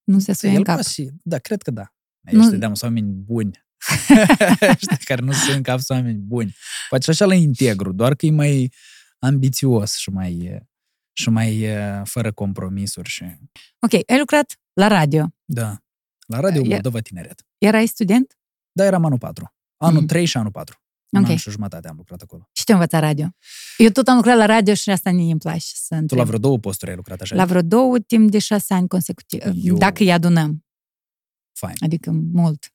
Nu 0.05 0.19
se 0.19 0.33
suie 0.33 0.51
în 0.51 0.57
el 0.57 0.65
cap. 0.65 0.75
poate 0.75 0.89
și, 0.91 1.11
da, 1.23 1.39
cred 1.39 1.63
că 1.63 1.71
da. 1.71 1.95
Nu- 2.21 2.41
Ăștia 2.41 2.59
de 2.59 2.65
sunt 2.65 2.83
oameni 2.83 3.13
buni. 3.13 3.65
Ăștia 4.77 4.97
care 5.05 5.21
nu 5.23 5.33
se 5.33 5.53
în 5.53 5.63
cap 5.63 5.81
sunt 5.81 5.99
oameni 5.99 6.19
buni. 6.19 6.55
Poate 6.89 7.05
și 7.05 7.11
așa 7.11 7.25
la 7.25 7.35
integru, 7.35 7.93
doar 7.93 8.15
că 8.15 8.27
e 8.27 8.31
mai 8.31 8.73
ambițios 9.19 9.97
și 9.97 10.11
mai, 10.11 10.61
și 11.13 11.29
mai 11.29 11.61
eh, 11.61 12.01
fără 12.05 12.33
compromisuri. 12.33 13.09
Și, 13.09 13.25
Ok, 13.79 13.93
ai 14.11 14.19
lucrat 14.19 14.59
la 14.73 14.87
radio. 14.87 15.27
da. 15.45 15.77
La 16.27 16.41
Radio 16.41 16.63
E- 16.65 16.69
Moldova 16.69 17.01
Tineret. 17.01 17.47
Erai 17.59 17.87
student? 17.87 18.39
Da, 18.73 18.85
eram 18.85 19.05
anul 19.05 19.19
4. 19.19 19.55
Anul 19.77 19.99
Mhm. 19.99 20.07
3 20.07 20.25
și 20.25 20.37
anul 20.37 20.51
4. 20.51 20.77
Un 21.11 21.23
Ok. 21.23 21.29
an 21.31 21.37
și 21.37 21.51
jumătate 21.51 21.89
am 21.89 21.95
lucrat 21.97 22.21
acolo. 22.23 22.49
Și 22.53 22.65
te 22.65 22.73
învăța 22.73 22.99
radio. 22.99 23.29
Eu 23.77 23.89
tot 23.89 24.09
am 24.09 24.17
lucrat 24.17 24.37
la 24.37 24.45
radio 24.47 24.75
și 24.75 24.91
asta 24.91 25.11
nu 25.11 25.31
îmi 25.31 25.39
place 25.39 25.65
să 25.75 25.87
Tu 25.95 25.95
întreb. 26.01 26.19
la 26.19 26.25
vreo 26.25 26.39
două 26.39 26.59
posturi 26.59 26.91
ai 26.91 26.97
lucrat 26.97 27.21
așa? 27.21 27.35
la 27.35 27.45
vreo 27.45 27.63
două 27.63 27.99
timp 27.99 28.31
de 28.31 28.39
șase 28.39 28.75
ani 28.75 28.89
consecutiv. 28.89 29.41
Eu- 29.55 29.77
Dacă 29.77 30.03
îi 30.03 30.13
adunăm. 30.13 30.65
Fain. 31.53 31.75
Adică 31.81 32.11
mult. 32.11 32.73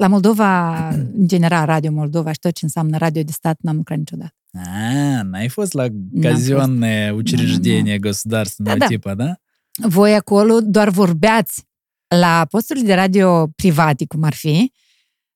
La 0.00 0.06
Moldova, 0.06 0.88
în 0.88 1.26
general, 1.28 1.66
Radio 1.66 1.90
Moldova 1.92 2.32
și 2.32 2.38
tot 2.38 2.52
ce 2.54 2.64
înseamnă 2.64 2.96
radio 2.98 3.22
de 3.22 3.32
stat, 3.32 3.56
n-am 3.60 3.76
lucrat 3.76 3.98
niciodată. 3.98 4.34
A, 4.52 5.22
n-ai 5.22 5.48
fost 5.48 5.72
la 5.72 5.82
fost. 5.82 6.22
казенное 6.22 7.12
учреждение 7.12 7.98
государственного 7.98 8.78
Da, 8.78 8.84
da. 8.84 8.86
типа, 8.86 9.14
da? 9.14 9.36
Voi 9.88 10.14
acolo 10.14 10.60
doar 10.60 10.88
vorbeați 10.88 11.62
la 12.08 12.46
posturile 12.50 12.86
de 12.86 12.94
radio 12.94 13.46
private, 13.56 14.06
cum 14.06 14.22
ar 14.22 14.34
fi, 14.34 14.72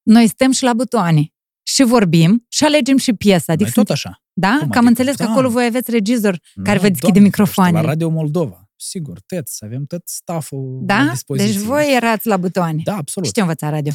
noi 0.02 0.26
stăm 0.28 0.50
și 0.52 0.62
la 0.62 0.72
butoane 0.72 1.32
și 1.62 1.82
vorbim 1.82 2.44
și 2.48 2.64
alegem 2.64 2.96
și 2.96 3.12
piesa. 3.12 3.52
Adică 3.52 3.62
Noi 3.62 3.72
sunt, 3.72 3.86
tot 3.86 3.94
așa. 3.96 4.22
da? 4.32 4.48
Cum 4.48 4.58
Că 4.58 4.64
am 4.64 4.68
adică? 4.70 4.88
înțeles 4.88 5.16
că 5.16 5.24
Da. 5.24 5.30
acolo 5.30 5.48
voi 5.48 5.64
aveți 5.64 5.90
regizor 5.90 6.40
care 6.62 6.76
Nu, 6.76 6.82
vă 6.82 6.88
deschide 6.88 7.06
Doamne, 7.12 7.20
microfoanele. 7.20 7.80
La 7.80 7.88
Radio 7.88 8.08
Moldova, 8.10 8.68
sigur, 8.76 9.20
tăți, 9.26 9.64
avem 9.64 9.84
tot 9.84 10.02
stafful 10.04 10.84
la 10.86 10.94
Da? 10.96 11.08
dispoziție. 11.10 11.52
Deci 11.52 11.62
voi 11.62 11.94
erați 11.96 12.26
la 12.26 12.36
butoane. 12.36 12.80
Da, 12.84 12.96
absolut. 12.96 13.28
Și 13.28 13.34
ce 13.34 13.40
învăța 13.40 13.70
radio? 13.70 13.92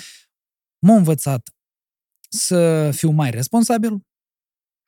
M-a 0.81 0.95
învățat 0.97 1.51
să 2.29 2.91
fiu 2.95 3.11
mai 3.11 3.31
responsabil. 3.31 4.07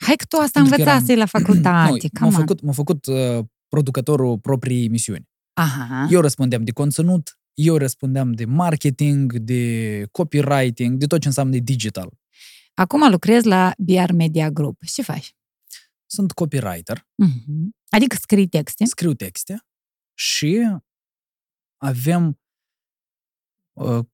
Hai 0.05 0.17
că 0.17 0.25
tu 0.25 0.37
asta 0.37 0.61
Pentru 0.61 0.77
că 0.77 0.83
învățase 0.91 1.15
la 1.15 1.27
facultate. 1.27 2.09
nu, 2.13 2.21
m-a 2.21 2.21
come 2.21 2.31
on. 2.35 2.41
făcut, 2.41 2.61
m-a 2.61 2.73
făcut 2.73 3.07
uh, 3.07 3.45
producătorul 3.69 4.39
proprii 4.39 4.85
emisiuni. 4.85 5.29
Aha. 5.53 6.07
Eu 6.11 6.21
răspundeam 6.21 6.65
de 6.65 6.73
conținut, 6.73 7.39
eu 7.55 7.77
răspundeam 7.77 8.33
de 8.33 8.45
marketing, 8.45 9.33
de 9.33 10.05
copywriting, 10.13 10.99
de 10.99 11.07
tot 11.07 11.21
ce 11.21 11.27
înseamnă 11.27 11.59
digital. 11.59 12.11
Acum 12.75 13.11
lucrez 13.11 13.45
la 13.45 13.73
BR 13.79 14.13
Media 14.13 14.51
Group. 14.51 14.85
Ce 14.85 15.03
faci? 15.03 15.37
Sunt 16.07 16.33
copywriter, 16.33 17.07
Mhm. 17.15 17.77
Adică 17.89 18.17
scrii 18.17 18.49
texte. 18.49 18.85
scriu 18.85 19.15
texte 19.15 19.67
și 20.15 20.79
avem 21.77 22.41
uh, 23.73 24.05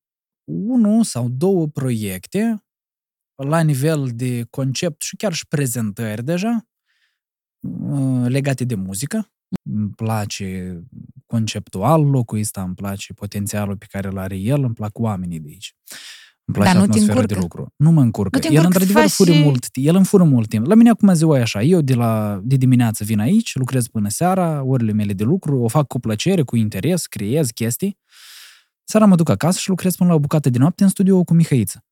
unul 0.49 1.03
sau 1.05 1.29
două 1.29 1.67
proiecte 1.67 2.63
la 3.35 3.61
nivel 3.61 4.09
de 4.15 4.47
concept 4.51 5.03
și 5.03 5.17
chiar 5.17 5.33
și 5.33 5.47
prezentări 5.47 6.25
deja 6.25 6.67
uh, 7.61 8.25
legate 8.29 8.65
de 8.65 8.75
muzică. 8.75 9.33
Îmi 9.63 9.91
place 9.91 10.79
conceptual 11.27 12.03
locul 12.05 12.39
ăsta, 12.39 12.63
îmi 12.63 12.75
place 12.75 13.13
potențialul 13.13 13.77
pe 13.77 13.87
care 13.89 14.09
îl 14.09 14.19
are 14.19 14.37
el, 14.37 14.63
îmi 14.65 14.75
plac 14.75 14.99
oamenii 14.99 15.41
de 15.41 15.49
aici. 15.49 15.75
Îmi 16.45 16.57
place 16.57 16.73
Dar 16.73 16.81
nu 16.87 16.93
te 16.93 16.99
atmosfera 16.99 17.27
de 17.27 17.35
încurcă? 17.35 17.41
lucru. 17.61 17.75
Nu 17.77 17.91
mă 17.91 18.01
încurcă. 18.01 18.37
Nu 18.37 18.43
te 18.43 18.53
el 18.53 18.55
încurcă 18.65 18.79
să 18.79 18.85
într-adevăr 18.85 19.11
faci 19.11 19.27
fură 19.27 19.33
și- 19.37 19.43
mult, 19.43 19.67
el 19.73 19.95
îmi 19.97 20.05
fură 20.05 20.25
mult 20.25 20.49
timp. 20.49 20.67
La 20.67 20.75
mine 20.75 20.89
acum 20.91 21.15
ziua 21.15 21.39
e 21.39 21.41
așa, 21.41 21.63
eu 21.63 21.81
de, 21.81 21.95
la, 21.95 22.41
de 22.45 22.57
dimineață 22.57 23.05
vin 23.05 23.19
aici, 23.19 23.55
lucrez 23.55 23.87
până 23.87 24.09
seara, 24.09 24.63
orele 24.65 24.93
mele 24.93 25.13
de 25.13 25.25
lucru, 25.25 25.59
o 25.63 25.69
fac 25.69 25.87
cu 25.87 25.99
plăcere, 26.01 26.43
cu 26.43 26.57
interes, 26.57 27.07
creez 27.07 27.51
chestii. 27.51 27.99
Seara 28.91 29.07
mă 29.07 29.15
duc 29.17 29.29
acasă 29.29 29.59
și 29.59 29.69
lucrez 29.69 29.97
până 29.97 30.09
la 30.11 30.15
o 30.15 30.19
bucată 30.19 30.51
de 30.51 30.59
noapte 30.59 30.83
în 30.83 30.89
studio 30.89 31.25
cu 31.25 31.35
Mihăiță. 31.35 31.85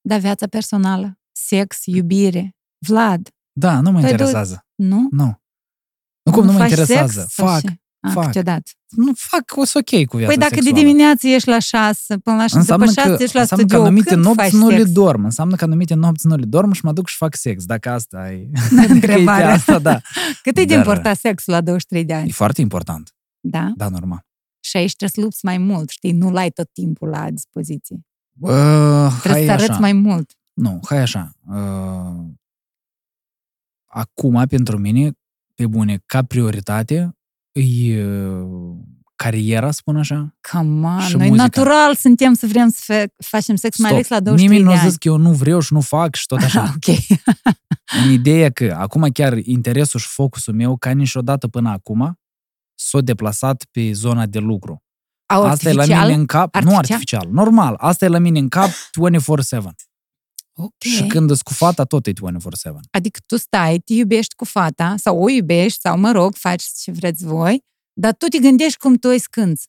Dar 0.00 0.18
viața 0.20 0.46
personală, 0.46 1.18
sex, 1.32 1.80
iubire. 1.84 2.56
Vlad, 2.86 3.28
Da, 3.52 3.80
nu 3.80 3.90
mă 3.90 3.98
Tu 3.98 4.04
ai 4.04 4.10
interesează. 4.10 4.66
nu? 4.74 5.08
Nu. 5.10 5.42
Nu 6.22 6.32
cum 6.32 6.44
nu, 6.44 6.52
mă 6.52 6.58
faci 6.58 6.68
interesează. 6.70 7.20
Sex 7.20 7.32
sau 7.32 7.46
fac, 7.46 7.60
ce? 7.60 7.74
A, 8.00 8.10
fac. 8.10 8.24
câteodată. 8.24 8.70
nu 8.88 9.12
fac, 9.14 9.42
o 9.56 9.64
să 9.64 9.78
ok 9.78 10.04
cu 10.06 10.16
viața 10.16 10.32
Păi 10.32 10.42
dacă 10.42 10.54
sexuală. 10.54 10.76
de 10.78 10.84
dimineață 10.86 11.26
ești 11.28 11.48
la 11.48 11.58
șase, 11.58 12.18
până 12.18 12.36
la 12.36 12.42
șase, 12.42 12.58
Înseamnă 12.58 12.86
după 12.86 13.00
șase 13.00 13.16
că, 13.16 13.22
ești 13.22 13.34
la 13.34 13.40
înseamnă 13.40 13.64
că 13.66 13.70
studio, 13.72 13.86
anumite 13.86 14.08
când 14.12 14.24
nopți 14.24 14.42
faci 14.42 14.52
nu 14.52 14.68
le 14.68 14.76
sex? 14.78 14.90
dorm. 14.92 15.24
Înseamnă 15.24 15.56
că 15.56 15.64
anumite 15.64 15.94
nopți 15.94 16.26
nu 16.26 16.36
le 16.36 16.44
dorm 16.44 16.72
și 16.72 16.84
mă 16.84 16.92
duc 16.92 17.06
și 17.08 17.16
fac 17.16 17.34
sex. 17.36 17.64
Dacă 17.64 17.90
asta 17.90 18.32
e... 18.32 18.48
Întrebarea. 18.94 19.52
asta, 19.52 19.78
da. 19.78 20.00
Cât 20.42 20.56
e 20.56 20.60
de 20.60 20.64
Dar- 20.64 20.78
important 20.78 21.16
sexul 21.16 21.52
la 21.52 21.60
23 21.60 22.04
de 22.04 22.12
E 22.12 22.16
ani? 22.16 22.30
foarte 22.30 22.60
important. 22.60 23.14
Da? 23.40 23.72
Da, 23.76 23.88
normal. 23.88 24.26
Și 24.64 24.76
aici 24.76 24.96
trebuie 24.96 25.10
să 25.10 25.20
lupți 25.20 25.44
mai 25.44 25.58
mult, 25.58 25.88
știi? 25.88 26.12
Nu-l 26.12 26.36
ai 26.36 26.50
tot 26.50 26.72
timpul 26.72 27.08
la 27.08 27.30
dispoziție. 27.30 27.96
Uh, 28.40 28.50
Trebuie 29.20 29.32
hai 29.32 29.44
să 29.44 29.50
arăți 29.50 29.70
așa. 29.70 29.78
mai 29.80 29.92
mult. 29.92 30.30
Nu, 30.52 30.80
hai 30.88 30.98
așa. 30.98 31.32
Uh, 31.48 32.24
acum, 33.86 34.44
pentru 34.48 34.78
mine, 34.78 35.12
pe 35.54 35.66
bune, 35.66 36.02
ca 36.06 36.22
prioritate, 36.22 37.16
e 37.52 38.04
uh, 38.04 38.76
cariera, 39.16 39.70
spun 39.70 39.96
așa. 39.96 40.34
Come 40.52 40.86
on, 40.86 41.00
Și 41.00 41.16
noi 41.16 41.28
muzica. 41.28 41.42
natural 41.42 41.94
suntem 41.94 42.34
să 42.34 42.46
vrem 42.46 42.68
să 42.68 42.80
fe- 42.84 43.12
facem 43.16 43.56
sex, 43.56 43.78
mai 43.78 43.90
ales 43.90 44.08
la 44.08 44.20
23 44.20 44.46
Nimeni 44.48 44.64
nu 44.64 44.70
de 44.70 44.76
a 44.76 44.80
ani. 44.80 44.88
zis 44.90 44.98
că 44.98 45.08
eu 45.08 45.16
nu 45.16 45.32
vreau 45.32 45.60
și 45.60 45.72
nu 45.72 45.80
fac 45.80 46.14
și 46.14 46.26
tot 46.26 46.42
așa. 46.42 46.62
ok. 46.76 46.96
în 48.04 48.10
ideea 48.12 48.50
că 48.50 48.74
acum 48.78 49.08
chiar 49.12 49.36
interesul 49.38 50.00
și 50.00 50.06
focusul 50.08 50.54
meu, 50.54 50.76
ca 50.76 50.90
niciodată 50.90 51.48
până 51.48 51.68
acum, 51.70 52.18
s-a 52.74 53.00
deplasat 53.00 53.64
pe 53.70 53.92
zona 53.92 54.26
de 54.26 54.38
lucru. 54.38 54.82
Au 55.26 55.42
Asta 55.44 55.68
e 55.68 55.72
la 55.72 55.80
artificial? 55.80 56.06
mine 56.08 56.20
în 56.20 56.26
cap, 56.26 56.54
Artificial? 56.54 56.72
nu 56.72 56.78
artificial, 56.78 57.28
normal. 57.30 57.74
Asta 57.74 58.04
e 58.04 58.08
la 58.08 58.18
mine 58.18 58.38
în 58.38 58.48
cap 58.48 58.68
24-7. 58.68 58.72
Ok. 60.56 60.72
Și 60.78 61.06
când 61.06 61.30
îți 61.30 61.42
cu 61.44 61.52
fata, 61.52 61.84
tot 61.84 62.06
e 62.06 62.12
24-7. 62.12 62.14
Adică 62.90 63.20
tu 63.26 63.36
stai, 63.36 63.78
te 63.78 63.92
iubești 63.92 64.34
cu 64.34 64.44
fata, 64.44 64.94
sau 64.96 65.22
o 65.22 65.28
iubești, 65.28 65.80
sau 65.80 65.98
mă 65.98 66.10
rog, 66.10 66.34
faci 66.34 66.62
ce 66.82 66.90
vreți 66.90 67.24
voi, 67.24 67.60
dar 67.92 68.14
tu 68.14 68.26
te 68.26 68.38
gândești 68.38 68.78
cum 68.78 68.94
tu 68.96 69.08
îi 69.08 69.18
scânți. 69.18 69.68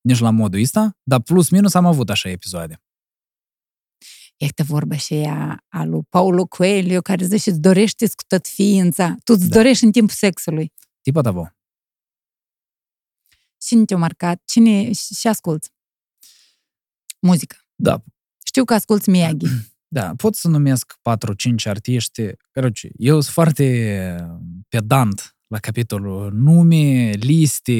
Nici 0.00 0.18
la 0.18 0.30
modul 0.30 0.60
ăsta, 0.60 0.96
dar 1.02 1.20
plus 1.20 1.50
minus 1.50 1.74
am 1.74 1.86
avut 1.86 2.10
așa 2.10 2.28
episoade. 2.28 2.82
Este 4.36 4.62
vorba 4.62 4.96
și 4.96 5.14
ea 5.14 5.64
a 5.68 5.84
lui 5.84 6.02
Paulo 6.08 6.46
Coelho, 6.46 7.00
care 7.00 7.24
zice, 7.24 7.50
îți 7.50 7.60
dorești 7.60 8.06
cu 8.08 8.22
tot 8.26 8.46
ființa. 8.46 9.14
Tu 9.24 9.32
îți 9.32 9.48
Da. 9.48 9.54
dorești 9.56 9.84
în 9.84 9.92
timpul 9.92 10.14
sexului. 10.14 10.72
Tipa 11.02 11.20
ta 11.20 11.30
vă. 11.30 11.46
Cine 13.64 13.84
te-a 13.84 13.96
marcat? 13.96 14.42
Cine 14.44 14.92
și 14.92 15.28
asculți? 15.28 15.70
Muzică. 17.20 17.56
Da. 17.74 18.02
Știu 18.44 18.64
că 18.64 18.74
asculți 18.74 19.10
Miyagi. 19.10 19.46
Da, 19.88 20.12
pot 20.16 20.34
să 20.34 20.48
numesc 20.48 20.92
4-5 20.92 21.54
artiști. 21.64 22.22
Căruce, 22.50 22.88
eu 22.96 23.20
sunt 23.20 23.32
foarte 23.34 24.26
pedant 24.68 25.36
la 25.46 25.58
capitolul 25.58 26.32
nume, 26.32 27.10
liste. 27.10 27.72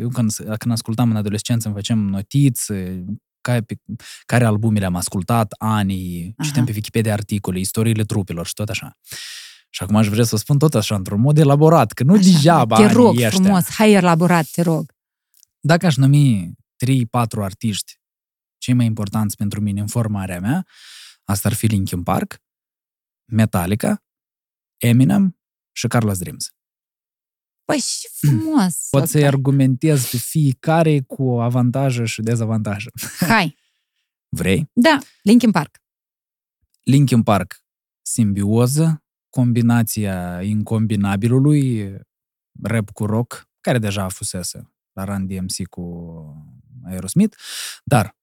Eu 0.00 0.08
când, 0.08 0.32
când 0.58 0.72
ascultam 0.72 1.10
în 1.10 1.16
adolescență 1.16 1.66
îmi 1.66 1.76
facem 1.76 1.98
notițe, 1.98 3.04
care, 3.40 3.60
pe, 3.60 3.76
care 4.26 4.44
albumele 4.44 4.84
am 4.84 4.96
ascultat, 4.96 5.54
anii, 5.58 6.34
Aha. 6.36 6.48
citeam 6.48 6.64
pe 6.64 6.72
Wikipedia 6.74 7.12
articole, 7.12 7.58
istoriile 7.58 8.04
trupelor 8.04 8.46
și 8.46 8.54
tot 8.54 8.68
așa. 8.68 8.98
Și 9.70 9.82
acum 9.82 9.96
aș 9.96 10.08
vrea 10.08 10.24
să 10.24 10.36
spun 10.36 10.58
tot 10.58 10.74
așa, 10.74 10.94
într-un 10.94 11.20
mod 11.20 11.38
elaborat, 11.38 11.92
că 11.92 12.04
nu 12.04 12.12
așa, 12.12 12.22
degeaba 12.22 12.76
Te 12.76 12.92
rog 12.92 13.18
frumos, 13.18 13.58
ăștia. 13.58 13.74
hai 13.76 13.92
elaborat, 13.92 14.46
te 14.46 14.62
rog. 14.62 14.92
Dacă 15.60 15.86
aș 15.86 15.96
numi 15.96 16.52
3-4 16.86 17.42
artiști 17.42 18.00
cei 18.58 18.74
mai 18.74 18.86
importanți 18.86 19.36
pentru 19.36 19.60
mine 19.60 19.80
în 19.80 19.86
formarea 19.86 20.40
mea, 20.40 20.66
asta 21.24 21.48
ar 21.48 21.54
fi 21.54 21.66
Linkin 21.66 22.02
Park, 22.02 22.42
Metallica, 23.24 24.04
Eminem 24.76 25.38
și 25.72 25.86
Carlos 25.86 26.18
Dreams. 26.18 26.54
Păi 27.64 27.78
și 27.78 28.08
frumos. 28.12 28.86
Pot 28.90 29.08
să-i 29.08 29.26
argumentez 29.26 30.10
pe 30.10 30.16
fiecare 30.16 31.00
cu 31.00 31.40
avantaje 31.40 32.04
și 32.04 32.22
dezavantaje. 32.22 32.90
Hai. 33.28 33.56
Vrei? 34.28 34.70
Da, 34.72 34.98
Linkin 35.22 35.50
Park. 35.50 35.78
Linkin 36.82 37.22
Park, 37.22 37.64
simbioză, 38.02 39.04
combinația 39.28 40.42
incombinabilului, 40.42 41.94
rap 42.62 42.90
cu 42.90 43.04
rock, 43.04 43.48
care 43.60 43.78
deja 43.78 44.08
fusese 44.08 44.70
la 44.92 45.04
Run 45.04 45.26
DMC 45.26 45.66
cu 45.68 45.82
Aerosmith, 46.84 47.36
dar 47.84 48.16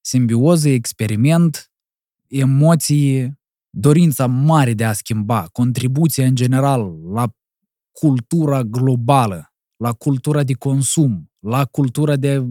simbioză, 0.00 0.68
experiment, 0.68 1.72
emoții, 2.26 3.40
dorința 3.70 4.26
mare 4.26 4.74
de 4.74 4.84
a 4.84 4.92
schimba, 4.92 5.46
contribuția 5.52 6.26
în 6.26 6.34
general 6.34 7.12
la 7.12 7.34
cultura 7.90 8.62
globală, 8.62 9.52
la 9.76 9.92
cultura 9.92 10.42
de 10.42 10.52
consum, 10.52 11.32
la 11.38 11.64
cultura 11.64 12.16
de, 12.16 12.44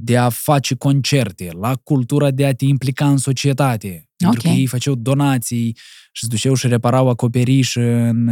de 0.00 0.16
a 0.16 0.28
face 0.28 0.74
concerte, 0.74 1.50
la 1.60 1.74
cultura 1.74 2.30
de 2.30 2.46
a 2.46 2.54
te 2.54 2.64
implica 2.64 3.08
în 3.10 3.16
societate. 3.16 4.08
Pentru 4.16 4.40
că 4.42 4.48
Ok. 4.48 4.54
ei 4.56 4.66
făceau 4.66 4.94
donații 4.94 5.76
și 6.12 6.24
se 6.24 6.26
duceau 6.26 6.54
și 6.54 6.66
reparau 6.66 7.08
acoperiș 7.08 7.74
în, 7.76 8.28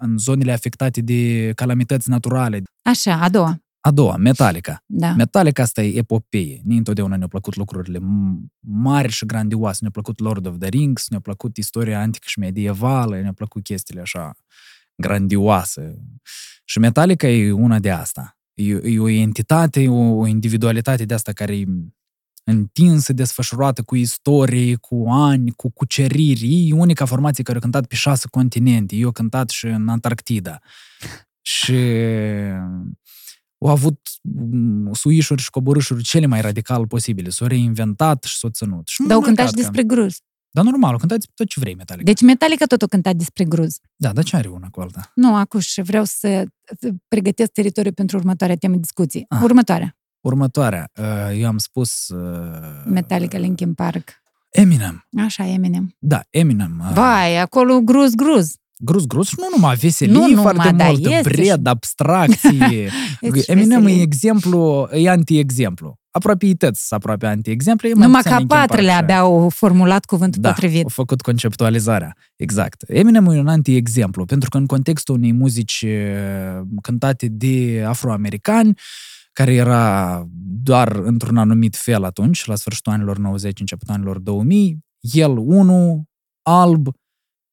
în 0.00 0.18
zonele 0.18 0.52
afectate 0.52 1.00
de 1.00 1.52
calamități 1.54 2.08
naturale. 2.10 2.62
Așa, 2.82 3.14
a 3.20 3.28
doua. 3.28 3.56
A 3.80 3.90
doua, 3.90 4.16
Metallica. 4.16 4.82
Da. 4.86 5.12
Metallica 5.14 5.62
asta 5.62 5.82
e 5.82 5.96
epopee. 5.98 6.60
Ni 6.64 6.76
întotdeauna 6.76 7.16
ne-au 7.16 7.28
plăcut 7.28 7.56
lucrurile 7.56 7.98
m- 7.98 8.52
mari 8.60 9.12
și 9.12 9.26
grandioase. 9.26 9.78
Ne-a 9.80 9.90
plăcut 9.90 10.20
Lord 10.20 10.46
of 10.46 10.54
the 10.58 10.68
Rings, 10.68 11.08
ne-a 11.08 11.20
plăcut 11.20 11.56
istoria 11.56 12.00
antică 12.00 12.24
și 12.28 12.38
medievală, 12.38 13.20
ne-a 13.20 13.32
plăcut 13.32 13.62
chestiile 13.62 14.00
așa 14.00 14.34
grandioase. 15.02 15.98
Și 16.64 16.78
Metallica 16.78 17.26
e 17.28 17.52
una 17.52 17.78
de 17.78 17.90
asta. 17.90 18.36
E, 18.68 18.80
e 18.84 18.98
o 18.98 19.08
entitate, 19.08 19.88
o, 19.88 20.16
o 20.18 20.26
individualitate 20.26 21.04
de 21.04 21.14
asta 21.14 21.32
care 21.32 21.56
e 21.58 21.64
întinsă, 22.44 23.12
desfășurată 23.12 23.82
cu 23.82 23.96
istorie, 23.96 24.76
cu 24.76 25.04
ani, 25.08 25.50
cu 25.50 25.70
cuceriri. 25.70 26.68
E 26.68 26.74
unica 26.74 27.04
formație 27.04 27.42
care 27.44 27.58
a 27.58 27.60
cântat 27.60 27.86
pe 27.86 27.94
șase 27.94 28.26
continente. 28.30 28.96
Eu 28.96 29.08
a 29.08 29.12
cântat 29.12 29.48
și 29.48 29.66
în 29.66 29.88
Antarctida. 29.88 30.58
Și 31.40 31.74
au 33.58 33.68
avut 33.68 34.00
mm, 34.22 34.92
suișuri 34.92 35.42
și 35.42 35.50
coborâșuri 35.50 36.02
cele 36.02 36.26
mai 36.26 36.40
radical 36.40 36.86
posibile. 36.86 37.28
S-au 37.28 37.46
reinventat 37.46 38.22
și 38.22 38.36
s-au 38.38 38.50
ținut. 38.50 38.88
Și 38.88 39.02
Dar 39.02 39.10
au 39.12 39.20
m-a 39.20 39.26
cântat 39.26 39.44
marcat 39.44 39.60
și 39.60 39.64
că- 39.64 39.70
despre 39.70 39.96
gruz. 39.96 40.16
Dar 40.54 40.64
normal, 40.64 40.98
cântați 40.98 41.28
tot 41.34 41.48
ce 41.48 41.60
vrei, 41.60 41.74
Metallica. 41.74 42.04
Deci 42.06 42.20
Metallica 42.22 42.64
tot 42.64 42.82
a 42.82 42.86
cântat 42.86 43.14
despre 43.16 43.44
gruz. 43.44 43.76
Da, 43.96 44.12
dar 44.12 44.24
ce 44.24 44.36
are 44.36 44.48
una 44.48 44.68
cu 44.70 44.80
alta? 44.80 45.12
Nu, 45.14 45.34
acuși, 45.36 45.82
vreau 45.82 46.04
să 46.04 46.44
pregătesc 47.08 47.50
teritoriul 47.50 47.94
pentru 47.94 48.16
următoarea 48.16 48.56
temă 48.56 48.74
de 48.74 48.80
discuții. 48.80 49.24
Ah. 49.28 49.38
Următoarea. 49.42 49.96
Următoarea. 50.20 50.90
uh, 51.00 51.38
Eu 51.40 51.46
am 51.46 51.58
spus... 51.58 52.08
uh, 52.08 52.82
Metallica, 52.86 53.38
Linkin 53.38 53.74
Park. 53.74 54.10
Eminem. 54.50 55.08
Așa, 55.24 55.46
Eminem. 55.46 55.94
Da, 55.98 56.20
Eminem. 56.30 56.82
uh, 56.88 56.94
Vai, 56.94 57.36
acolo 57.38 57.80
gruz, 57.80 58.14
gruz. 58.14 58.54
Gruz, 58.84 59.06
gruz 59.06 59.26
și 59.26 59.34
nu 59.38 59.46
numai 59.56 59.74
veselie, 59.76 60.12
Nu 60.12 60.20
nu 60.20 60.26
numai, 60.26 60.42
foarte 60.54 60.70
da, 60.76 60.84
mult, 60.84 61.06
este 61.06 61.20
bred, 61.30 61.66
abstracție. 61.66 62.90
Este 63.20 63.40
și 63.40 63.50
Eminem 63.50 63.80
veselie. 63.80 64.00
e 64.00 64.02
exemplu, 64.02 64.88
e 64.92 65.08
anti-exemplu. 65.10 66.00
Aproape 66.14 66.46
e 66.46 66.54
tăți 66.54 66.94
aproape 66.94 67.26
anti-exemplu. 67.26 67.88
e 67.88 67.92
mai 67.94 68.06
Numai 68.06 68.20
puțin 68.20 68.32
ca 68.32 68.38
Linkin 68.38 68.56
Park 68.56 68.68
patrele 68.70 68.90
și- 68.92 68.96
abia 68.98 69.18
au 69.18 69.48
formulat 69.48 70.04
cuvântul 70.04 70.40
da, 70.40 70.48
potrivit. 70.48 70.82
au 70.82 70.88
făcut 70.88 71.20
conceptualizarea. 71.20 72.16
Exact. 72.36 72.84
Eminem 72.86 73.26
e 73.26 73.38
un 73.38 73.48
anti-exemplu, 73.48 74.24
pentru 74.24 74.48
că 74.50 74.56
în 74.56 74.66
contextul 74.66 75.14
unei 75.14 75.32
muzici 75.32 75.82
eh, 75.86 76.60
cântate 76.82 77.28
de 77.28 77.84
afroamericani, 77.86 78.78
care 79.32 79.54
era 79.54 80.24
doar 80.62 80.96
într-un 80.96 81.36
anumit 81.36 81.76
fel 81.76 82.04
atunci, 82.04 82.44
la 82.44 82.54
sfârșitul 82.54 82.92
anilor 82.92 83.18
90, 83.18 83.60
începutul 83.60 83.94
anilor 83.94 84.18
2000, 84.18 84.78
el, 85.00 85.36
unul, 85.36 86.02
alb, 86.42 86.88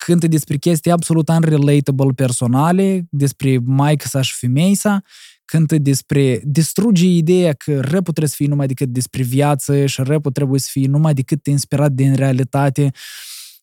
cântă 0.05 0.27
despre 0.27 0.57
chestii 0.57 0.91
absolut 0.91 1.29
unrelatable 1.29 2.11
personale, 2.15 3.07
despre 3.09 3.59
maică 3.63 4.07
sa 4.07 4.21
și 4.21 4.35
femei 4.35 4.75
sa, 4.75 5.01
cântă 5.49 5.77
despre, 5.77 6.41
distruge 6.43 7.05
ideea 7.05 7.53
că 7.53 7.79
rap 7.79 8.03
trebuie 8.03 8.27
să 8.27 8.35
fie 8.35 8.47
numai 8.47 8.67
decât 8.67 8.89
despre 8.89 9.23
viață 9.23 9.85
și 9.85 10.01
rap 10.01 10.31
trebuie 10.33 10.59
să 10.59 10.67
fie 10.71 10.87
numai 10.87 11.13
decât 11.13 11.47
inspirat 11.47 11.91
din 11.91 12.15
realitate, 12.15 12.91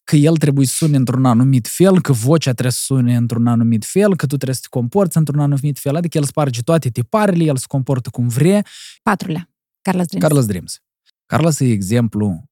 că 0.04 0.16
el 0.16 0.36
trebuie 0.36 0.66
să 0.66 0.74
sune 0.74 0.96
într-un 0.96 1.24
anumit 1.24 1.66
fel, 1.66 2.00
că 2.00 2.12
vocea 2.12 2.52
trebuie 2.52 2.72
să 2.72 2.82
sune 2.84 3.16
într-un 3.16 3.46
anumit 3.46 3.84
fel, 3.84 4.16
că 4.16 4.26
tu 4.26 4.34
trebuie 4.34 4.54
să 4.54 4.60
te 4.62 4.68
comporți 4.70 5.16
într-un 5.16 5.40
anumit 5.40 5.78
fel, 5.78 5.96
adică 5.96 6.18
el 6.18 6.24
sparge 6.24 6.62
toate 6.62 6.90
tiparele, 6.90 7.44
el 7.44 7.56
se 7.56 7.64
comportă 7.68 8.10
cum 8.10 8.28
vrea, 8.28 8.66
Patrulea. 9.02 9.50
Carlos 9.82 10.06
Dreams. 10.06 10.24
Carlos 10.26 10.46
Dreams. 10.46 10.80
Carlos 11.26 11.60
e 11.60 11.70
exemplu, 11.70 12.44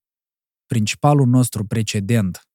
principalul 0.66 1.26
nostru 1.26 1.64
precedent 1.64 2.48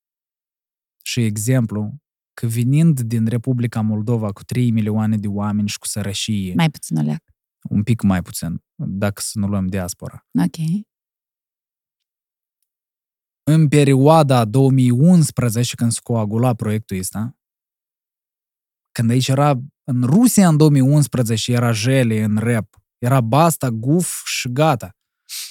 și 1.04 1.24
exemplu 1.24 2.00
că 2.40 2.48
venind 2.48 3.00
din 3.02 3.26
Republica 3.28 3.82
Moldova 3.82 4.32
cu 4.32 4.44
3 4.44 4.72
milioane 4.72 5.18
de 5.18 5.28
oameni 5.28 5.68
și 5.68 5.78
cu 5.80 5.88
sărășie, 5.88 6.54
Mai 6.56 6.70
puțin 6.70 6.98
o 6.98 7.02
leac. 7.02 7.24
un 7.70 7.84
pic 7.84 8.02
mai 8.02 8.22
puțin, 8.22 8.64
dacă 8.76 9.22
să 9.22 9.40
nu 9.40 9.48
luăm 9.48 9.68
diaspora, 9.68 10.28
Ok. 10.46 10.86
în 13.44 13.68
perioada 13.68 14.46
2011, 14.46 15.76
când 15.76 15.92
se 15.92 16.00
coagula 16.04 16.54
proiectul 16.54 16.98
ăsta, 16.98 17.38
când 18.92 19.10
aici 19.10 19.28
era, 19.28 19.50
în 19.84 20.04
Rusia 20.04 20.48
în 20.48 20.58
2011 20.58 21.52
era 21.52 21.72
jele 21.72 22.24
în 22.24 22.38
rap, 22.38 22.76
era 22.98 23.22
basta, 23.22 23.70
guf 23.70 24.26
și 24.26 24.52
gata. 24.52 24.98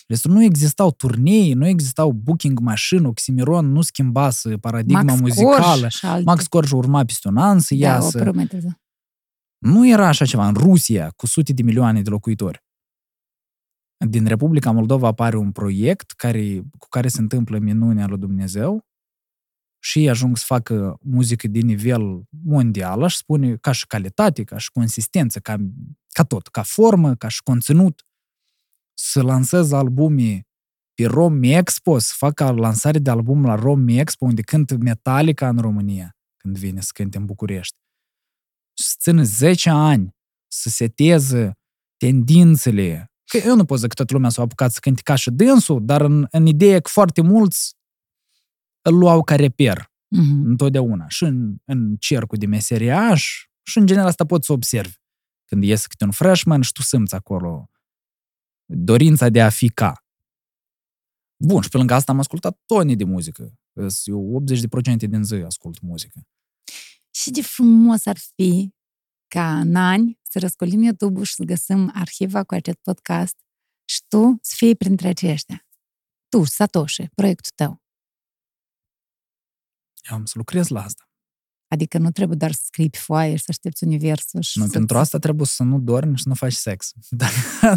Restul 0.07 0.31
nu 0.31 0.43
existau 0.43 0.91
turnee, 0.91 1.55
nu 1.55 1.67
existau 1.67 2.13
booking 2.13 2.59
machine, 2.59 3.09
Oxymiron 3.09 3.73
nu 3.73 3.81
schimbase 3.81 4.57
paradigma 4.57 5.03
Max 5.03 5.21
muzicală. 5.21 5.81
Corж 5.81 5.95
și 5.95 6.07
alte. 6.07 6.25
Max 6.25 6.47
Corj 6.47 6.73
urma 6.73 7.05
peste 7.05 7.29
un 7.29 7.37
an 7.37 7.59
să 7.59 7.75
da, 7.75 7.87
iasă. 7.87 8.19
o 8.19 8.23
prometeză. 8.23 8.81
Nu 9.59 9.89
era 9.89 10.07
așa 10.07 10.25
ceva 10.25 10.49
în 10.49 10.55
Rusia, 10.55 11.11
cu 11.17 11.27
sute 11.27 11.53
de 11.53 11.63
milioane 11.63 12.03
de 12.03 12.11
locuitori. 12.11 12.65
Din 14.09 14.27
Republica 14.27 14.71
Moldova 14.71 15.07
apare 15.07 15.37
un 15.37 15.53
proiect 15.53 16.11
care, 16.11 16.63
cu 16.79 16.89
care 16.89 17.09
se 17.09 17.21
întâmplă 17.21 17.59
minunea 17.59 18.07
lui 18.07 18.19
Dumnezeu 18.19 18.87
și 19.79 19.99
ei 19.99 20.09
ajung 20.09 20.37
să 20.37 20.45
facă 20.47 20.99
muzică 21.03 21.49
de 21.49 21.61
nivel 21.61 22.23
mondial, 22.45 23.03
aș 23.03 23.15
spune, 23.15 23.57
ca 23.57 23.73
și 23.73 23.87
calitate, 23.87 24.45
ca 24.45 24.59
și 24.59 24.71
consistență, 24.71 25.39
ca, 25.41 25.57
ca 26.09 26.25
tot, 26.25 26.47
ca 26.47 26.63
formă, 26.63 27.15
ca 27.15 27.29
și 27.29 27.43
conținut. 27.43 28.07
Să 29.01 29.23
lansez 29.23 29.73
albume 29.73 30.43
pe 30.95 31.07
Rom 31.07 31.43
Expo, 31.43 31.99
să 31.99 32.13
facă 32.17 32.51
lansare 32.51 32.99
de 32.99 33.11
album 33.11 33.45
la 33.45 33.55
Rom 33.55 33.89
Expo, 33.89 34.25
unde 34.25 34.43
cântă 34.43 34.77
Metallica 34.77 35.49
în 35.49 35.59
România, 35.59 36.17
când 36.37 36.59
vine 36.59 36.81
să 36.81 36.91
cânte 36.95 37.17
în 37.19 37.25
București 37.25 37.77
să 38.81 38.95
țină 38.99 39.23
10 39.23 39.71
ani 39.71 40.17
să 40.53 40.69
seteze 40.69 41.53
tendințele. 41.97 43.13
Că 43.25 43.37
eu 43.37 43.57
nu 43.57 43.65
pot 43.65 43.79
zic 43.79 43.89
că 43.89 43.95
toată 43.95 44.13
lumea 44.15 44.31
s-a 44.31 44.43
apucat 44.43 44.73
să 44.73 44.79
cânte 44.81 45.01
ca 45.05 45.15
și 45.15 45.31
dânsul, 45.31 45.85
dar 45.85 46.01
în, 46.01 46.27
în 46.31 46.47
ideea 46.47 46.81
că 46.81 46.89
foarte 46.89 47.21
mulți 47.23 47.75
îl 48.83 48.95
luau 48.99 49.23
ca 49.23 49.35
reper 49.37 49.87
Mhm. 50.11 50.45
întotdeauna. 50.47 51.09
Și 51.09 51.25
în, 51.25 51.57
în 51.65 51.97
cercul 51.97 52.39
de 52.39 52.47
meseriaș 52.47 53.45
și 53.63 53.79
în 53.79 53.87
general 53.87 54.09
asta 54.09 54.25
poți 54.25 54.47
să 54.47 54.53
observi. 54.53 54.95
Când 55.45 55.63
iese 55.63 55.87
câte 55.89 56.05
un 56.05 56.11
freshman 56.11 56.61
și 56.61 56.73
tu 56.73 56.83
simți 56.83 57.15
acolo 57.15 57.71
dorința 58.69 59.29
de 59.29 59.43
a 59.43 59.49
fi 59.49 59.69
ca. 59.69 60.05
Bun, 61.45 61.63
și 61.63 61.69
pe 61.69 61.77
lângă 61.77 61.95
asta 61.95 62.13
am 62.13 62.19
ascultat 62.19 62.61
tone 62.67 62.95
de 62.95 63.05
muzică. 63.05 63.59
Eu 64.05 64.45
80% 64.95 64.97
din 64.97 65.25
zi 65.25 65.35
ascult 65.35 65.81
muzică. 65.81 66.27
Și 67.11 67.31
de 67.31 67.43
frumos 67.43 68.07
ar 68.07 68.19
fi 68.35 68.75
ca 69.29 69.61
în 69.61 69.75
ani 69.75 70.19
să 70.23 70.39
răscolim 70.39 70.83
YouTube-ul 70.83 71.25
și 71.25 71.35
să 71.35 71.43
găsim 71.43 71.91
arhiva 71.95 72.45
cu 72.45 72.55
acest 72.55 72.79
podcast 72.79 73.37
și 73.85 74.03
tu 74.09 74.39
să 74.41 74.55
fii 74.57 74.77
printre 74.77 75.09
aceștia. 75.09 75.67
Tu, 76.29 76.45
Satoshi, 76.45 77.09
proiectul 77.15 77.53
tău. 77.55 77.83
Eu 80.11 80.17
am 80.17 80.25
să 80.25 80.35
lucrez 80.37 80.69
la 80.69 80.83
asta. 80.83 81.11
Adică 81.69 81.99
nu 81.99 82.11
trebuie 82.11 82.37
doar 82.37 82.53
să 82.53 82.61
scrii 82.65 82.91
pe 82.91 82.99
foaie 83.01 83.31
și 83.37 83.43
să 83.43 83.47
aștepți 83.49 83.85
universul 83.85 84.41
și 84.43 84.59
Nu, 84.59 84.65
să 84.65 84.71
pentru 84.71 84.99
asta 84.99 85.19
trebuie 85.19 85.47
să 85.47 85.63
nu 85.63 85.79
dormi 85.79 86.17
și 86.17 86.23
să 86.23 86.29
nu 86.29 86.35
faci 86.35 86.53
sex. 86.53 86.93
Dacă, 87.11 87.35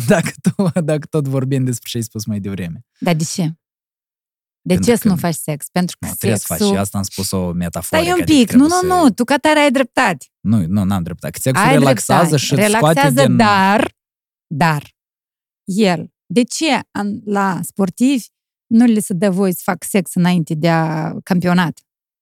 dacă, 0.08 0.32
tu, 0.42 0.80
dacă 0.82 1.06
tot 1.10 1.28
vorbim 1.28 1.64
despre 1.64 1.90
ce 1.90 1.98
ai 1.98 2.04
spus 2.04 2.26
mai 2.26 2.40
devreme. 2.40 2.86
Dar 3.00 3.16
de 3.16 3.24
ce? 3.24 3.42
De 4.64 4.74
Pentru 4.74 4.90
ce 4.90 4.96
să 4.96 5.02
că- 5.04 5.10
nu 5.10 5.16
faci 5.16 5.34
sex? 5.36 5.66
Pentru 5.72 5.96
că 6.00 6.06
Nu, 6.08 6.14
trebuie 6.14 6.40
să 6.40 6.46
sexul... 6.48 6.66
faci 6.68 6.76
și 6.76 6.82
asta 6.82 6.98
am 6.98 7.04
spus-o 7.04 7.52
metaforic. 7.52 8.06
Stai 8.06 8.16
un 8.18 8.22
adică 8.22 8.38
pic, 8.38 8.52
nu, 8.52 8.68
trebuie 8.68 8.90
nu, 8.90 8.98
să- 8.98 9.04
nu, 9.04 9.10
tu 9.12 9.24
ca 9.24 9.38
tare 9.38 9.60
ai 9.60 9.72
dreptate. 9.72 10.26
Nu, 10.40 10.66
nu, 10.68 10.84
n-am 10.84 11.04
dreptate. 11.04 11.34
Că 11.34 11.40
sexul 11.42 11.66
Ai 11.66 11.74
relaxează 11.74 12.36
dreptate. 12.36 12.44
și 12.46 12.54
îți 12.54 12.64
scoate 12.64 12.94
Relaxează, 13.00 13.28
din... 13.28 13.38
dar, 13.38 13.96
dar, 14.48 14.96
el, 15.64 16.12
de 16.26 16.44
ce 16.44 16.80
an- 16.92 17.20
la 17.26 17.60
sportivi 17.64 18.26
nu 18.68 18.86
le 18.86 19.00
se 19.00 19.14
dă 19.14 19.30
voie 19.30 19.54
să 19.54 19.62
fac 19.64 19.84
sex 19.84 20.14
înainte 20.14 20.54
de 20.54 20.70
a 20.70 21.14
campionat? 21.24 21.80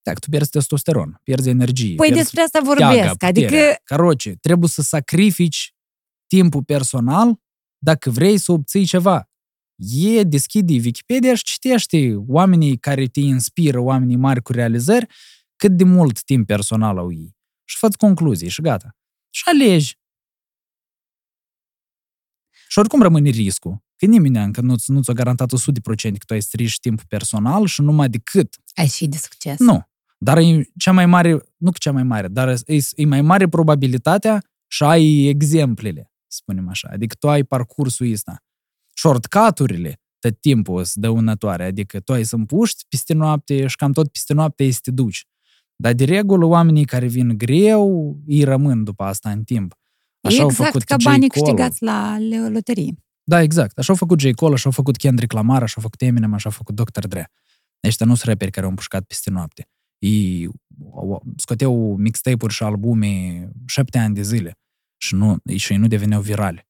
Dacă 0.10 0.20
tu 0.20 0.30
pierzi 0.30 0.50
testosteron, 0.50 1.20
pierzi 1.24 1.50
energie, 1.50 1.96
Păi 1.96 2.08
pierzi 2.08 2.24
despre 2.24 2.42
asta 2.42 2.60
teaga, 2.62 2.86
vorbesc. 2.88 3.12
puterea. 3.12 3.48
Adică, 3.48 3.82
Caroce, 3.84 4.36
trebuie 4.42 4.70
să 4.70 4.82
sacrifici 4.82 5.74
timpul 6.28 6.64
personal 6.64 7.40
dacă 7.78 8.10
vrei 8.10 8.38
să 8.38 8.52
obții 8.52 8.86
ceva. 8.86 9.30
E, 9.76 10.24
deschide 10.24 10.74
Wikipedia 10.74 11.36
și 11.36 11.44
citește 11.44 12.16
oamenii 12.28 12.78
care 12.78 13.06
te 13.06 13.20
inspiră, 13.20 13.80
oamenii 13.80 14.16
mari 14.16 14.42
cu 14.42 14.52
realizări, 14.52 15.08
cât 15.56 15.72
de 15.72 15.84
mult 15.84 16.24
timp 16.24 16.48
personal 16.48 16.98
au 16.98 17.12
ei. 17.12 17.38
Și 17.64 17.78
fă 17.78 17.88
concluzii 17.98 18.50
și 18.50 18.62
gata. 18.62 18.98
Și 19.30 19.44
alegi. 19.46 19.98
Și 22.68 22.80
oricum 22.80 23.02
rămâne 23.02 23.30
riscul. 23.30 23.84
Că 23.96 24.06
nimeni 24.06 24.38
încă 24.38 24.62
nu, 24.62 24.76
nu 24.86 25.02
ți-a 25.02 25.14
garantat 25.14 25.50
100% 25.52 26.18
că 26.18 26.26
tu 26.26 26.34
ai 26.34 26.42
strici 26.42 26.80
timpul 26.80 27.06
personal 27.08 27.66
și 27.66 27.82
numai 27.82 28.10
decât 28.10 28.56
ai 28.76 28.88
fi 28.90 29.08
de 29.08 29.18
succes. 29.18 29.60
nu. 29.60 29.84
Dar 30.22 30.38
e 30.38 30.70
cea 30.78 30.92
mai 30.92 31.06
mare, 31.06 31.32
nu 31.58 31.72
că 31.72 31.78
cea 31.80 31.92
mai 31.92 32.04
mare, 32.04 32.28
dar 32.28 32.48
e, 32.66 32.78
e 32.96 33.06
mai 33.06 33.22
mare 33.22 33.48
probabilitatea 33.48 34.44
și 34.68 34.84
ai 34.84 35.24
exemplele, 35.26 36.12
să 36.28 36.38
spunem 36.42 36.70
așa. 36.70 36.90
Adică 36.92 37.16
tu 37.20 37.30
ai 37.30 37.44
parcursul 37.44 38.12
ăsta. 38.12 38.44
Shortcut-urile 38.94 40.02
tot 40.20 40.42
timpul 40.42 40.84
sunt 40.84 41.04
dăunătoare, 41.04 41.64
adică 41.64 42.00
tu 42.00 42.14
ai 42.14 42.24
să 42.24 42.36
împuști 42.36 42.86
peste 42.90 43.14
noapte 43.14 43.68
și 43.68 43.76
cam 43.76 43.92
tot 43.92 44.12
peste 44.12 44.34
noapte 44.34 44.64
ai 44.64 44.72
să 44.72 44.80
te 44.84 44.92
duci. 44.92 45.26
Dar 45.76 45.94
de 45.94 46.06
regulă 46.06 46.46
oamenii 46.46 46.86
care 46.86 47.08
vin 47.08 47.38
greu, 47.38 48.18
îi 48.28 48.44
rămân 48.44 48.84
după 48.84 49.04
asta 49.04 49.30
în 49.30 49.44
timp. 49.44 49.74
Așa 50.22 50.42
au 50.42 50.50
exact 50.50 50.72
făcut 50.72 50.84
ca 50.84 50.96
J. 51.00 51.04
banii 51.04 51.30
Cole. 51.30 51.42
câștigați 51.44 51.84
la 51.84 52.18
le- 52.18 52.50
loterie. 52.50 52.94
Da, 53.24 53.42
exact. 53.42 53.78
Așa 53.78 53.92
au 53.92 53.98
făcut 53.98 54.20
J. 54.20 54.32
Cole, 54.32 54.54
așa 54.54 54.66
au 54.66 54.72
făcut 54.72 54.98
Kendrick 54.98 55.34
Lamar, 55.34 55.62
așa 55.62 55.74
au 55.76 55.82
făcut 55.82 56.02
Eminem, 56.02 56.34
așa 56.34 56.50
au 56.50 56.56
făcut 56.56 56.76
Dr. 56.76 57.08
Dre. 57.08 57.32
Ăștia 57.88 58.06
nu 58.06 58.16
sunt 58.16 58.28
raperi 58.28 58.52
care 58.52 58.64
au 58.64 58.70
împușcat 58.72 59.04
peste 59.04 59.30
noapte. 59.30 59.70
Ei 60.00 60.50
au- 60.94 61.24
scoteau 61.36 61.96
mixtape-uri 61.96 62.54
și 62.54 62.64
albume 62.64 63.50
șapte 63.68 63.98
ani 63.98 64.16
de 64.16 64.22
zile 64.22 64.58
și, 64.98 65.16
nu, 65.16 65.38
și 65.56 65.72
ei 65.72 65.78
nu 65.78 65.88
deveneau 65.88 66.22
virali. 66.22 66.68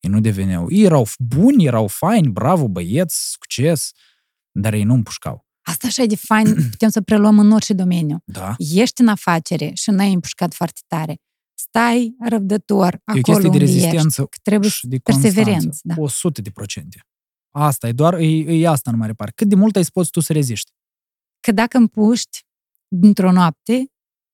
Ei 0.00 0.10
nu 0.10 0.20
deveneau... 0.20 0.70
Ei 0.70 0.82
erau 0.82 1.06
buni, 1.18 1.64
erau 1.64 1.86
faini, 1.86 2.28
bravo, 2.28 2.68
băieți, 2.68 3.30
succes, 3.30 3.90
dar 4.50 4.72
ei 4.72 4.82
nu 4.82 4.94
împușcau. 4.94 5.46
Asta 5.62 5.86
așa 5.86 6.02
e 6.02 6.06
de 6.06 6.16
fain, 6.16 6.54
putem 6.70 6.88
să 6.88 7.00
preluăm 7.00 7.38
în 7.38 7.50
orice 7.50 7.72
domeniu. 7.72 8.22
Da? 8.24 8.54
Ești 8.58 9.00
în 9.00 9.08
afacere 9.08 9.70
și 9.74 9.90
n-ai 9.90 10.12
împușcat 10.12 10.54
foarte 10.54 10.80
tare. 10.86 11.16
Stai 11.54 12.14
răbdător 12.28 12.94
E 12.94 12.96
o 12.96 13.00
acolo 13.04 13.22
chestie 13.22 13.42
de 13.42 13.48
unde 13.48 13.58
rezistență 13.58 14.20
ești. 14.20 14.30
Că 14.30 14.38
trebuie 14.42 14.70
și 14.70 14.86
de 14.86 14.98
perseverență, 14.98 15.66
constanță. 15.66 15.80
da. 15.82 15.94
100 16.02 16.40
de 16.40 16.50
procente. 16.50 17.00
Asta 17.50 17.88
e 17.88 17.92
doar, 17.92 18.14
e, 18.14 18.26
e 18.60 18.68
asta 18.68 18.90
în 18.90 18.96
mare 18.96 19.12
parte. 19.12 19.32
Cât 19.36 19.48
de 19.48 19.54
mult 19.54 19.76
ai 19.76 19.84
să 19.84 19.90
poți 19.92 20.10
tu 20.10 20.20
să 20.20 20.32
reziști? 20.32 20.70
că 21.40 21.52
dacă 21.52 21.76
împuști 21.76 22.44
dintr-o 22.90 23.32
noapte, 23.32 23.72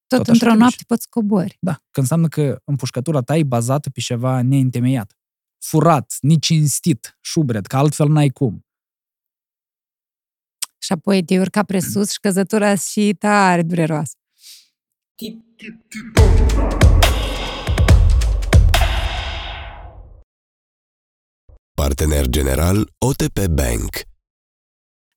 tot, 0.06 0.18
Tot 0.18 0.20
așa 0.20 0.32
într-o 0.32 0.50
te 0.50 0.56
noapte 0.56 0.76
duci. 0.76 0.86
poți 0.86 1.08
cobori. 1.08 1.56
Da, 1.60 1.80
că 1.90 2.00
înseamnă 2.00 2.28
că 2.28 2.60
împușcătura 2.64 3.20
ta 3.22 3.36
e 3.36 3.42
bazată 3.44 3.90
pe 3.90 4.00
ceva 4.00 4.42
neîntemeiat. 4.42 5.16
Furat, 5.58 6.14
necinstit, 6.20 7.18
șubred, 7.20 7.66
că 7.66 7.76
altfel 7.76 8.08
n-ai 8.08 8.28
cum. 8.28 8.66
Și 10.78 10.92
apoi 10.92 11.24
te 11.24 11.38
urca 11.38 11.62
presus 11.62 12.10
și 12.12 12.20
căzătura 12.20 12.74
și 12.74 13.14
tare 13.18 13.62
dureroasă. 13.62 14.14
Partener 21.74 22.26
general 22.28 22.86
OTP 22.98 23.46
Bank. 23.46 23.90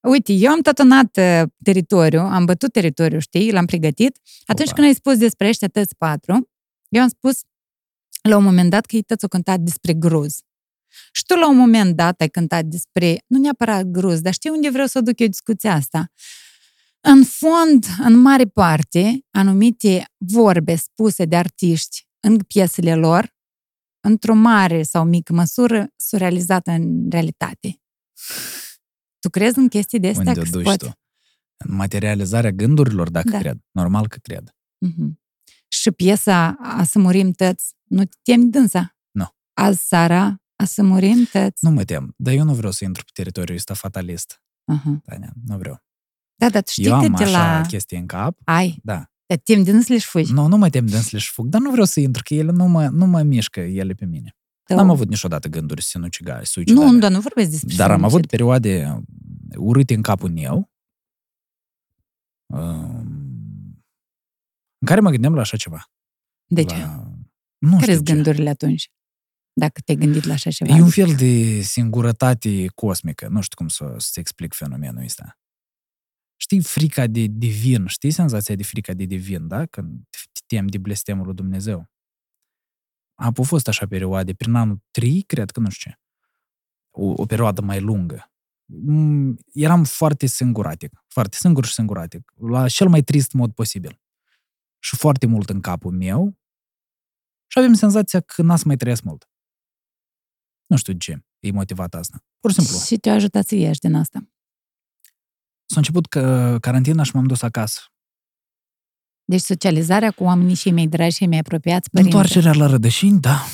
Uite, 0.02 0.34
eu 0.34 0.52
am 0.52 0.62
tatonat 0.62 1.18
uh, 1.18 1.42
teritoriu, 1.64 2.20
am 2.20 2.46
bătut 2.46 2.72
teritoriu, 2.72 3.20
știi, 3.20 3.52
l-am 3.52 3.66
pregătit. 3.66 4.20
Atunci 4.46 4.68
Opa. 4.68 4.76
când 4.76 4.88
ai 4.88 4.94
spus 4.94 5.18
despre 5.18 5.48
ăștia 5.48 5.68
tăți 5.68 5.96
patru, 5.98 6.50
eu 6.90 7.02
am 7.02 7.08
spus 7.08 7.40
la 8.22 8.38
un 8.38 8.44
moment 8.44 8.70
dat 8.70 8.86
că 8.86 8.96
ei 8.96 9.02
tăți 9.02 9.24
au 9.24 9.30
cântat 9.30 9.60
despre 9.60 9.94
gruz. 9.94 10.38
Și 11.12 11.26
tu 11.26 11.36
la 11.36 11.50
un 11.50 11.58
moment 11.58 11.96
dat 11.96 12.22
ai 12.22 12.30
cântat 12.30 12.66
despre, 12.66 13.24
nu 13.28 13.40
neapărat 13.40 13.84
gruz, 13.84 14.22
dar 14.22 14.34
știi 14.34 14.50
unde 14.50 14.70
vreau 14.70 14.88
să 14.88 15.02
duc 15.02 15.20
eu 15.20 15.28
discuția 15.28 15.74
asta? 15.74 16.12
În 17.02 17.24
fond, 17.24 17.86
în 18.04 18.18
mare 18.18 18.46
parte, 18.46 19.20
anumite 19.32 20.06
vorbe 20.18 20.76
spuse 20.76 21.26
de 21.26 21.36
artiști 21.36 22.08
în 22.20 22.38
piesele 22.38 22.96
lor, 22.96 23.36
într-o 24.00 24.34
mare 24.34 24.84
sau 24.84 25.04
mică 25.04 25.34
măsură, 25.34 25.88
sunt 25.96 26.22
realizate 26.22 26.72
în 26.72 27.08
realitate. 27.10 27.82
Tu 29.20 29.30
crezi 29.30 29.58
în 29.58 29.68
chestii 29.68 30.00
de 30.00 30.08
astea? 30.08 30.24
Unde 30.28 30.40
o 30.40 30.44
că 30.44 30.50
se 30.50 30.52
duci 30.56 30.64
poate? 30.64 30.86
tu? 30.86 31.00
În 31.58 31.76
materializarea 31.76 32.52
gândurilor, 32.52 33.10
dacă 33.10 33.30
Da. 33.30 33.38
cred. 33.38 33.58
Normal 33.72 34.08
că 34.08 34.18
cred. 34.22 34.56
Mhm. 34.78 35.22
Și 35.68 35.92
piesa 35.92 36.48
A 36.52 36.84
să 36.84 37.00
murim 37.00 37.32
tăți, 37.32 37.76
nu 37.84 38.04
te 38.04 38.18
temi 38.24 38.50
dânsa? 38.52 38.96
Nu. 39.12 39.26
Azi 39.54 39.88
seara, 39.88 40.42
A 40.56 40.66
să 40.66 40.84
murim 40.84 41.24
tăți. 41.32 41.66
Nu 41.66 41.72
mă 41.72 41.84
tem, 41.84 42.14
dar 42.18 42.34
eu 42.34 42.44
nu 42.44 42.54
vreau 42.54 42.72
să 42.72 42.84
intru 42.84 43.04
pe 43.04 43.12
teritoriul 43.14 43.58
ăsta 43.58 43.74
fatalist. 43.74 44.42
Uh-huh. 44.74 45.02
Tania, 45.04 45.34
nu 45.46 45.58
vreau. 45.58 45.84
Da, 46.36 46.50
dar 46.50 46.62
tu 46.62 46.72
știi 46.72 46.86
eu 46.86 47.00
că 47.00 47.06
am 47.06 47.16
de 47.16 47.24
așa 47.24 47.58
la... 47.60 47.66
chestii 47.68 47.98
în 47.98 48.06
cap, 48.06 48.40
Ai, 48.44 48.80
da. 48.84 49.12
te 49.26 49.36
temi 49.36 49.64
dânsele 49.64 49.98
și 49.98 50.08
fugi. 50.08 50.34
Nu, 50.34 50.48
nu 50.48 50.58
mă 50.58 50.70
tem 50.70 50.86
dânsele 50.86 51.20
și 51.22 51.32
fug, 51.32 51.48
dar 51.48 51.62
nu 51.62 51.70
vreau 51.72 51.86
să 51.86 52.00
intru, 52.00 52.24
că 52.26 52.34
ele 52.34 52.52
nu 52.52 52.66
mă, 52.66 52.88
nu 52.88 53.06
mă 53.06 53.22
mișcă 53.22 53.60
ele 53.60 53.94
pe 53.94 54.06
mine. 54.06 54.36
Tău. 54.70 54.78
N-am 54.78 54.90
avut 54.90 55.08
niciodată 55.08 55.48
gânduri 55.48 55.82
sinucigare, 55.82 56.44
suicidale. 56.44 56.92
Nu, 56.92 57.00
dar 57.00 57.12
nu 57.12 57.20
vorbesc 57.20 57.50
despre 57.50 57.76
Dar 57.76 57.92
am 57.92 57.96
sinucid. 57.96 58.16
avut 58.16 58.30
perioade 58.30 59.04
urâte 59.58 59.94
în 59.94 60.02
capul 60.02 60.32
meu, 60.32 60.72
um, 62.46 63.84
în 64.78 64.86
care 64.86 65.00
mă 65.00 65.10
gândeam 65.10 65.34
la 65.34 65.40
așa 65.42 65.58
ceva. 65.58 65.92
De 66.46 66.64
ce? 66.64 66.76
La... 66.78 67.12
Nu 67.58 67.70
Care 67.72 67.82
știu 67.82 67.94
sunt 67.94 68.08
ce. 68.08 68.14
gândurile 68.14 68.50
atunci? 68.50 68.92
Dacă 69.54 69.82
te-ai 69.86 69.98
gândit 69.98 70.24
la 70.24 70.34
așa 70.34 70.50
ceva. 70.50 70.76
E 70.76 70.82
un 70.82 70.90
fel 70.90 71.16
de 71.16 71.62
singurătate 71.62 72.68
cosmică. 72.76 73.28
Nu 73.28 73.42
știu 73.42 73.58
cum 73.58 73.68
să, 73.68 73.96
să 73.98 74.20
explic 74.20 74.54
fenomenul 74.54 75.04
ăsta. 75.04 75.38
Știi 76.36 76.62
frica 76.62 77.08
de 77.08 77.26
divin? 77.30 77.86
Știi 77.86 78.12
senzația 78.12 78.56
de 78.56 78.64
frica 78.64 78.94
de 78.94 79.04
divin, 79.06 79.48
da? 79.48 79.66
Când 79.66 80.08
te 80.10 80.56
temi 80.56 80.70
de 80.70 80.78
blestemul 80.78 81.26
lui 81.26 81.36
Dumnezeu. 81.36 81.90
A 83.20 83.32
au 83.36 83.44
fost 83.44 83.68
așa 83.68 83.88
perioade, 83.88 84.34
prin 84.34 84.54
anul 84.54 84.82
3, 84.92 85.22
cred 85.22 85.52
că 85.52 85.60
nu 85.60 85.70
știu 85.70 85.92
ce. 85.92 86.00
O, 86.92 87.14
o 87.16 87.26
perioadă 87.26 87.62
mai 87.62 87.82
lungă. 87.82 88.32
Mm, 88.66 89.38
Eram 89.54 89.84
foarte 89.84 90.26
singuratic. 90.26 91.04
Foarte 91.08 91.38
singur 91.40 91.66
și 91.66 91.74
singuratic. 91.74 92.34
La 92.36 92.68
cel 92.68 92.90
mai 92.90 93.02
trist 93.02 93.32
mod 93.34 93.54
posibil. 93.54 94.02
Și 94.80 94.96
foarte 94.96 95.26
mult 95.26 95.50
în 95.50 95.62
capul 95.62 95.92
meu. 95.92 96.38
Și 97.48 97.60
avem 97.60 97.74
senzația 97.74 98.20
că 98.20 98.42
n-ați 98.42 98.68
mai 98.68 98.76
trăiesc 98.76 99.04
mult. 99.04 99.30
Nu 100.66 100.78
știu 100.78 100.94
de 100.94 101.00
ce 101.00 101.26
e 101.40 101.52
motivat 101.52 101.94
asta. 101.94 102.26
Pur 102.40 102.52
și 102.52 102.60
simplu. 102.62 102.86
Și 102.86 102.98
te-a 102.98 103.14
ajutat 103.14 103.46
să 103.46 103.56
ieși 103.56 103.80
din 103.80 103.96
asta. 103.96 104.30
S-a 105.66 105.78
început 105.78 106.06
că 106.06 106.58
carantina 106.62 107.04
și 107.04 107.16
m-am 107.16 107.26
dus 107.28 107.42
acasă. 107.42 107.82
Deci 109.30 109.42
socializarea 109.42 110.12
cu 110.12 110.24
oamenii 110.24 110.56
și 110.56 110.72
mai 110.72 110.88
dragi 110.88 111.16
și 111.16 111.26
mai 111.26 111.38
apropiați, 111.38 111.90
părinți, 111.90 112.16
Întoarcerea 112.16 112.54
la 112.54 112.66
rădășini, 112.66 113.20
da. 113.20 113.46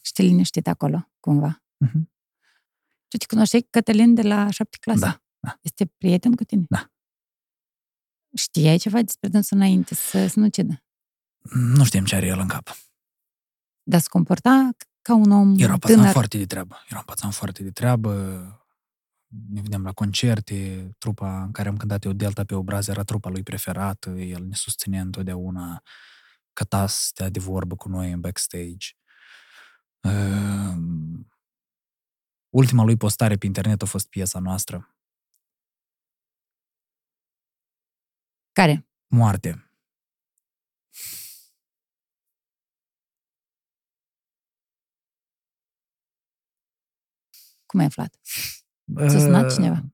și 0.00 0.12
te 0.12 0.22
liniștit 0.22 0.66
acolo, 0.66 1.10
cumva. 1.20 1.62
Mhm. 1.76 2.10
Tu 3.08 3.16
te 3.16 3.26
cunoșteai 3.26 3.66
Cătălin 3.70 4.14
de 4.14 4.22
la 4.22 4.50
șapte 4.50 4.76
clasă? 4.80 4.98
Da, 5.00 5.22
da. 5.38 5.58
Este 5.60 5.84
prieten 5.98 6.34
cu 6.34 6.44
tine? 6.44 6.64
Da. 6.68 6.90
Știai 8.34 8.78
ceva 8.78 9.02
despre 9.02 9.28
dânsul 9.28 9.56
înainte 9.56 9.94
să, 9.94 10.26
să 10.26 10.40
nu 10.40 10.48
cedă? 10.48 10.84
Nu 11.54 11.84
știam 11.84 12.04
ce 12.04 12.16
are 12.16 12.26
el 12.26 12.38
în 12.38 12.48
cap. 12.48 12.76
Dar 13.82 14.00
se 14.00 14.08
comporta 14.08 14.70
ca 15.02 15.14
un 15.14 15.30
om 15.30 15.58
Era 15.58 15.78
pațan 15.78 15.96
tânăr. 15.96 16.12
foarte 16.12 16.38
de 16.38 16.46
treabă. 16.46 16.76
Era 16.88 16.98
un 16.98 17.04
pațan 17.06 17.30
foarte 17.30 17.62
de 17.62 17.70
treabă. 17.70 18.10
Ne 19.28 19.60
vedeam 19.60 19.82
la 19.82 19.92
concerte. 19.92 20.90
Trupa 20.98 21.42
în 21.42 21.52
care 21.52 21.68
am 21.68 21.76
cântat 21.76 22.04
eu 22.04 22.12
Delta 22.12 22.44
pe 22.44 22.54
obraz 22.54 22.88
era 22.88 23.02
trupa 23.02 23.28
lui 23.28 23.42
preferată. 23.42 24.10
El 24.10 24.44
ne 24.46 24.54
susținea 24.54 25.00
întotdeauna. 25.00 25.82
Căta 26.52 26.86
să 26.86 26.98
stea 27.02 27.28
de 27.28 27.38
vorbă 27.38 27.76
cu 27.76 27.88
noi 27.88 28.10
în 28.10 28.20
backstage. 28.20 28.86
Um, 30.00 31.28
ultima 32.48 32.84
lui 32.84 32.96
postare 32.96 33.36
pe 33.36 33.46
internet 33.46 33.82
a 33.82 33.86
fost 33.86 34.08
piesa 34.08 34.38
noastră. 34.38 34.96
Care? 38.52 38.86
Moarte. 39.06 39.70
Cum 47.66 47.80
ai 47.80 47.86
aflat? 47.86 48.16
Ți-a 49.08 49.18
sunat 49.18 49.44
Uh, 49.44 49.52
cineva? 49.54 49.84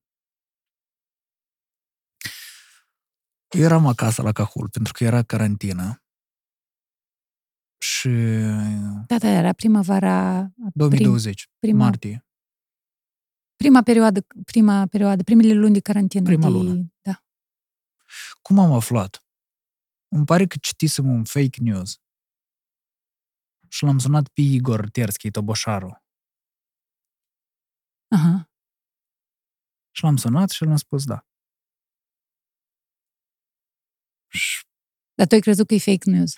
Eram 3.49 3.87
acasă 3.87 4.23
la 4.23 4.33
Cahul, 4.33 4.69
pentru 4.71 4.93
că 4.93 5.05
era 5.05 5.23
carantină. 5.23 6.03
Și 7.79 8.09
Da, 9.07 9.19
da, 9.19 9.29
era 9.29 9.53
primăvara, 9.53 10.49
2020, 10.75 11.49
prima- 11.59 11.77
martie. 11.77 12.27
prima 13.57 13.83
perioadă, 13.83 14.27
prima 14.45 14.87
perioadă, 14.87 15.23
primele 15.23 15.53
luni 15.53 15.73
de 15.73 15.81
carantină. 15.81 16.25
Prima 16.25 16.47
de, 16.47 16.53
lună. 16.53 16.93
Da. 17.01 17.25
Cum 18.43 18.59
am 18.59 18.73
aflat? 18.73 19.25
Îmi 20.09 20.25
pare 20.25 20.47
că 20.47 20.57
citisem 20.61 21.09
un 21.09 21.25
fake 21.25 21.61
news. 21.61 22.01
Și 23.69 23.85
l-am 23.85 23.99
sunat 23.99 24.29
pe 24.29 24.41
Igor 24.41 24.91
Terski, 24.91 25.31
Toboșaru. 25.31 26.03
Aha. 28.09 28.52
Și 29.95 30.05
l-am 30.05 30.17
sunat 30.17 30.51
și 30.51 30.63
el 30.63 30.69
mi-a 30.69 30.79
spus 30.79 31.05
da. 31.05 31.27
Și 34.29 34.65
Dar 35.15 35.27
tu 35.27 35.35
ai 35.35 35.41
crezut 35.41 35.67
că 35.67 35.75
e 35.75 35.79
fake 35.79 36.11
news. 36.11 36.35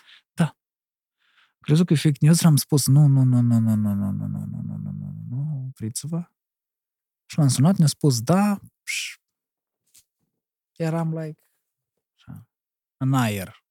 crezut 1.64 1.86
că 1.86 1.92
e 1.92 1.96
fake 1.96 2.18
news 2.20 2.38
și 2.38 2.46
am 2.46 2.56
spus 2.56 2.86
nu, 2.86 3.06
nu, 3.06 3.22
nu, 3.22 3.40
nu, 3.40 3.58
nu, 3.58 3.74
nu, 3.74 3.94
nu, 3.94 4.10
nu, 4.10 4.26
nu, 4.26 4.44
nu, 4.44 4.62
nu, 4.62 4.76
nu, 4.76 4.90
nu, 4.90 4.90
nu, 4.90 5.24
nu, 5.28 5.64
opriți-vă. 5.68 6.30
Și 7.26 7.38
l-am 7.38 7.48
sunat, 7.48 7.76
mi-a 7.76 7.86
spus 7.86 8.20
da 8.20 8.60
și 8.82 9.18
eram 10.76 11.18
like 11.18 11.48
așa, 12.14 12.48
în 12.96 13.14
aer. 13.14 13.62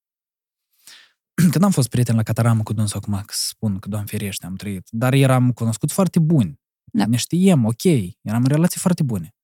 Când 1.51 1.63
am 1.63 1.71
fost 1.71 1.89
prieten 1.89 2.15
la 2.15 2.23
Cataramă 2.23 2.63
cu 2.63 2.73
dânsul 2.73 2.97
acum, 2.97 3.21
că 3.21 3.33
spun 3.37 3.79
că, 3.79 3.87
Doamne 3.89 4.07
ferește, 4.07 4.45
am 4.45 4.55
trăit, 4.55 4.87
dar 4.89 5.13
eram 5.13 5.51
cunoscut 5.51 5.91
foarte 5.91 6.19
buni. 6.19 6.61
Da. 6.83 7.05
Ne 7.05 7.17
știem, 7.17 7.65
ok, 7.65 7.83
eram 8.21 8.43
în 8.43 8.47
relații 8.47 8.79
foarte 8.79 9.03
bune. 9.03 9.35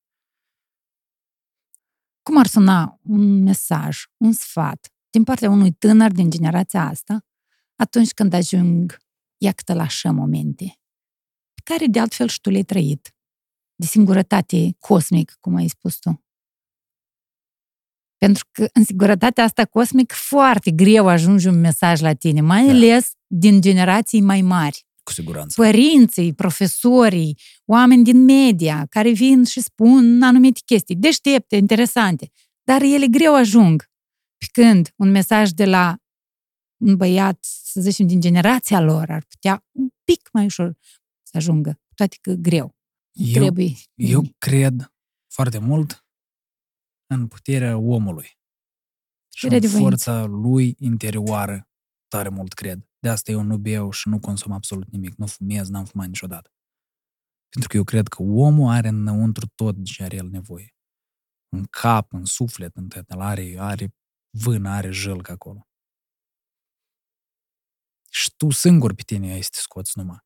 Cum 2.29 2.37
ar 2.37 2.47
suna 2.47 2.99
un 3.01 3.43
mesaj, 3.43 3.97
un 4.17 4.31
sfat 4.31 4.93
din 5.09 5.23
partea 5.23 5.49
unui 5.49 5.71
tânăr 5.71 6.11
din 6.11 6.29
generația 6.29 6.85
asta 6.85 7.25
atunci 7.75 8.11
când 8.11 8.33
ajung, 8.33 8.97
iată, 9.37 9.73
la 9.73 9.81
așa 9.81 10.11
momente, 10.11 10.79
pe 11.53 11.61
care 11.63 11.85
de 11.85 11.99
altfel 11.99 12.27
și 12.27 12.41
tu 12.41 12.49
le-ai 12.49 12.63
trăit, 12.63 13.15
de 13.75 13.85
singurătate 13.85 14.75
cosmic, 14.79 15.37
cum 15.39 15.55
ai 15.55 15.67
spus 15.67 15.97
tu. 15.97 16.23
Pentru 18.17 18.47
că 18.51 18.67
în 18.73 18.83
singurătatea 18.83 19.43
asta 19.43 19.65
cosmic 19.65 20.11
foarte 20.11 20.71
greu 20.71 21.07
ajunge 21.07 21.49
un 21.49 21.59
mesaj 21.59 22.01
la 22.01 22.13
tine, 22.13 22.41
mai 22.41 22.65
Da. 22.65 22.71
ales 22.71 23.11
din 23.27 23.61
generații 23.61 24.21
mai 24.21 24.41
mari 24.41 24.87
Cu 25.09 25.15
siguranță. 25.15 25.61
părinții, 25.61 26.33
profesorii, 26.33 27.37
oameni 27.65 28.03
din 28.03 28.23
media 28.23 28.85
care 28.89 29.11
vin 29.11 29.43
și 29.43 29.61
spun 29.61 30.21
anumite 30.23 30.59
chestii 30.65 30.95
deștepte, 30.95 31.55
interesante, 31.55 32.31
dar 32.63 32.81
ele 32.81 33.07
greu 33.07 33.35
ajung. 33.35 33.89
Pe 34.37 34.45
când 34.51 34.93
un 34.95 35.11
mesaj 35.11 35.49
de 35.49 35.65
la 35.65 35.97
un 36.77 36.95
băiat, 36.95 37.43
să 37.43 37.81
zicem, 37.81 38.07
din 38.07 38.19
generația 38.19 38.81
lor 38.81 39.09
ar 39.09 39.23
putea 39.27 39.65
un 39.71 39.89
pic 40.03 40.29
mai 40.33 40.45
ușor 40.45 40.77
să 41.23 41.37
ajungă, 41.37 41.71
cu 41.87 41.93
toate 41.95 42.17
că 42.21 42.31
greu. 42.33 42.75
Eu, 43.11 43.41
Trebuie. 43.41 43.71
eu 43.95 44.23
cred 44.37 44.93
foarte 45.33 45.57
mult 45.57 46.05
în 47.07 47.27
puterea 47.27 47.77
omului. 47.77 48.37
Și 49.35 49.45
Puterea 49.47 49.55
în 49.57 49.61
de 49.61 49.67
voință. 49.79 50.11
forța 50.11 50.25
lui 50.25 50.75
interioară 50.79 51.69
tare 52.07 52.29
mult 52.29 52.53
cred. 52.53 52.88
De 52.99 53.09
asta 53.09 53.31
eu 53.31 53.41
nu 53.41 53.57
beau 53.57 53.91
și 53.91 54.07
nu 54.09 54.19
consum 54.19 54.51
absolut 54.51 54.91
nimic. 54.91 55.15
Nu 55.15 55.25
fumez, 55.25 55.69
n-am 55.69 55.85
fumat 55.85 56.07
niciodată. 56.07 56.51
Pentru 57.49 57.69
că 57.69 57.77
eu 57.77 57.83
cred 57.83 58.07
că 58.07 58.21
omul 58.23 58.71
are 58.71 58.87
înăuntru 58.87 59.47
tot 59.55 59.83
ce 59.83 60.03
are 60.03 60.15
el 60.15 60.29
nevoie. 60.29 60.73
În 61.49 61.65
cap, 61.65 62.13
în 62.13 62.25
suflet, 62.25 62.75
în 62.75 62.87
tot. 62.87 63.09
El 63.11 63.21
are, 63.21 63.55
are 63.59 63.93
vână, 64.29 64.69
are 64.69 64.91
jălcă 64.91 65.31
acolo. 65.31 65.67
Și 68.09 68.33
tu 68.37 68.49
singur 68.49 68.93
pe 68.93 69.01
tine 69.01 69.31
ai 69.31 69.41
să 69.41 69.49
te 69.51 69.57
scoți 69.59 69.97
numai. 69.97 70.19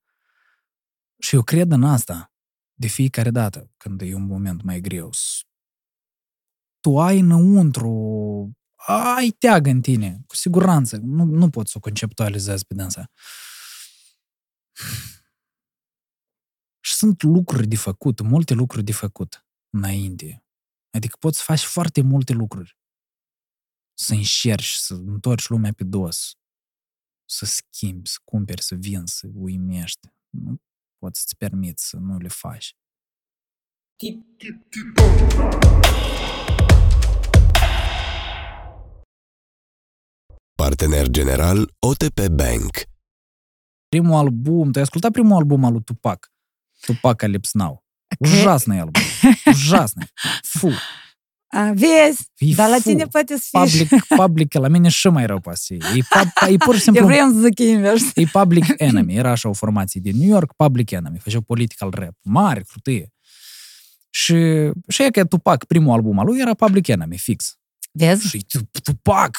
Și 1.19 1.35
eu 1.35 1.41
cred 1.43 1.71
în 1.71 1.83
asta 1.83 2.31
de 2.73 2.87
fiecare 2.87 3.29
dată 3.29 3.71
când 3.77 4.01
e 4.01 4.13
un 4.15 4.25
moment 4.25 4.61
mai 4.63 4.79
greu. 4.81 5.11
S- 5.11 5.43
Tu 6.79 6.99
ai 6.99 7.19
înăuntru, 7.19 7.91
ai 8.85 9.29
teagă 9.29 9.69
în 9.69 9.81
tine, 9.81 10.23
cu 10.27 10.35
siguranță. 10.35 10.97
Nu, 10.97 11.23
nu 11.23 11.49
poți 11.49 11.71
să 11.71 11.77
o 11.77 11.81
conceptualizezi 11.81 12.65
pe 12.65 12.73
dânsa. 12.73 13.11
Și 16.79 16.93
sunt 16.93 17.21
lucruri 17.21 17.67
de 17.67 17.75
făcut, 17.75 18.21
multe 18.21 18.53
lucruri 18.53 18.83
de 18.83 18.91
făcut 18.91 19.47
înainte. 19.69 20.45
Adică 20.89 21.17
poți 21.19 21.37
să 21.37 21.43
faci 21.43 21.63
foarte 21.63 22.01
multe 22.01 22.33
lucruri. 22.33 22.77
Să 23.93 24.13
înșerci, 24.13 24.73
să 24.73 24.93
întorci 24.93 25.47
lumea 25.47 25.73
pe 25.73 25.83
dos. 25.83 26.37
Să 27.25 27.45
schimbi, 27.45 28.09
să 28.09 28.17
cumperi, 28.23 28.61
să 28.61 28.75
vinzi, 28.75 29.17
să 29.17 29.27
uimești. 29.33 30.07
Nu 30.29 30.61
poți 30.97 31.19
să-ți 31.19 31.37
permiți 31.37 31.87
să 31.87 31.97
nu 31.97 32.17
le 32.17 32.27
faci. 32.27 32.77
Partener 40.62 41.08
general 41.08 41.70
OTP 41.78 42.26
Bank. 42.28 42.70
Primul 43.88 44.14
album, 44.14 44.70
tu 44.70 44.78
ai 44.78 44.84
ascultat 44.84 45.10
primul 45.12 45.36
album 45.36 45.64
al 45.64 45.72
lui 45.72 45.82
Tupac? 45.82 46.32
Tupac 46.80 47.16
Calypso 47.16 47.58
Now. 47.58 47.84
Ужасный 48.18 48.78
album. 48.80 49.02
Ужасный. 49.46 50.06
Fu. 50.42 50.70
A, 51.50 51.72
vezi? 51.72 52.30
E 52.38 52.54
Dar 52.54 52.68
la 52.68 52.74
fu. 52.76 52.82
tine 52.82 53.04
poate 53.06 53.36
să 53.36 53.46
fie 53.50 53.60
Public, 53.60 54.04
public, 54.16 54.52
la 54.54 54.68
mine 54.68 54.88
și 54.88 55.08
mai 55.08 55.26
rău 55.26 55.40
poate 55.40 55.58
să 55.58 55.64
fie. 55.66 55.98
E, 55.98 56.02
pub, 56.08 56.48
e 56.52 56.56
pur 56.56 56.74
și 56.76 56.86
Eu 56.86 56.92
simplu 56.92 57.06
vreau 57.06 57.30
să 57.30 57.38
zic 57.38 57.58
invers. 57.58 58.02
E 58.14 58.24
Public 58.32 58.64
Enemy. 58.76 59.14
Era 59.16 59.30
așa 59.30 59.48
o 59.48 59.52
formație 59.52 60.00
din 60.00 60.16
New 60.16 60.28
York, 60.28 60.52
Public 60.56 60.90
Enemy. 60.90 61.18
Făceau 61.18 61.40
political 61.40 61.90
rap. 61.90 62.14
Mare, 62.22 62.60
frutie. 62.66 63.12
Și, 64.10 64.34
și 64.88 65.02
e 65.02 65.10
că 65.10 65.24
Tupac, 65.24 65.64
primul 65.64 65.92
album 65.92 66.18
al 66.18 66.26
lui, 66.26 66.40
era 66.40 66.54
Public 66.54 66.86
Enemy, 66.88 67.18
fix. 67.18 67.58
Vezi? 67.92 68.26
Și 68.28 68.44
Tu- 68.48 68.80
Tupac! 68.82 69.36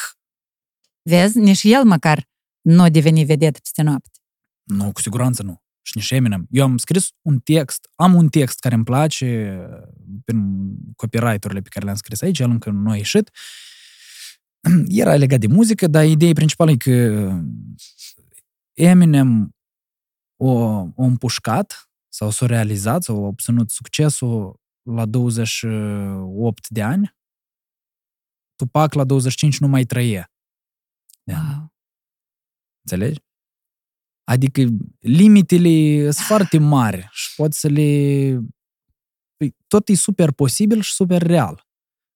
Vezi? 1.08 1.38
Nici 1.38 1.62
el 1.62 1.84
măcar 1.84 2.28
nu 2.60 2.82
a 2.82 2.88
devenit 2.88 3.26
vedetă 3.26 3.58
peste 3.58 3.82
noapte. 3.82 4.18
Nu, 4.62 4.92
cu 4.92 5.00
siguranță 5.00 5.42
nu. 5.42 5.62
Și 5.82 5.92
nici 5.96 6.10
Eminem. 6.10 6.46
Eu 6.50 6.64
am 6.64 6.76
scris 6.76 7.10
un 7.22 7.38
text, 7.38 7.90
am 7.94 8.14
un 8.14 8.28
text 8.28 8.58
care 8.58 8.74
îmi 8.74 8.84
place 8.84 9.58
prin 10.24 10.68
copyright-urile 10.96 11.60
pe 11.60 11.68
care 11.68 11.84
le-am 11.84 11.96
scris 11.96 12.22
aici, 12.22 12.38
el 12.38 12.50
încă 12.50 12.70
nu 12.70 12.90
a 12.90 12.96
ieșit. 12.96 13.30
Era 14.88 15.16
legat 15.16 15.40
de 15.40 15.46
muzică, 15.46 15.86
dar 15.86 16.04
ideea 16.04 16.32
principală 16.32 16.70
e 16.70 16.76
că 16.76 17.30
Eminem 18.72 19.54
o, 20.36 20.50
o 20.94 21.02
împușcat 21.02 21.90
sau 22.08 22.30
s-a 22.30 22.46
realizat 22.46 23.02
sau 23.02 23.24
a 23.24 23.26
obținut 23.26 23.70
succesul 23.70 24.60
la 24.82 25.06
28 25.06 26.68
de 26.68 26.82
ani. 26.82 27.16
Tupac 28.56 28.92
la 28.92 29.04
25 29.04 29.58
nu 29.58 29.66
mai 29.66 29.84
trăie. 29.84 30.33
Da. 31.24 31.40
Wow. 31.40 31.72
Înțelegi? 32.80 33.20
Adică 34.24 34.62
limitele 35.00 36.02
sunt 36.10 36.26
foarte 36.26 36.58
mari 36.58 37.08
și 37.12 37.34
poți 37.34 37.60
să 37.60 37.68
le... 37.68 38.38
Păi, 39.36 39.56
Tot 39.66 39.88
e 39.88 39.94
super 39.94 40.32
posibil 40.32 40.80
și 40.80 40.92
super 40.92 41.22
real, 41.22 41.66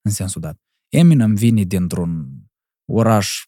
în 0.02 0.10
sensul 0.10 0.40
dat. 0.40 0.60
Eminem 0.88 1.34
vine 1.34 1.62
dintr-un 1.62 2.28
oraș 2.92 3.46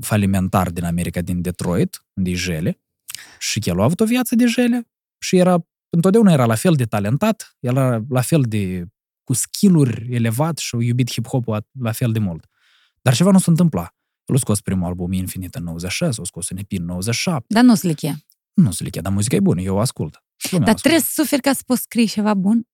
falimentar 0.00 0.70
din 0.70 0.84
America, 0.84 1.20
din 1.20 1.40
Detroit, 1.40 2.06
unde 2.14 2.30
e 2.30 2.34
jele, 2.34 2.80
și 3.38 3.60
el 3.64 3.80
a 3.80 3.84
avut 3.84 4.00
o 4.00 4.04
viață 4.04 4.34
de 4.34 4.46
jele 4.46 4.88
și 5.18 5.36
era, 5.36 5.66
întotdeauna 5.88 6.32
era 6.32 6.46
la 6.46 6.54
fel 6.54 6.74
de 6.74 6.84
talentat, 6.84 7.56
el 7.60 7.76
era 7.76 8.04
la 8.08 8.20
fel 8.20 8.42
de 8.42 8.86
cu 9.24 9.32
skill-uri 9.32 10.14
elevat 10.14 10.58
și 10.58 10.74
a 10.74 10.82
iubit 10.82 11.10
hip-hop-ul 11.10 11.68
la 11.80 11.92
fel 11.92 12.12
de 12.12 12.18
mult. 12.18 12.46
Dar 13.02 13.14
ceva 13.14 13.30
nu 13.30 13.38
se 13.38 13.50
întâmpla. 13.50 13.93
El 14.26 14.34
a 14.34 14.38
scos 14.38 14.60
primul 14.60 14.86
album 14.86 15.12
Infinite 15.12 15.58
în 15.58 15.64
96, 15.64 16.20
a 16.20 16.24
scos 16.24 16.48
un 16.48 16.56
EP 16.56 16.72
în 16.78 16.84
97. 16.84 17.44
Dar 17.48 17.62
nu 17.62 17.74
slichea. 17.74 18.16
Nu 18.54 18.70
se 18.70 18.84
lichea, 18.84 19.02
dar 19.02 19.12
muzica 19.12 19.36
e 19.36 19.40
bună, 19.40 19.60
eu 19.60 19.74
o 19.74 19.78
ascult. 19.80 20.22
Lumea 20.50 20.66
o 20.66 20.70
Dar 20.70 20.74
ascultă. 20.74 20.80
trebuie 20.80 21.00
să 21.00 21.10
suferi 21.22 21.42
ca 21.42 21.52
să 21.52 21.62
poți 21.66 21.80
scrie 21.82 22.04
ceva 22.04 22.34
bun? 22.34 22.68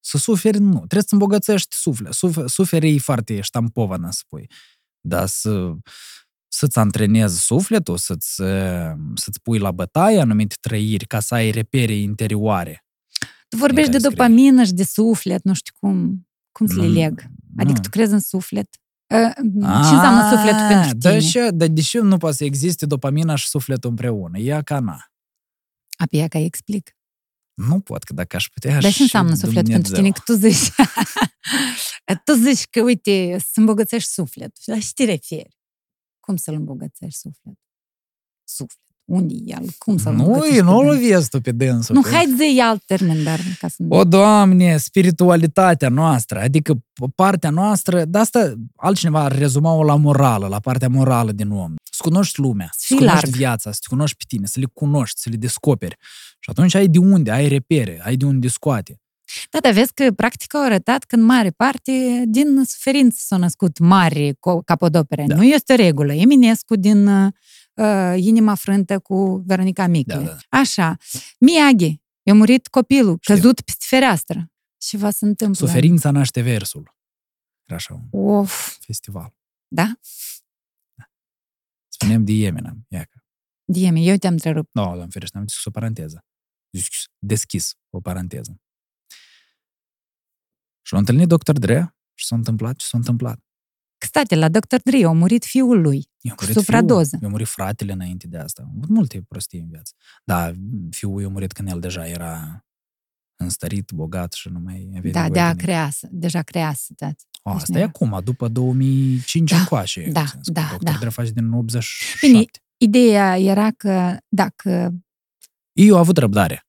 Să 0.00 0.18
suferi, 0.18 0.58
nu. 0.58 0.76
Trebuie 0.76 1.02
să 1.02 1.08
îmbogățești 1.10 1.74
suflet. 1.76 2.12
Suf- 2.14 2.46
suferi 2.46 2.94
e 2.94 2.98
foarte 2.98 3.40
ștampovană, 3.40 4.10
să 4.10 4.18
spui. 4.24 4.50
Dar 5.00 5.26
să, 5.26 5.72
să-ți 6.48 6.78
antrenezi 6.78 7.40
sufletul, 7.44 7.96
să-ți, 7.96 8.42
eh, 8.42 8.92
să-ți 9.14 9.40
pui 9.42 9.58
la 9.58 9.70
bătaie 9.72 10.20
anumite 10.20 10.54
trăiri 10.60 11.06
ca 11.06 11.20
să 11.20 11.34
ai 11.34 11.50
repere 11.50 11.94
interioare. 11.94 12.84
Tu 13.48 13.56
vorbești 13.56 13.90
de 13.90 13.96
care 13.96 14.02
scrie. 14.02 14.16
dopamină 14.16 14.64
și 14.64 14.72
de 14.72 14.84
suflet, 14.84 15.44
nu 15.44 15.54
știu 15.54 15.72
cum, 15.80 16.26
cum 16.52 16.66
să 16.66 16.74
le 16.76 16.86
Nu, 16.86 16.92
leg. 16.92 17.24
Adică 17.56 17.72
nu. 17.76 17.80
tu 17.82 17.88
crezi 17.88 18.12
în 18.12 18.20
suflet? 18.20 18.68
Uh, 19.14 19.30
Ce 19.88 19.92
înseamnă 19.94 20.28
sufletul 20.30 20.66
pentru 20.68 20.96
Da, 20.98 21.08
tine? 21.08 21.20
și, 21.20 21.38
dar 21.52 21.68
de 21.68 21.80
ce 21.80 21.98
nu 21.98 22.16
poate 22.16 22.36
să 22.36 22.44
existe 22.44 22.86
dopamina 22.86 23.34
și 23.34 23.48
sufletul 23.48 23.90
împreună? 23.90 24.38
Ia 24.38 24.62
ca 24.62 24.80
na. 24.80 25.10
Abia 25.98 26.28
că 26.28 26.38
explic. 26.38 26.96
Nu 27.54 27.80
pot, 27.80 28.02
că 28.02 28.12
dacă 28.12 28.36
aș 28.36 28.48
putea 28.48 28.80
Dar 28.80 28.90
și 28.90 28.96
ce 28.96 29.02
înseamnă 29.02 29.34
sufletul 29.34 29.72
pentru 29.72 29.92
Dumnezeu. 29.92 30.02
tine? 30.02 30.10
Că 30.10 30.20
tu 30.24 30.32
zici, 30.48 30.72
tu 32.24 32.32
zici 32.32 32.66
că, 32.70 32.80
uite, 32.82 33.36
să 33.38 33.52
îmbogățești 33.60 34.10
sufletul. 34.10 34.62
La 34.66 34.78
ce 34.78 34.90
te 34.94 35.04
referi? 35.04 35.56
Cum 36.20 36.36
să-l 36.36 36.54
îmbogățești 36.54 37.18
sufletul? 37.18 37.64
Suflet. 38.44 38.85
Unde 39.06 39.34
e 39.34 39.52
el? 39.52 39.64
Cum 39.78 39.96
să-l 39.96 40.14
Nu, 40.14 40.24
îmbogățești? 40.24 40.60
nu 40.60 40.78
pe 40.78 40.84
l 40.84 40.88
dânsul? 40.90 41.08
vezi 41.08 41.28
tu 41.28 41.40
pe 41.40 41.50
dânsul. 41.52 41.94
Nu, 41.94 42.00
că- 42.00 42.08
hai 42.10 42.34
să 42.36 42.42
iei 42.44 42.60
alt 42.60 42.82
termen, 42.86 43.22
dar 43.24 43.40
ca 43.60 43.68
să... 43.68 43.76
O, 43.88 44.04
Doamne, 44.04 44.76
spiritualitatea 44.76 45.88
noastră, 45.88 46.40
adică 46.40 46.74
partea 47.14 47.50
noastră, 47.50 48.04
de 48.04 48.18
asta 48.18 48.54
altcineva 48.76 49.24
ar 49.24 49.38
rezuma-o 49.38 49.84
la 49.84 49.96
morală, 49.96 50.46
la 50.46 50.60
partea 50.60 50.88
morală 50.88 51.32
din 51.32 51.50
om. 51.50 51.74
Să 51.90 51.98
cunoști 52.02 52.40
lumea, 52.40 52.68
să 52.72 52.84
fii 52.86 52.96
cunoști 52.96 53.16
larg. 53.24 53.34
viața, 53.36 53.72
să 53.72 53.78
te 53.80 53.86
cunoști 53.88 54.16
pe 54.16 54.24
tine, 54.28 54.46
să 54.46 54.60
le 54.60 54.66
cunoști, 54.72 55.20
să 55.20 55.28
le 55.30 55.36
descoperi. 55.36 55.96
Și 56.38 56.50
atunci 56.50 56.74
ai 56.74 56.88
de 56.88 56.98
unde, 56.98 57.30
ai 57.30 57.48
repere, 57.48 58.00
ai 58.04 58.16
de 58.16 58.24
unde 58.24 58.48
scoate. 58.48 59.00
Da, 59.50 59.58
dar 59.58 59.72
vezi 59.72 59.92
că 59.94 60.12
practica 60.12 60.58
a 60.60 60.64
arătat 60.64 61.04
că 61.04 61.14
în 61.14 61.22
mare 61.22 61.50
parte 61.50 62.22
din 62.26 62.62
suferință 62.66 63.16
s-au 63.20 63.38
născut 63.38 63.78
mari 63.78 64.32
co- 64.32 64.64
capodopere. 64.64 65.24
Da. 65.26 65.34
Nu 65.36 65.44
este 65.44 65.72
o 65.72 65.76
regulă. 65.76 66.12
Eminescu 66.12 66.76
din 66.76 67.08
uh, 67.76 68.14
Inima 68.16 68.54
frântă 68.54 68.98
cu 68.98 69.42
Veronica 69.46 69.86
Micle. 69.86 70.14
Da, 70.14 70.22
da. 70.22 70.36
Așa. 70.48 70.96
Miyagi. 71.38 72.00
I-a 72.22 72.34
murit 72.34 72.66
copilul, 72.66 73.18
Știu. 73.20 73.34
căzut 73.34 73.60
peste 73.60 73.84
fereastră. 73.88 74.50
Și 74.82 74.96
va 74.96 75.10
se 75.10 75.24
întâmplă. 75.24 75.66
Suferința 75.66 76.10
naște 76.10 76.40
versul. 76.40 76.94
Era 77.64 77.76
așa 77.76 77.94
un 77.94 78.20
Of, 78.20 78.76
festival. 78.80 79.36
da? 79.68 79.98
Spunem 81.88 82.24
de 82.24 82.32
Eminem. 82.32 82.86
Ia 82.88 83.04
că. 83.04 83.18
Dieme, 83.64 84.00
eu 84.00 84.16
te-am 84.16 84.32
întrerupt. 84.32 84.68
Nu, 84.72 84.82
no, 84.82 84.86
doamne 84.94 85.06
ferește, 85.10 85.36
am 85.36 85.42
deschis 85.44 85.64
o 85.64 85.70
paranteză. 85.70 86.24
Deschis, 86.70 87.04
deschis 87.18 87.74
o 87.90 88.00
paranteză. 88.00 88.60
Și 90.82 90.92
l-a 90.92 90.98
întâlnit 90.98 91.28
Dr. 91.28 91.52
Dre 91.52 91.96
și 92.14 92.26
s-a 92.26 92.34
întâmplat 92.36 92.76
ce 92.76 92.86
s-a 92.86 92.96
întâmplat. 92.96 93.40
State, 93.98 94.34
la 94.34 94.48
Dr. 94.48 94.76
Dre 94.84 95.04
a 95.04 95.10
murit 95.12 95.44
fiul 95.44 95.80
lui. 95.80 96.08
I-a 96.20 96.34
Cu 96.34 96.42
murit 96.44 96.56
supradoză. 96.58 97.08
Fiul, 97.16 97.22
i-a 97.22 97.28
murit 97.28 97.46
fratele 97.48 97.92
înainte 97.92 98.26
de 98.26 98.38
asta. 98.38 98.62
Am 98.62 98.72
avut 98.76 98.88
multe 98.88 99.22
prostii 99.28 99.58
în 99.58 99.68
viață. 99.68 99.92
Da, 100.24 100.52
fiul 100.90 101.20
i-a 101.22 101.28
murit 101.28 101.52
când 101.52 101.68
el 101.68 101.80
deja 101.80 102.06
era 102.08 102.60
înstărit, 103.36 103.90
bogat 103.94 104.32
și 104.32 104.48
nu 104.48 104.58
mai 104.58 104.88
avea 104.96 105.10
Da, 105.12 105.20
nevoie 105.22 105.28
de 105.30 105.40
a 105.40 105.46
nimic. 105.48 105.62
creasă, 105.62 106.08
deja 106.10 106.42
creasă. 106.42 106.92
Da. 106.96 107.06
O, 107.06 107.50
Deci 107.50 107.60
asta 107.60 107.72
nu 107.72 107.78
e 107.78 107.80
era. 107.80 107.90
acum, 107.94 108.20
după 108.24 108.48
2005 108.48 109.50
Da, 109.50 109.58
încoace. 109.58 110.08
da, 110.10 110.20
în 110.20 110.26
sens 110.26 110.46
că 110.46 110.52
da, 110.52 110.68
Dr. 110.76 110.82
da. 110.84 110.96
Dre 111.00 111.08
face 111.08 111.30
din 111.30 111.50
87. 111.52 112.26
Bine, 112.26 112.44
Ideea 112.78 113.38
era 113.38 113.70
că 113.70 114.16
dacă 114.28 114.94
Eu 115.72 115.96
a 115.96 115.98
avut 115.98 116.16
răbdare. 116.16 116.66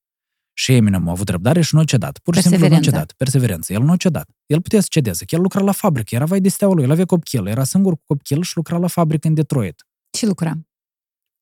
Și 0.59 0.71
Eminem 0.73 1.07
a 1.07 1.11
avut 1.11 1.29
răbdare 1.29 1.61
și 1.61 1.75
nu 1.75 1.81
a 1.81 1.83
cedat. 1.83 2.19
Pur 2.19 2.35
și 2.35 2.41
simplu 2.41 2.59
nu 2.59 2.65
a 2.65 2.67
Perseverență. 2.69 2.89
cedat. 2.99 3.11
Perseverență. 3.17 3.73
El 3.73 3.81
nu 3.81 3.91
a 3.91 3.95
cedat. 3.95 4.29
El 4.45 4.61
putea 4.61 4.79
să 4.81 4.87
cedeze. 4.89 5.25
că 5.25 5.35
El 5.35 5.41
lucra 5.41 5.61
la 5.61 5.71
fabrică. 5.71 6.15
Era 6.15 6.25
vai 6.25 6.41
de 6.41 6.49
steaua 6.49 6.73
lui. 6.73 6.83
El 6.83 6.91
avea 6.91 7.05
copil. 7.05 7.47
Era 7.47 7.63
singur 7.63 7.93
cu 7.93 8.01
copil 8.05 8.41
și 8.41 8.55
lucra 8.55 8.77
la 8.77 8.87
fabrică 8.87 9.27
în 9.27 9.33
Detroit. 9.33 9.85
ce 10.09 10.25
lucra? 10.25 10.53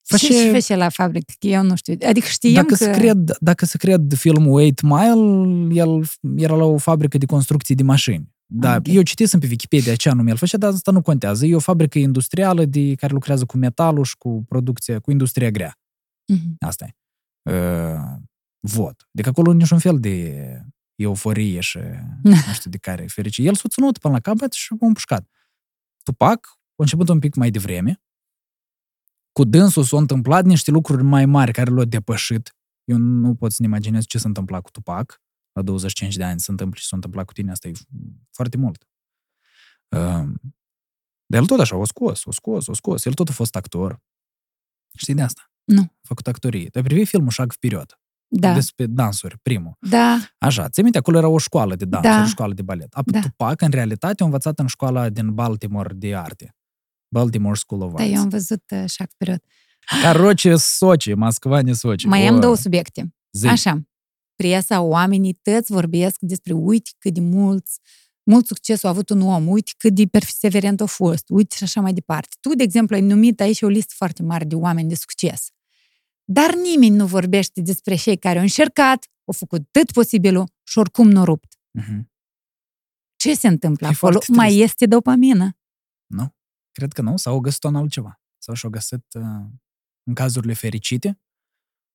Face- 0.08 0.28
Ce 0.28 0.34
și 0.34 0.52
face 0.52 0.76
la 0.76 0.90
fabrică? 0.90 1.34
Că 1.40 1.48
eu 1.48 1.64
nu 1.64 1.76
știu. 1.76 1.98
Adică 2.08 2.28
știam 2.28 2.54
Dacă, 2.54 2.68
că... 2.68 2.76
se 2.76 2.92
cred, 2.92 3.38
dacă 3.40 3.66
se 3.66 3.78
cred 3.78 4.14
filmul 4.14 4.62
8 4.68 4.82
Mile, 4.82 5.82
el 5.84 6.06
era 6.36 6.56
la 6.56 6.64
o 6.64 6.78
fabrică 6.78 7.18
de 7.18 7.26
construcții 7.26 7.76
de 7.76 7.84
mașini. 7.84 8.34
Da, 8.46 8.72
Ah, 8.72 8.78
ok. 8.78 8.88
eu 8.94 9.02
citisem 9.02 9.40
pe 9.40 9.48
Wikipedia 9.50 9.96
ce 9.96 10.10
anume 10.10 10.30
el 10.30 10.38
făcea, 10.38 10.58
dar 10.58 10.72
asta 10.72 10.92
nu 10.92 11.02
contează. 11.02 11.46
E 11.46 11.56
o 11.56 11.60
fabrică 11.60 12.00
industrială 12.00 12.66
de 12.66 12.94
care 12.96 13.14
lucrează 13.14 13.46
cu 13.46 13.58
metalul 13.58 14.04
și 14.04 14.18
cu 14.18 14.44
producția, 14.48 15.00
cu 15.00 15.12
industria 15.12 15.50
grea. 15.52 15.78
Mhm. 16.34 16.56
Asta 16.60 16.86
e. 16.86 16.94
Uh, 17.52 18.00
vot. 18.66 19.08
Deci 19.12 19.26
acolo 19.26 19.54
niciun 19.54 19.80
fel 19.80 20.00
de 20.00 20.66
euforie 20.96 21.60
și 21.60 21.80
nu 22.24 22.36
știu 22.54 22.70
de 22.70 22.78
care 22.78 23.08
fericire. 23.08 23.48
El 23.48 23.56
s-a 23.56 23.68
ținut 23.70 23.98
până 23.98 24.14
la 24.14 24.20
capăt 24.20 24.54
și 24.54 24.74
a 24.82 24.86
împușcat. 24.86 25.30
Tupac 26.04 26.46
a 26.48 26.58
început 26.76 27.10
un 27.10 27.20
pic 27.20 27.36
mai 27.36 27.52
devreme. 27.52 28.04
Cu 29.32 29.44
dânsul 29.44 29.84
s-au 29.84 30.00
întâmplat 30.00 30.46
niște 30.46 30.72
lucruri 30.72 31.04
mai 31.04 31.26
mari 31.26 31.52
care 31.52 31.72
l-au 31.72 31.84
depășit. 31.84 32.56
Eu 32.84 32.98
nu 32.98 33.36
pot 33.36 33.52
să-mi 33.52 33.68
imaginez 33.68 34.06
ce 34.06 34.18
s-a 34.18 34.28
întâmplat 34.28 34.62
cu 34.62 34.72
Tupac. 34.72 35.22
La 35.52 35.62
25 35.62 36.16
de 36.16 36.24
ani 36.24 36.40
se 36.40 36.52
întâmplă 36.52 36.80
și 36.80 36.88
s-a 36.88 36.96
întâmplat 36.96 37.26
cu 37.26 37.34
tine. 37.34 37.52
Asta 37.52 37.68
e 37.68 37.72
foarte 38.32 38.58
mult. 38.58 38.88
Dar 41.28 41.42
el 41.42 41.46
tot 41.46 41.60
așa, 41.60 41.76
o 41.76 41.86
scos, 41.86 42.26
o 42.26 42.32
scos, 42.32 42.68
o 42.68 42.74
scos. 42.74 43.06
El 43.06 43.14
tot 43.14 43.30
a 43.30 43.32
fost 43.32 43.56
actor. 43.56 44.02
Știi 44.98 45.14
de 45.14 45.22
asta? 45.22 45.52
Nu. 45.64 45.82
A 45.82 45.94
făcut 46.02 46.28
actorie. 46.28 46.68
Dar 46.72 46.84
privi 46.84 47.06
filmul 47.06 47.30
Șag 47.30 47.54
Period 47.54 48.00
da. 48.28 48.54
despre 48.54 48.86
dansuri, 48.86 49.38
primul. 49.42 49.78
Da. 49.80 50.18
Așa, 50.38 50.70
ți 50.70 50.82
minte, 50.82 50.98
acolo 50.98 51.18
era 51.18 51.28
o 51.28 51.38
școală 51.38 51.76
de 51.76 51.86
dans, 51.86 52.06
da. 52.06 52.26
școală 52.26 52.54
de 52.54 52.62
balet. 52.62 52.94
Apoi 52.94 53.14
da. 53.14 53.20
Tupac, 53.20 53.62
în 53.62 53.70
realitate, 53.70 54.22
a 54.22 54.26
învățat 54.26 54.60
în 54.60 54.68
școala 54.68 55.10
din 55.10 55.34
Baltimore 55.34 55.94
de 55.94 56.16
arte. 56.16 56.56
Baltimore 57.08 57.56
School 57.56 57.82
of 57.82 57.94
Arts. 57.94 58.04
Da, 58.04 58.16
eu 58.16 58.22
am 58.22 58.30
văzut 58.30 58.64
așa 58.72 59.04
uh, 59.04 59.10
perioadă. 59.18 59.44
Caroce, 60.02 60.56
Soci, 60.56 61.16
Moscova, 61.16 61.62
ne 61.62 61.74
Soci. 61.74 62.06
Mai 62.06 62.30
o... 62.30 62.34
am 62.34 62.40
două 62.40 62.56
subiecte. 62.56 63.14
Zi. 63.32 63.48
Așa, 63.48 63.82
presa, 64.36 64.82
oamenii 64.82 65.34
tăți 65.34 65.72
vorbesc 65.72 66.16
despre 66.20 66.54
uite 66.54 66.90
cât 66.98 67.14
de 67.14 67.22
mulți 67.22 67.80
mult 68.26 68.46
succes 68.46 68.84
a 68.84 68.90
avut 68.90 69.10
un 69.10 69.22
om, 69.22 69.48
uite 69.48 69.72
cât 69.78 69.94
de 69.94 70.06
perseverent 70.06 70.82
a 70.82 70.86
fost, 70.86 71.30
uite 71.30 71.56
și 71.56 71.64
așa 71.64 71.82
mai 71.82 71.94
departe. 71.94 72.36
Tu, 72.40 72.56
de 72.56 72.64
exemplu, 72.64 72.96
ai 72.96 73.02
numit 73.02 73.42
aici 73.42 73.62
o 73.62 73.68
listă 73.68 73.94
foarte 73.98 74.24
mare 74.24 74.46
de 74.46 74.56
oameni 74.56 74.90
de 74.90 74.96
succes. 74.96 75.50
Dar 76.26 76.54
nimeni 76.56 76.96
nu 76.96 77.06
vorbește 77.08 77.62
despre 77.62 77.96
cei 77.96 78.18
care 78.18 78.38
au 78.38 78.44
încercat, 78.44 79.06
au 79.26 79.34
făcut 79.34 79.68
tot 79.72 79.92
posibilul 79.92 80.50
și 80.64 80.78
oricum 80.78 81.10
nu 81.10 81.24
rupt. 81.26 81.60
Mhm. 81.72 82.12
Ce 83.16 83.34
se 83.36 83.48
întâmplă 83.48 83.88
E 83.88 83.90
acolo? 83.90 84.12
foarte 84.12 84.32
Mai 84.32 84.48
trist. 84.48 84.64
este 84.64 84.86
dopamină. 84.86 85.58
Nu? 86.06 86.36
Cred 86.72 86.94
că 86.94 87.02
nu. 87.02 87.18
Sau 87.18 87.34
au 87.34 87.40
găsit 87.40 87.64
în 87.64 87.76
altceva. 87.76 88.22
Sau 88.38 88.54
și-au 88.56 88.72
găsit, 88.72 89.14
uh, 89.14 89.22
în 90.04 90.14
cazurile 90.14 90.54
fericite, 90.54 91.20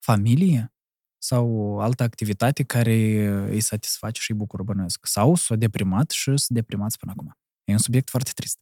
familie 0.04 0.74
sau 1.22 1.48
o 1.50 1.80
altă 1.80 2.02
activitate 2.02 2.62
care 2.62 2.92
uh, 3.32 3.48
îi 3.48 3.60
satisface 3.60 4.20
și 4.20 4.30
îi 4.30 4.36
bucură 4.36 4.62
bănuiesc. 4.62 5.06
Sau 5.06 5.34
s-au 5.34 5.56
deprimat 5.56 6.10
și 6.10 6.24
sunt 6.24 6.48
deprimați 6.48 6.98
până 6.98 7.10
acum. 7.12 7.38
E 7.64 7.72
un 7.72 7.78
subiect 7.78 8.10
foarte 8.10 8.30
trist. 8.34 8.58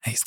Aici 0.00 0.18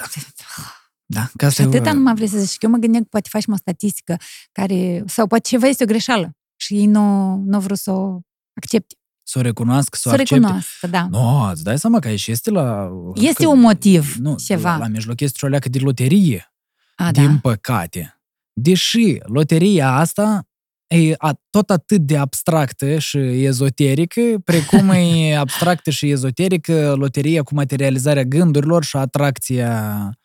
da. 1.11 1.19
Da, 1.19 1.29
ca 1.35 1.49
Și 1.49 1.55
să... 1.55 1.61
atâta 1.61 1.93
nu 1.93 1.99
mă 1.99 2.13
vrei 2.15 2.27
să 2.27 2.37
zici. 2.39 2.55
Eu 2.63 2.69
mă 2.69 2.77
gândeam 2.77 3.03
că 3.03 3.07
poate 3.11 3.29
faci 3.31 3.43
o 3.47 3.55
statistică 3.55 4.17
care, 4.51 5.03
sau 5.07 5.27
poate 5.27 5.47
ceva 5.47 5.67
este 5.67 5.83
o 5.83 5.87
greșeală 5.87 6.31
și 6.55 6.73
ei 6.75 6.85
nu, 6.85 7.35
nu 7.45 7.59
vreau 7.59 7.75
să 7.75 7.91
o 7.91 8.19
accepte. 8.53 8.95
Să 9.23 9.37
o 9.37 9.41
recunoască, 9.41 9.97
să, 9.97 10.01
Să 10.01 10.09
o 10.09 10.11
o 10.11 10.13
accepte. 10.13 10.35
recunoască, 10.35 10.87
da. 10.87 11.07
Nu, 11.11 11.49
îți 11.51 11.63
dai 11.63 11.79
seama 11.79 11.99
că 11.99 12.07
aici 12.07 12.27
este 12.27 12.49
la... 12.51 12.89
Este 13.15 13.43
că- 13.43 13.49
un 13.49 13.59
motiv, 13.59 14.15
nu, 14.15 14.35
ceva. 14.45 14.71
La, 14.71 14.77
la 14.77 14.87
mijloc 14.87 15.19
este 15.19 15.37
și 15.37 15.43
o 15.45 15.47
leacă 15.47 15.69
de 15.69 15.79
loterie, 15.79 16.53
A, 16.95 17.11
din 17.11 17.25
da. 17.33 17.39
păcate. 17.41 18.19
Deși 18.53 19.17
loteria 19.23 19.91
asta 19.91 20.47
e 20.87 21.13
a, 21.17 21.39
tot 21.49 21.69
atât 21.69 22.01
de 22.01 22.17
abstractă 22.17 22.99
și 22.99 23.17
ezoterică, 23.43 24.21
precum 24.43 24.89
e 24.89 25.35
abstractă 25.45 25.89
și 25.89 26.09
ezoterică 26.09 26.93
loteria 26.97 27.43
cu 27.43 27.53
materializarea 27.53 28.23
gândurilor 28.23 28.83
și 28.83 28.97
atracția, 28.97 29.95
uh, 30.09 30.15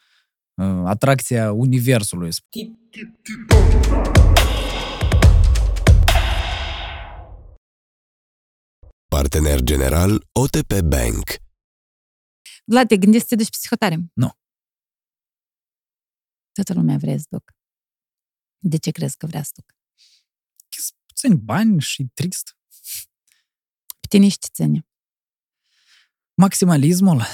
atracția 0.85 1.53
universului. 1.53 2.31
Partener 9.09 9.61
general 9.61 10.27
OTP 10.33 10.81
Bank. 10.81 11.31
Vlad, 12.65 12.89
te 12.89 12.97
gândești 12.97 13.29
să 13.29 13.35
te 13.35 13.43
duci 13.43 13.51
psihotare? 13.51 13.97
Nu. 14.13 14.39
Toată 16.53 16.73
lumea 16.73 16.97
vrea 16.97 17.19
să 17.19 17.27
duc. 17.29 17.53
De 18.59 18.77
ce 18.77 18.91
crezi 18.91 19.17
că 19.17 19.27
vrea 19.27 19.43
să 19.43 19.51
duc? 19.55 19.75
Sunt 20.69 20.99
puțini 21.07 21.37
bani 21.37 21.81
și 21.81 22.07
trist. 22.15 22.57
Pe 24.01 24.07
tine 24.09 24.29
și 24.29 24.39
te 24.39 24.49
ține. 24.53 24.87
Maximalismul. 26.35 27.23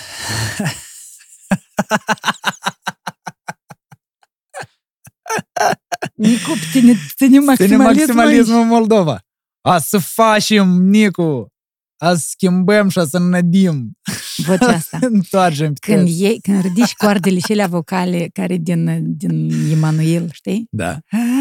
Nicu, 6.20 6.50
pe 6.50 6.78
tine 6.78 6.96
ține 7.16 7.54
Ține 7.54 7.76
maximalismul 7.76 8.60
în 8.60 8.66
Moldova. 8.66 9.20
A 9.60 9.78
să 9.78 9.98
facem, 9.98 10.68
Nicu! 10.68 11.46
Azi 11.96 12.28
schimbăm 12.30 12.88
și 12.88 13.00
să 13.06 13.16
înădim. 13.16 13.92
Vocea 14.36 14.66
asta. 14.80 14.98
Întoarcem. 15.00 15.72
Când, 15.80 16.08
iei, 16.08 16.40
când 16.40 16.62
ridici 16.62 16.94
coardele 16.94 17.38
și 17.38 17.52
alea 17.52 17.66
vocale 17.66 18.30
care 18.32 18.56
din, 18.56 19.16
din 19.16 19.50
Emanuel, 19.72 20.28
știi? 20.32 20.66
Da. 20.70 20.98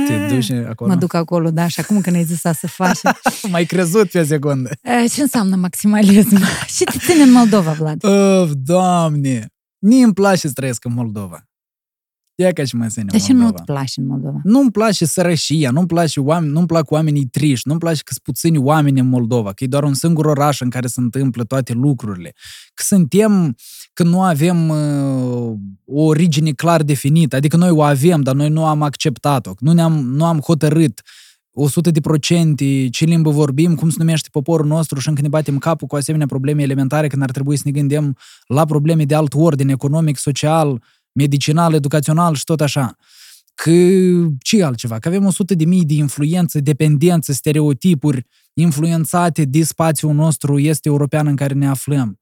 Te 0.07 0.27
duci 0.35 0.51
acolo? 0.51 0.89
Mă 0.89 0.95
duc 0.95 1.13
acolo, 1.13 1.51
da, 1.51 1.67
și 1.67 1.79
acum 1.79 2.01
când 2.01 2.15
ai 2.15 2.23
zis 2.23 2.39
să 2.39 2.67
faci. 2.67 2.99
Mai 3.51 3.65
crezut 3.65 4.09
pe 4.09 4.19
o 4.19 4.23
secundă. 4.23 4.69
Ce 5.13 5.21
înseamnă 5.21 5.55
maximalism? 5.55 6.37
și 6.75 6.83
te 6.83 6.97
ține 6.97 7.23
în 7.23 7.31
Moldova, 7.31 7.71
Vlad? 7.71 8.03
Of, 8.03 8.51
doamne! 8.55 9.47
Mie 9.79 10.03
îmi 10.03 10.13
place 10.13 10.47
să 10.47 10.53
trăiesc 10.53 10.85
în 10.85 10.93
Moldova. 10.93 11.48
Ia 12.41 12.51
ca 12.53 12.63
și 12.63 12.75
mă 12.75 12.87
ține 12.87 13.05
Dar 13.11 13.21
ce 13.21 13.33
nu-ți 13.33 13.63
place 13.63 13.99
în 13.99 14.07
Moldova? 14.07 14.39
Nu-mi 14.43 14.71
place 14.71 15.05
sărășia, 15.05 15.71
nu-mi 15.71 15.87
place 15.87 16.19
oameni, 16.19 16.51
nu-mi 16.51 16.67
plac 16.67 16.91
oamenii 16.91 17.25
triști, 17.25 17.67
nu-mi 17.67 17.79
place 17.79 18.01
că 18.03 18.13
sunt 18.13 18.23
puțini 18.23 18.57
oameni 18.57 18.99
în 18.99 19.07
Moldova, 19.07 19.53
că 19.53 19.63
e 19.63 19.67
doar 19.67 19.83
un 19.83 19.93
singur 19.93 20.25
oraș 20.25 20.61
în 20.61 20.69
care 20.69 20.87
se 20.87 20.99
întâmplă 20.99 21.43
toate 21.43 21.73
lucrurile. 21.73 22.33
Că 22.73 22.83
suntem, 22.85 23.55
că 23.93 24.03
nu 24.03 24.21
avem 24.21 24.69
uh, 24.69 25.53
o 25.85 26.01
origine 26.01 26.51
clar 26.51 26.83
definită, 26.83 27.35
adică 27.35 27.57
noi 27.57 27.69
o 27.69 27.81
avem, 27.81 28.21
dar 28.21 28.35
noi 28.35 28.49
nu 28.49 28.65
am 28.65 28.81
acceptat-o, 28.81 29.51
nu, 29.59 29.71
ne-am, 29.71 30.05
nu 30.05 30.25
am 30.25 30.39
hotărât 30.39 31.01
100 31.51 31.91
de 31.91 31.99
procente, 31.99 32.87
ce 32.89 33.05
limbă 33.05 33.29
vorbim, 33.29 33.75
cum 33.75 33.89
se 33.89 33.95
numește 33.99 34.29
poporul 34.31 34.65
nostru 34.65 34.99
și 34.99 35.09
încă 35.09 35.21
ne 35.21 35.27
batem 35.27 35.57
capul 35.57 35.87
cu 35.87 35.95
asemenea 35.95 36.27
probleme 36.27 36.61
elementare 36.61 37.07
când 37.07 37.21
ar 37.21 37.31
trebui 37.31 37.55
să 37.55 37.63
ne 37.65 37.71
gândim 37.71 38.15
la 38.47 38.65
probleme 38.65 39.03
de 39.03 39.15
alt 39.15 39.33
ordine, 39.33 39.71
economic, 39.71 40.17
social, 40.17 40.81
medicinal, 41.19 41.73
educațional 41.73 42.35
și 42.35 42.43
tot 42.43 42.61
așa. 42.61 42.95
Că 43.53 43.71
ce 44.41 44.63
altceva? 44.63 44.99
Că 44.99 45.07
avem 45.07 45.25
100 45.25 45.55
de 45.55 45.65
mii 45.65 45.85
de 45.85 45.93
influență, 45.93 46.59
dependență, 46.59 47.31
stereotipuri 47.31 48.25
influențate 48.53 49.43
de 49.45 49.63
spațiul 49.63 50.13
nostru 50.13 50.59
este 50.59 50.87
european 50.89 51.27
în 51.27 51.35
care 51.35 51.53
ne 51.53 51.67
aflăm. 51.67 52.19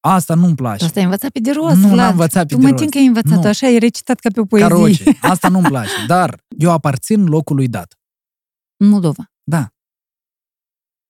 Asta 0.00 0.34
nu-mi 0.34 0.54
place. 0.54 0.84
Asta 0.84 0.98
ai 0.98 1.04
învățat 1.04 1.30
pe 1.30 1.40
de 1.40 1.50
rost, 1.50 1.74
Nu 1.76 1.80
Vlad. 1.86 1.96
l-am 1.96 2.10
învățat 2.10 2.46
pe 2.46 2.54
tu 2.54 2.60
de 2.60 2.64
mă 2.66 2.70
rost. 2.70 2.82
tin 2.82 2.90
că 2.90 2.98
ai 2.98 3.06
învățat 3.06 3.42
Nu. 3.42 3.48
așa, 3.48 3.66
ai 3.66 3.78
recitat 3.78 4.18
ca 4.18 4.28
pe 4.32 4.40
o 4.40 4.44
poezie. 4.44 4.68
Caroce, 4.68 5.18
asta 5.32 5.48
nu-mi 5.48 5.66
place. 5.68 5.90
Dar 6.06 6.44
eu 6.58 6.70
aparțin 6.70 7.24
locului 7.24 7.68
dat. 7.68 7.98
În 8.76 8.88
Moldova. 8.88 9.32
Da. 9.42 9.72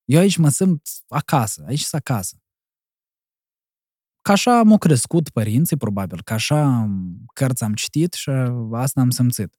Eu 0.05 0.21
aici 0.21 0.37
mă 0.37 0.49
simt 0.49 0.89
acasă, 1.09 1.65
aici 1.69 1.81
sunt 1.81 2.03
acasă. 2.07 2.37
Ca 4.29 4.35
așa 4.35 4.63
m-au 4.63 4.79
crescut 4.79 5.29
părinții, 5.29 5.77
probabil, 5.77 6.23
ca 6.23 6.35
așa 6.35 6.89
cărți 7.35 7.65
am 7.65 7.75
citit 7.75 8.13
și 8.13 8.31
asta 8.73 9.01
am 9.01 9.11
simțit. 9.11 9.55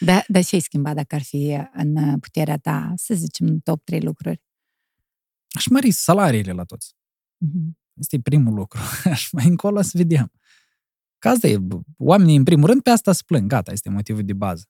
Da, 0.00 0.24
dar 0.28 0.44
ce 0.44 0.54
ai 0.54 0.60
schimbat 0.60 0.94
dacă 0.94 1.14
ar 1.14 1.22
fi 1.22 1.58
în 1.72 2.18
puterea 2.18 2.58
ta, 2.58 2.92
să 2.96 3.14
zicem, 3.14 3.58
top 3.58 3.84
3 3.84 4.00
lucruri? 4.00 4.42
Aș 5.50 5.66
mări 5.66 5.90
salariile 5.90 6.52
la 6.52 6.64
toți. 6.64 6.94
Mhm. 7.36 7.78
Este 7.94 8.20
primul 8.20 8.54
lucru. 8.54 8.80
Și 9.20 9.28
mai 9.32 9.46
încolo 9.46 9.82
să 9.82 9.92
vedem. 9.94 10.32
Că 11.18 11.28
asta 11.28 11.46
e, 11.46 11.58
oamenii 11.98 12.36
în 12.36 12.44
primul 12.44 12.66
rând 12.66 12.82
pe 12.82 12.90
asta 12.90 13.12
se 13.12 13.22
plâng, 13.26 13.48
gata, 13.48 13.72
este 13.72 13.90
motivul 13.90 14.24
de 14.24 14.32
bază. 14.32 14.64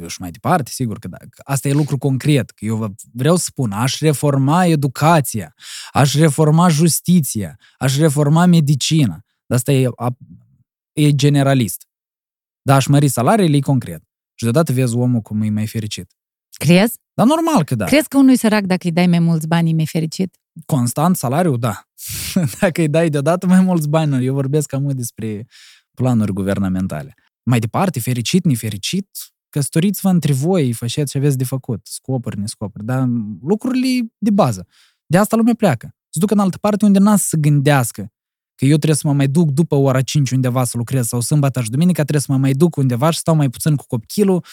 Eu 0.00 0.06
și 0.08 0.20
mai 0.20 0.30
departe, 0.30 0.70
sigur 0.70 0.98
că 0.98 1.08
da. 1.08 1.16
Că 1.16 1.42
Asta 1.44 1.68
e 1.68 1.72
lucru 1.72 1.98
concret. 1.98 2.50
Că 2.50 2.64
eu 2.64 2.76
vă- 2.76 2.90
vreau 3.12 3.36
să 3.36 3.44
spun, 3.48 3.72
aș 3.72 3.98
reforma 4.00 4.64
educația, 4.66 5.54
aș 5.92 6.14
reforma 6.14 6.68
justiția, 6.68 7.58
aș 7.78 7.96
reforma 7.98 8.46
medicina. 8.46 9.20
Dar 9.46 9.58
asta 9.58 9.72
e, 9.72 9.88
a- 9.96 10.16
e 10.92 11.14
generalist. 11.14 11.86
Dar 12.62 12.76
aș 12.76 12.86
mări 12.86 13.08
salariile, 13.08 13.56
e 13.56 13.60
concret. 13.60 14.02
Și 14.34 14.42
deodată 14.44 14.72
vezi 14.72 14.94
omul 14.96 15.20
cum 15.20 15.42
e 15.42 15.50
mai 15.50 15.66
fericit. 15.66 16.12
Crezi? 16.58 16.98
Dar 17.14 17.26
normal 17.26 17.64
că 17.64 17.74
da. 17.74 17.84
Crezi 17.84 18.08
că 18.08 18.16
unui 18.16 18.36
sărac, 18.36 18.62
dacă 18.64 18.80
îi 18.86 18.92
dai 18.92 19.06
mai 19.06 19.18
mulți 19.18 19.46
bani, 19.48 19.70
e 19.70 19.74
mai 19.74 19.86
fericit? 19.86 20.36
Constant 20.66 21.16
salariu, 21.16 21.56
da. 21.56 21.82
Dacă 22.60 22.80
îi 22.80 22.88
dai 22.88 23.08
deodată 23.08 23.46
mai 23.46 23.60
mulți 23.60 23.88
bani, 23.88 24.24
eu 24.24 24.34
vorbesc 24.34 24.68
cam 24.68 24.82
mult 24.82 24.96
despre 24.96 25.46
planuri 25.94 26.32
guvernamentale. 26.32 27.14
Mai 27.42 27.58
departe, 27.58 28.00
fericit, 28.00 28.44
nefericit, 28.44 29.08
căsătoriți-vă 29.52 30.08
între 30.08 30.32
voi, 30.32 30.72
faceți 30.72 31.10
ce 31.10 31.18
aveți 31.18 31.38
de 31.38 31.44
făcut, 31.44 31.86
scopuri, 31.86 32.38
nescopuri, 32.38 32.84
dar 32.84 33.08
lucrurile 33.42 34.12
de 34.18 34.30
bază. 34.30 34.66
De 35.06 35.18
asta 35.18 35.36
lumea 35.36 35.54
pleacă. 35.54 35.94
Se 36.08 36.18
duc 36.18 36.30
în 36.30 36.38
altă 36.38 36.58
parte 36.58 36.84
unde 36.84 36.98
n-a 36.98 37.16
să 37.16 37.26
se 37.28 37.36
gândească 37.36 38.12
că 38.54 38.64
eu 38.64 38.76
trebuie 38.76 38.96
să 38.96 39.06
mă 39.06 39.12
mai 39.12 39.28
duc 39.28 39.50
după 39.50 39.74
ora 39.74 40.02
5 40.02 40.30
undeva 40.30 40.64
să 40.64 40.76
lucrez 40.76 41.06
sau 41.06 41.20
sâmbătă 41.20 41.62
și 41.62 41.70
duminica 41.70 42.02
trebuie 42.02 42.20
să 42.20 42.32
mă 42.32 42.38
mai 42.38 42.52
duc 42.52 42.76
undeva 42.76 43.10
și 43.10 43.18
stau 43.18 43.34
mai 43.34 43.50
puțin 43.50 43.76
cu 43.76 43.84
copilul 43.86 44.44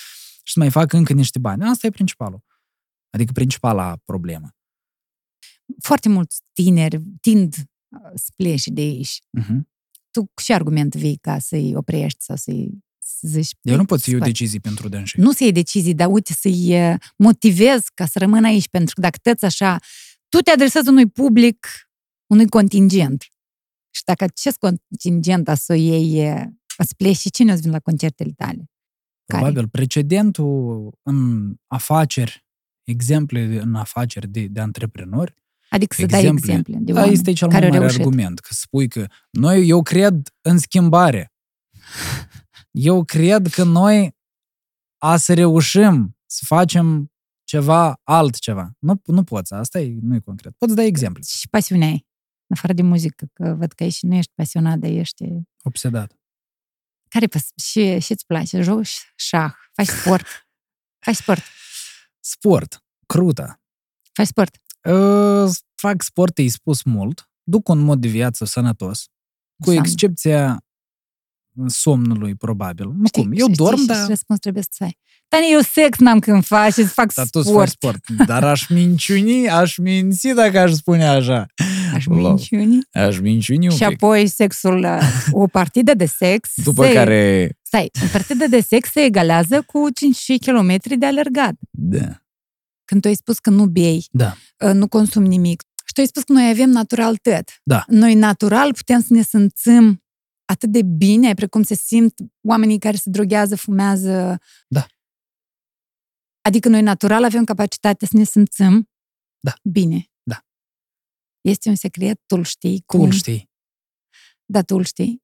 și 0.43 0.53
să 0.53 0.59
mai 0.59 0.69
fac 0.69 0.93
încă 0.93 1.13
niște 1.13 1.39
bani. 1.39 1.63
Asta 1.63 1.87
e 1.87 1.89
principalul. 1.89 2.43
Adică 3.09 3.31
principala 3.31 3.95
problemă. 4.05 4.55
Foarte 5.79 6.09
mulți 6.09 6.41
tineri 6.53 7.01
tind 7.21 7.55
uh, 7.55 8.11
să 8.15 8.31
plece 8.35 8.71
de 8.71 8.81
aici. 8.81 9.19
Uh-huh. 9.39 9.59
Tu 10.11 10.25
cu 10.25 10.41
ce 10.41 10.53
argument 10.53 10.95
vii 10.95 11.17
ca 11.17 11.39
să-i 11.39 11.75
oprești 11.75 12.23
sau 12.23 12.35
să-i 12.35 12.69
să 12.71 12.88
zici... 13.27 13.55
Eu 13.61 13.75
nu 13.75 13.85
pot 13.85 13.99
să 13.99 14.09
iau 14.09 14.19
scoate? 14.19 14.37
decizii 14.37 14.59
pentru 14.59 14.89
dânsi. 14.89 15.19
Nu 15.19 15.31
să 15.31 15.43
iei 15.43 15.51
decizii, 15.51 15.93
dar 15.93 16.07
uite, 16.11 16.33
să-i 16.33 16.91
uh, 16.91 16.95
motivezi 17.17 17.85
ca 17.93 18.05
să 18.05 18.19
rămână 18.19 18.47
aici, 18.47 18.69
pentru 18.69 18.95
că 18.95 19.01
dacă 19.01 19.17
tăți 19.21 19.45
așa, 19.45 19.79
tu 20.29 20.37
te 20.37 20.51
adresezi 20.51 20.89
unui 20.89 21.09
public, 21.09 21.67
unui 22.31 22.47
contingent. 22.47 23.21
Și 23.89 24.03
dacă 24.03 24.23
acest 24.23 24.57
contingent 24.57 25.47
a 25.47 25.55
să 25.55 25.73
o 25.73 25.75
iei, 25.75 26.31
uh, 26.31 26.43
o 26.77 26.83
să 26.83 26.93
pleci 26.97 27.17
și 27.17 27.29
cine 27.29 27.51
o 27.51 27.55
să 27.55 27.61
vină 27.61 27.73
la 27.73 27.79
concertele 27.79 28.31
tale? 28.35 28.71
Care? 29.25 29.43
Probabil 29.43 29.67
precedentul 29.67 30.91
în 31.03 31.53
afaceri, 31.67 32.45
exemple 32.83 33.59
în 33.61 33.75
afaceri 33.75 34.27
de, 34.27 34.47
de 34.47 34.59
antreprenori, 34.59 35.37
Adică 35.69 35.95
să 35.99 36.05
dai 36.05 36.19
exemple. 36.19 36.51
exemple 36.51 36.75
de 36.79 36.91
da, 36.91 36.99
oameni 36.99 37.15
este 37.15 37.33
cel 37.33 37.49
care 37.49 37.67
mai 37.67 37.77
au 37.77 37.81
mare 37.83 37.85
reușit. 37.85 38.05
argument. 38.05 38.39
Că 38.39 38.49
spui 38.51 38.87
că 38.87 39.07
noi, 39.29 39.67
eu 39.67 39.81
cred 39.81 40.29
în 40.41 40.57
schimbare. 40.57 41.33
Eu 42.71 43.03
cred 43.03 43.47
că 43.47 43.63
noi 43.63 44.17
a 44.97 45.17
să 45.17 45.33
reușim 45.33 46.17
să 46.25 46.41
facem 46.45 47.11
ceva 47.43 47.99
altceva. 48.03 48.71
Nu, 48.79 49.01
nu 49.05 49.23
poți, 49.23 49.53
asta 49.53 49.79
e, 49.79 49.97
nu 50.01 50.15
e 50.15 50.19
concret. 50.19 50.53
Poți 50.57 50.75
da 50.75 50.81
exemple. 50.83 51.23
Și 51.23 51.49
pasiunea 51.49 51.87
ai, 51.87 52.05
în 52.47 52.55
afară 52.55 52.73
de 52.73 52.81
muzică, 52.81 53.25
că 53.33 53.53
văd 53.57 53.71
că 53.71 53.83
ești, 53.83 54.05
nu 54.05 54.15
ești 54.15 54.31
pasionat, 54.35 54.79
dar 54.79 54.89
ești... 54.89 55.25
Obsedat. 55.63 56.13
Care 57.07 57.27
pas- 57.27 57.51
și, 57.55 57.99
și 57.99 58.11
îți 58.11 58.25
place? 58.25 58.61
Joci 58.61 59.13
șah, 59.15 59.53
faci 59.73 59.87
sport. 59.87 60.25
faci 61.05 61.15
sport. 61.15 61.41
Sport. 62.19 62.83
Cruta. 63.05 63.61
Faci 64.11 64.27
sport. 64.27 64.55
Uh, 64.83 65.55
fac 65.75 66.01
sport, 66.01 66.33
te-ai 66.33 66.47
spus 66.47 66.83
mult. 66.83 67.29
Duc 67.43 67.67
un 67.67 67.79
mod 67.79 68.01
de 68.01 68.07
viață 68.07 68.45
sănătos. 68.45 69.05
Cu 69.05 69.13
Înseamnă. 69.69 69.89
excepția 69.89 70.65
somnului, 71.67 72.35
probabil. 72.35 72.85
Nu 72.97 73.05
Știi, 73.07 73.21
cum, 73.23 73.31
eu 73.31 73.45
știi, 73.45 73.55
dorm, 73.55 73.77
și 73.79 73.85
dar... 73.85 74.07
răspuns 74.07 74.39
trebuie 74.39 74.63
să 74.69 74.83
ai. 74.83 74.97
Dar 75.27 75.39
eu 75.51 75.59
sex 75.59 75.97
n-am 75.97 76.19
când 76.19 76.43
faci 76.45 76.73
și 76.73 76.83
fac 76.85 77.13
Dar 77.13 77.27
tu 77.29 77.41
sport. 77.41 77.57
faci 77.57 77.69
sport. 77.69 78.09
Dar 78.25 78.43
aș 78.43 78.67
minciuni, 78.67 79.49
aș 79.49 79.77
minți 79.77 80.27
dacă 80.27 80.59
aș 80.59 80.71
spune 80.71 81.07
așa. 81.07 81.45
Aș 81.93 82.05
Lol. 82.05 82.17
minciuni. 82.21 82.79
Aș 82.91 83.19
minciuni 83.19 83.65
un 83.67 83.71
Și 83.71 83.77
pic. 83.85 83.87
apoi 84.03 84.27
sexul, 84.27 84.83
uh, 84.83 85.01
o 85.31 85.47
partidă 85.47 85.93
de 85.93 86.05
sex. 86.05 86.49
După 86.63 86.85
se, 86.85 86.93
care... 86.93 87.51
Stai, 87.61 87.89
o 88.03 88.07
partidă 88.11 88.47
de 88.47 88.59
sex 88.61 88.91
se 88.91 89.01
egalează 89.01 89.61
cu 89.61 89.87
5 89.93 90.37
km 90.45 90.75
de 90.97 91.05
alergat. 91.05 91.53
Da. 91.71 92.23
Când 92.85 93.01
tu 93.01 93.07
ai 93.07 93.15
spus 93.15 93.39
că 93.39 93.49
nu 93.49 93.65
bei, 93.65 94.05
Da. 94.11 94.33
uh, 94.65 94.73
nu 94.73 94.87
consumi 94.87 95.27
nimic, 95.27 95.61
și 95.85 95.93
tu 95.93 96.01
ai 96.01 96.07
spus 96.07 96.23
că 96.23 96.33
noi 96.33 96.49
avem 96.49 96.69
natural 96.69 97.15
tot. 97.15 97.43
Da. 97.63 97.83
Noi 97.87 98.13
natural 98.13 98.73
putem 98.73 98.99
să 99.01 99.07
ne 99.13 99.21
simțim 99.21 100.03
atât 100.51 100.71
de 100.71 100.81
bine, 100.83 101.33
precum 101.33 101.63
se 101.63 101.73
simt 101.75 102.13
oamenii 102.47 102.79
care 102.79 102.95
se 102.97 103.09
droghează, 103.09 103.55
fumează. 103.55 104.39
Da. 104.67 104.85
Adică 106.41 106.69
noi 106.69 106.81
natural 106.81 107.23
avem 107.23 107.43
capacitatea 107.43 108.07
să 108.07 108.17
ne 108.17 108.23
simțim 108.23 108.89
Da. 109.39 109.53
bine. 109.63 110.11
Da. 110.23 110.45
Este 111.41 111.69
un 111.69 111.75
secret, 111.75 112.21
tu 112.25 112.41
știi 112.41 112.79
Tu 112.79 112.85
cum. 112.85 113.01
îl 113.05 113.11
știi. 113.11 113.49
Da, 114.45 114.61
tu 114.61 114.81
știi. 114.81 115.23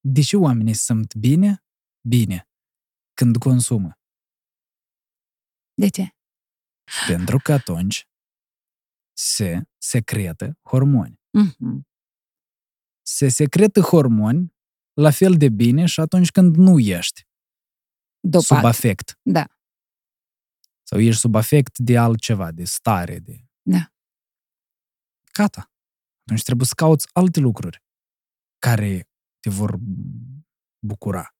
De 0.00 0.20
ce 0.22 0.36
oamenii 0.36 0.74
se 0.74 0.82
simt 0.92 1.14
bine? 1.14 1.64
Bine. 2.08 2.48
Când 3.14 3.36
consumă. 3.36 3.98
De 5.74 5.88
ce? 5.88 6.08
Pentru 7.06 7.38
că 7.38 7.52
atunci 7.52 8.08
se 9.12 9.62
secretă 9.78 10.58
hormoni. 10.62 11.20
Mhm. 11.30 11.86
Se 13.02 13.28
secretă 13.28 13.80
hormoni 13.80 14.54
la 14.92 15.10
fel 15.10 15.36
de 15.36 15.48
bine 15.48 15.86
și 15.86 16.00
atunci 16.00 16.30
când 16.30 16.56
nu 16.56 16.78
ești 16.78 17.26
Dopat. 18.20 18.46
sub 18.46 18.64
afect. 18.64 19.18
Da. 19.22 19.46
Sau 20.82 21.00
ești 21.00 21.20
sub 21.20 21.34
afect 21.34 21.78
de 21.78 21.98
altceva, 21.98 22.50
de 22.50 22.64
stare, 22.64 23.18
de... 23.18 23.44
Da. 23.62 23.92
Gata. 25.32 25.72
Atunci 26.24 26.42
trebuie 26.42 26.66
să 26.66 26.74
cauți 26.76 27.08
alte 27.12 27.40
lucruri 27.40 27.82
care 28.58 29.08
te 29.40 29.50
vor 29.50 29.78
bucura. 30.86 31.34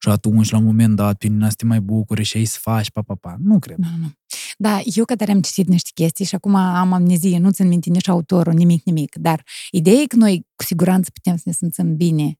Și 0.00 0.08
atunci, 0.08 0.50
la 0.50 0.58
un 0.58 0.64
moment 0.64 0.96
dat, 0.96 1.18
pe 1.18 1.28
mine 1.28 1.48
să 1.48 1.54
te 1.54 1.64
mai 1.64 1.80
bucure 1.80 2.22
și 2.22 2.36
ai 2.36 2.44
să 2.44 2.58
faci, 2.60 2.90
pa, 2.90 3.02
pa, 3.02 3.14
pa. 3.14 3.36
Nu 3.38 3.58
cred. 3.58 3.76
Nu, 3.76 3.96
nu. 3.96 4.12
Da, 4.60 4.80
eu 4.84 5.04
că 5.04 5.14
dar 5.14 5.28
am 5.28 5.40
citit 5.40 5.68
niște 5.68 5.90
chestii 5.94 6.24
și 6.24 6.34
acum 6.34 6.54
am 6.54 6.92
amnezie, 6.92 7.38
nu 7.38 7.50
țin 7.50 7.68
minte 7.68 7.90
nici 7.90 8.08
autorul, 8.08 8.52
nimic, 8.52 8.84
nimic. 8.84 9.16
Dar 9.16 9.44
ideea 9.70 10.00
e 10.00 10.06
că 10.06 10.16
noi 10.16 10.46
cu 10.56 10.64
siguranță 10.64 11.10
putem 11.10 11.36
să 11.36 11.42
ne 11.44 11.52
simțim 11.52 11.96
bine. 11.96 12.38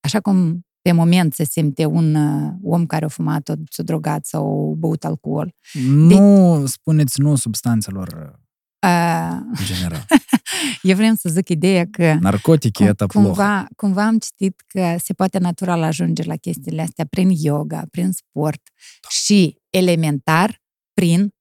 Așa 0.00 0.20
cum 0.20 0.66
pe 0.82 0.92
moment 0.92 1.34
se 1.34 1.44
simte 1.44 1.84
un 1.84 2.14
uh, 2.14 2.52
om 2.62 2.86
care 2.86 3.04
a 3.04 3.08
fumat, 3.08 3.48
o, 3.48 3.52
s-a 3.70 3.82
drogat 3.82 4.26
sau 4.26 4.72
a 4.72 4.78
băut 4.78 5.04
alcool. 5.04 5.54
Nu 5.88 6.58
de... 6.60 6.66
spuneți 6.66 7.20
nu 7.20 7.36
substanțelor 7.36 8.38
uh, 8.86 9.38
în 9.58 9.64
general. 9.64 10.06
Eu 10.82 10.96
vreau 10.96 11.14
să 11.14 11.28
zic 11.28 11.48
ideea 11.48 11.86
că... 11.90 12.16
Narcotice, 12.20 12.92
cum, 12.92 13.22
cumva, 13.22 13.66
cumva 13.76 14.06
am 14.06 14.18
citit 14.18 14.62
că 14.66 14.96
se 15.04 15.12
poate 15.12 15.38
natural 15.38 15.82
ajunge 15.82 16.22
la 16.22 16.36
chestiile 16.36 16.82
astea 16.82 17.04
prin 17.10 17.30
yoga, 17.30 17.84
prin 17.90 18.12
sport 18.12 18.62
da. 19.02 19.08
și 19.08 19.58
elementar 19.70 20.62
prin 20.92 21.34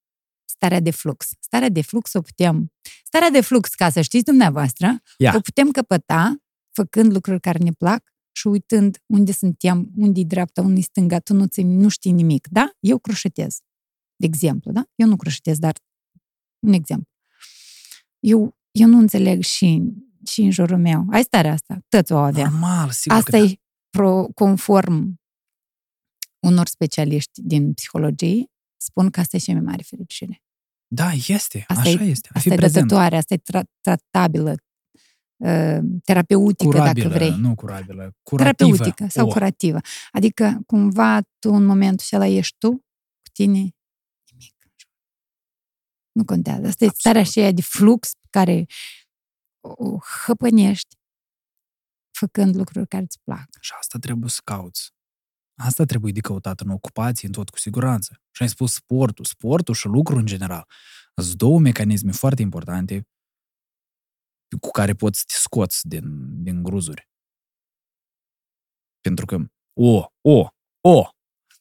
starea 0.64 0.80
de 0.80 0.92
flux. 0.92 1.30
Starea 1.40 1.70
de 1.70 1.82
flux 1.82 2.14
o 2.14 2.22
putem... 2.22 2.72
Starea 3.04 3.30
de 3.30 3.42
flux, 3.42 3.70
ca 3.70 3.90
să 3.90 4.02
știți 4.02 4.24
dumneavoastră, 4.24 5.02
Ia. 5.18 5.34
o 5.36 5.40
putem 5.40 5.72
căpăta 5.72 6.38
făcând 6.72 7.14
lucruri 7.14 7.40
care 7.40 7.58
ne 7.58 7.72
plac 7.72 8.14
și 8.32 8.48
uitând 8.48 8.98
unde 9.06 9.32
suntem, 9.32 9.92
unde 9.96 10.20
e 10.20 10.24
dreapta, 10.24 10.62
unde 10.62 10.80
e 10.80 10.82
stânga, 10.82 11.20
tu 11.20 11.34
nu, 11.34 11.46
ți, 11.46 11.62
nu 11.62 11.90
știi 11.90 12.12
nimic, 12.12 12.48
da? 12.48 12.72
Eu 12.80 12.98
croșetez, 12.98 13.58
de 14.16 14.26
exemplu, 14.26 14.72
da? 14.72 14.84
Eu 14.96 15.08
nu 15.08 15.16
croșetez, 15.16 15.58
dar 15.58 15.74
un 16.60 16.74
exemplu. 16.74 17.12
Eu, 18.20 18.58
eu 18.72 18.88
nu 18.88 18.98
înțeleg 18.98 19.42
și, 19.42 19.82
și 20.26 20.42
în 20.42 20.52
jurul 20.52 20.78
meu. 20.78 21.06
Ai 21.12 21.24
starea 21.24 21.52
asta, 21.52 21.80
toți 21.90 22.12
o 22.12 22.18
avea. 22.18 22.50
Normal, 22.50 22.90
sigur 22.92 23.18
Asta 23.18 23.32
că 23.32 23.38
da. 23.38 23.44
e 23.44 23.60
pro, 23.90 24.28
conform 24.34 25.22
unor 26.40 26.68
specialiști 26.68 27.42
din 27.42 27.74
psihologie, 27.74 28.46
spun 28.78 29.10
că 29.10 29.20
asta 29.20 29.38
e 29.38 29.40
cea 29.40 29.54
mai 29.54 29.62
mare 29.62 29.84
fericire. 29.84 30.44
Da, 30.94 31.12
este. 31.28 31.64
Asta 31.68 31.82
așa 31.90 32.04
e- 32.04 32.10
este. 32.10 32.28
A 32.32 32.32
fi 32.32 32.38
Asta 32.38 32.54
e 32.54 32.56
prezent. 32.56 32.88
dătătoare, 32.88 33.16
asta 33.18 33.34
e 33.34 33.38
tra- 33.38 33.70
tratabilă, 33.82 34.56
uh, 35.38 35.78
terapeutică, 36.04 36.70
Curabilă, 36.70 37.08
dacă 37.08 37.24
vrei. 37.24 37.36
nu 37.40 37.56
curabilă. 37.56 38.16
Curativă. 38.24 38.70
Terapeutică 38.76 39.08
sau 39.08 39.28
O, 39.28 39.32
curativă. 39.32 39.80
Adică, 40.12 40.60
cumva, 40.66 41.22
tu 41.40 41.50
în 41.54 41.66
momentul 41.66 42.00
acela 42.06 42.26
ești 42.28 42.56
tu, 42.58 42.72
cu 42.72 43.30
tine, 43.34 43.52
nimic. 43.58 43.76
în 44.34 44.40
jur. 44.40 44.92
Nu 46.12 46.26
contează. 46.26 46.68
Asta 46.68 46.84
e 46.84 46.88
Absolut. 46.88 46.96
starea 46.96 47.22
aceea 47.22 47.52
de 47.52 47.62
flux 47.62 48.12
pe 48.22 48.28
care 48.30 48.66
o 49.62 49.74
o 49.78 49.98
hăpănești 50.26 50.96
făcând 52.18 52.56
lucruri 52.56 52.88
care 52.88 53.04
îți 53.04 53.20
plac. 53.24 53.48
Și 53.60 53.72
asta 53.80 54.00
trebuie 54.00 54.30
să 54.30 54.40
cauți. 54.44 54.92
Asta 55.56 55.84
trebuie 55.86 56.12
de 56.12 56.20
căutat 56.20 56.60
în 56.60 56.70
ocupație, 56.70 57.28
în 57.28 57.34
tot 57.34 57.50
cu 57.50 57.58
siguranță. 57.58 58.22
Și 58.32 58.42
ai 58.42 58.50
spus 58.50 58.74
sportul. 58.74 59.26
Sportul 59.26 59.74
și 59.76 59.88
lucrul 59.88 60.20
în 60.20 60.26
general. 60.26 60.68
Sunt 61.16 61.36
două 61.36 61.60
mecanisme 61.60 62.12
foarte 62.12 62.42
importante 62.42 63.08
cu 64.60 64.72
care 64.72 64.94
poți 64.94 65.20
să 65.20 65.26
te 65.28 65.34
scoți 65.38 65.88
din, 65.88 66.04
din 66.44 66.64
gruzuri. 66.64 67.10
Pentru 69.02 69.26
că, 69.26 69.38
o, 69.74 70.06
o, 70.22 70.48
o, 70.82 71.10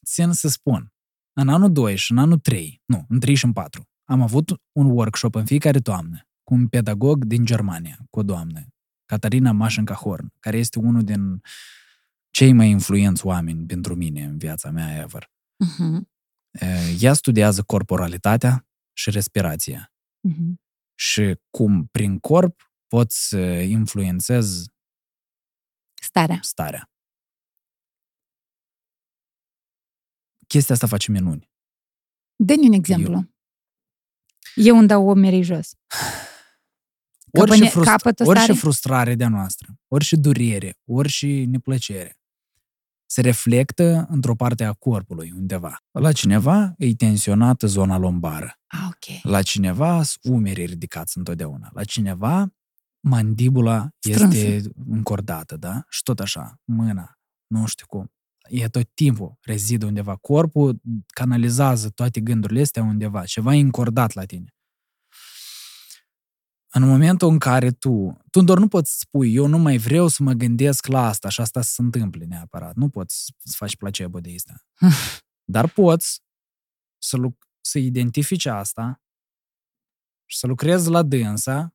țin 0.05 0.31
să 0.31 0.47
spun, 0.47 0.93
în 1.33 1.49
anul 1.49 1.71
2 1.71 1.95
și 1.95 2.11
în 2.11 2.17
anul 2.17 2.39
3, 2.39 2.81
nu, 2.85 3.05
în 3.09 3.19
3 3.19 3.35
și 3.35 3.45
în 3.45 3.53
4, 3.53 3.83
am 4.09 4.21
avut 4.21 4.61
un 4.71 4.85
workshop 4.89 5.35
în 5.35 5.45
fiecare 5.45 5.79
toamnă 5.79 6.27
cu 6.43 6.53
un 6.53 6.67
pedagog 6.67 7.25
din 7.25 7.45
Germania, 7.45 7.97
cu 8.09 8.19
o 8.19 8.23
doamnă, 8.23 8.67
Catarina 9.05 9.51
Mașenca 9.51 9.93
Horn, 9.93 10.33
care 10.39 10.57
este 10.57 10.79
unul 10.79 11.03
din 11.03 11.41
cei 12.33 12.53
mai 12.53 12.69
influenți 12.69 13.25
oameni 13.25 13.65
pentru 13.65 13.95
mine 13.95 14.23
în 14.23 14.37
viața 14.37 14.69
mea 14.69 14.95
ever. 15.01 15.23
Uh-huh. 15.25 16.01
Eh, 16.51 16.95
Ea 17.01 17.13
studiază 17.13 17.63
corporalitatea 17.63 18.67
și 18.97 19.09
respirația 19.09 19.87
Uh-huh. 20.29 20.53
și 20.99 21.39
cum 21.49 21.85
prin 21.91 22.19
corp 22.19 22.71
poți 22.87 23.27
să 23.27 23.37
influențezi 23.61 24.69
Starea. 26.01 26.37
starea. 26.41 26.91
Chestia 30.47 30.75
asta 30.75 30.87
face 30.87 31.11
minuni. 31.11 31.51
Dă-ne 32.35 32.65
un 32.67 32.73
exemplu. 32.73 33.33
Eu 34.55 34.77
îmi 34.77 34.87
dau 34.87 35.07
omerii 35.07 35.43
jos. 35.43 35.71
Orice, 37.31 37.51
Capăne- 37.57 37.69
frust- 37.69 37.85
capătă 37.89 38.23
orice 38.25 38.43
stare? 38.43 38.57
frustrare 38.59 39.15
de-a 39.15 39.29
noastră, 39.29 39.73
orice 39.87 40.15
durere, 40.15 40.77
orice 40.85 41.27
neplăcere, 41.27 42.17
se 43.13 43.21
reflectă 43.21 44.05
într-o 44.09 44.35
parte 44.35 44.63
a 44.63 44.73
corpului 44.73 45.33
undeva. 45.35 45.77
La 45.91 46.11
cineva 46.11 46.73
e 46.77 46.95
tensionată 46.95 47.67
zona 47.67 47.97
lombară. 47.97 48.59
Ah, 48.67 48.87
ok. 48.87 49.21
La 49.23 49.41
cineva 49.41 50.03
sunt 50.03 50.35
umerii 50.35 50.65
ridicați 50.65 51.17
întotdeauna. 51.17 51.69
La 51.73 51.83
cineva 51.83 52.53
mandibula 52.99 53.89
Strânsă. 53.99 54.37
este 54.37 54.69
încordată, 54.89 55.57
da? 55.57 55.83
Și 55.89 56.03
tot 56.03 56.19
așa, 56.19 56.61
mâna, 56.63 57.17
nu 57.47 57.65
știu 57.65 57.85
cum. 57.85 58.11
E 58.49 58.67
tot 58.67 58.89
timpul 58.93 59.37
rezidă 59.41 59.85
undeva. 59.85 60.15
Corpul 60.15 60.81
canalizează 61.07 61.89
toate 61.89 62.19
gândurile 62.19 62.61
astea 62.61 62.83
undeva. 62.83 63.23
Ceva 63.23 63.55
e 63.55 63.59
încordat 63.59 64.13
la 64.13 64.25
tine. 64.25 64.55
În 66.75 66.87
momentul 66.87 67.29
în 67.29 67.39
care 67.39 67.71
tu, 67.71 68.17
tu 68.31 68.41
doar 68.41 68.57
nu 68.57 68.67
poți 68.67 68.99
spui, 68.99 69.33
eu 69.33 69.47
nu 69.47 69.57
mai 69.57 69.77
vreau 69.77 70.07
să 70.07 70.23
mă 70.23 70.31
gândesc 70.31 70.85
la 70.85 71.07
asta 71.07 71.29
și 71.29 71.41
asta 71.41 71.61
să 71.61 71.73
se 71.73 71.81
întâmple 71.81 72.25
neapărat. 72.25 72.75
Nu 72.75 72.89
poți 72.89 73.33
să 73.37 73.53
faci 73.57 73.75
placebo 73.75 74.19
de 74.19 74.33
asta. 74.35 74.53
Dar 75.53 75.69
poți 75.69 76.21
să, 76.97 77.17
luc- 77.17 77.49
să 77.61 77.79
identifici 77.79 78.45
asta 78.45 79.01
și 80.25 80.37
să 80.37 80.47
lucrezi 80.47 80.89
la 80.89 81.03
dânsa 81.03 81.73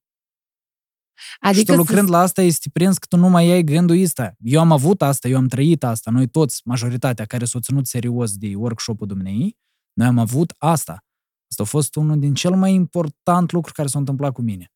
adică 1.41 1.55
și 1.55 1.61
Adică 1.61 1.73
tu 1.73 1.79
lucrând 1.79 2.09
la 2.09 2.19
asta 2.19 2.43
este 2.43 2.71
prins 2.73 2.99
că 2.99 3.07
tu 3.09 3.17
nu 3.17 3.29
mai 3.29 3.51
ai 3.51 3.63
gândul 3.63 4.03
ăsta. 4.03 4.35
Eu 4.39 4.61
am 4.61 4.73
avut 4.73 5.03
asta, 5.03 5.29
eu 5.29 5.37
am 5.37 5.49
trăit 5.49 5.85
asta. 5.85 6.11
Noi 6.11 6.29
toți, 6.29 6.61
majoritatea 6.65 7.25
care 7.25 7.45
s-au 7.45 7.61
ținut 7.61 7.87
serios 7.87 8.37
de 8.37 8.55
workshop-ul 8.55 9.07
dumnei, 9.07 9.59
noi 9.93 10.07
am 10.07 10.19
avut 10.19 10.55
asta. 10.59 11.05
Asta 11.51 11.63
a 11.63 11.67
fost 11.67 11.97
unul 11.97 12.19
din 12.19 12.35
cel 12.35 12.55
mai 12.55 12.73
important 12.73 13.53
lucru 13.53 13.73
care 13.73 13.89
s-a 13.89 13.99
întâmplat 13.99 14.33
cu 14.33 14.43
mine. 14.43 14.73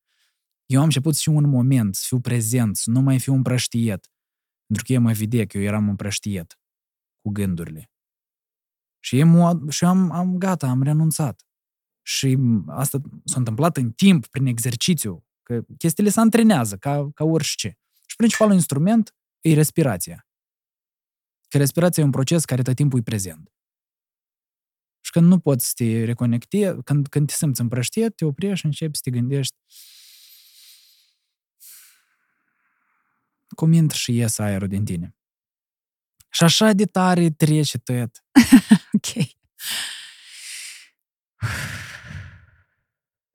Eu 0.73 0.79
am 0.79 0.85
început 0.85 1.15
să 1.15 1.21
fiu 1.23 1.37
un 1.37 1.49
moment, 1.49 1.95
să 1.95 2.05
fiu 2.07 2.21
prezent, 2.21 2.77
să 2.77 2.91
nu 2.91 3.01
mai 3.01 3.19
fiu 3.19 3.35
împrăștiet. 3.35 4.11
Pentru 4.67 4.85
că 4.85 4.93
ei 4.93 4.99
mă 4.99 5.13
vedea 5.13 5.47
că 5.47 5.59
eu 5.59 5.65
eram 5.65 5.89
împrăștiet 5.89 6.61
cu 7.21 7.31
gândurile. 7.31 7.91
Și, 9.05 9.17
ei 9.17 9.25
m-au- 9.25 9.69
și 9.69 9.85
eu 9.85 9.91
am, 9.91 10.11
am 10.11 10.39
gata, 10.39 10.69
am 10.69 10.83
renunțat. 10.83 11.47
Și 12.03 12.39
asta 12.67 13.01
s-a 13.25 13.39
întâmplat 13.39 13.77
în 13.77 13.93
timp, 13.93 14.27
prin 14.27 14.47
exercițiu, 14.47 15.27
că 15.43 15.63
chestiile 15.79 16.11
se 16.11 16.21
antrenează, 16.21 16.77
ca, 16.77 17.11
ca 17.15 17.25
orice. 17.25 17.79
Și 18.07 18.17
principalul 18.17 18.55
instrument 18.55 19.15
e 19.41 19.55
respirația. 19.55 20.27
Că 21.49 21.59
respirația 21.59 22.03
e 22.03 22.07
un 22.07 22.13
proces 22.13 22.45
care 22.45 22.63
tot 22.63 22.75
timpul 22.75 22.99
e 22.99 23.03
prezent. 23.03 23.53
Și 25.05 25.11
când 25.11 25.27
nu 25.27 25.39
poți 25.39 25.67
să 25.67 25.73
te 25.75 26.05
reconectezi, 26.05 26.83
când, 26.83 27.09
când 27.09 27.27
te 27.27 27.35
simți 27.35 27.61
împrăștiet, 27.61 28.17
te 28.17 28.25
oprești 28.25 28.59
și 28.59 28.65
începi 28.65 28.97
să 28.97 29.03
te 29.05 29.11
gândești 29.11 29.57
cum 33.55 33.73
intră 33.73 33.97
și 33.97 34.17
ies 34.17 34.39
aerul 34.39 34.69
din 34.69 34.85
tine. 34.85 35.17
Și 36.29 36.45
așa 36.45 36.73
de 36.73 36.85
tare 36.85 37.31
trece 37.31 37.79
tăiat. 37.79 38.25
ok. 38.93 39.27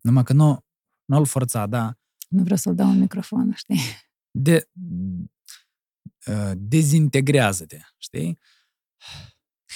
Numai 0.01 0.23
că 0.23 0.33
nu, 0.33 0.65
nu-l 1.05 1.25
forța, 1.25 1.65
da. 1.65 1.97
Nu 2.27 2.43
vreau 2.43 2.57
să-l 2.57 2.75
dau 2.75 2.89
un 2.89 2.99
microfon, 2.99 3.53
știi? 3.55 3.79
De, 4.31 4.69
uh, 6.25 6.51
dezintegrează-te, 6.55 7.79
știi? 7.97 8.39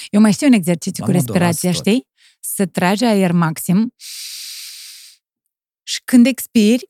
Eu 0.10 0.22
mai 0.22 0.32
știu 0.34 0.48
un 0.48 0.54
exercițiu 0.54 1.04
cu 1.04 1.12
respirația, 1.12 1.72
știi? 1.72 2.08
Să 2.40 2.66
tragi 2.66 3.04
aer 3.04 3.32
maxim 3.32 3.94
și 5.84 6.02
când 6.04 6.26
expiri, 6.26 6.90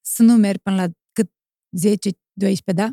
să 0.00 0.22
numeri 0.22 0.58
până 0.58 0.76
la 0.76 0.86
cât 1.12 1.32
10, 1.76 2.10
12-a? 2.40 2.72
Da? 2.72 2.90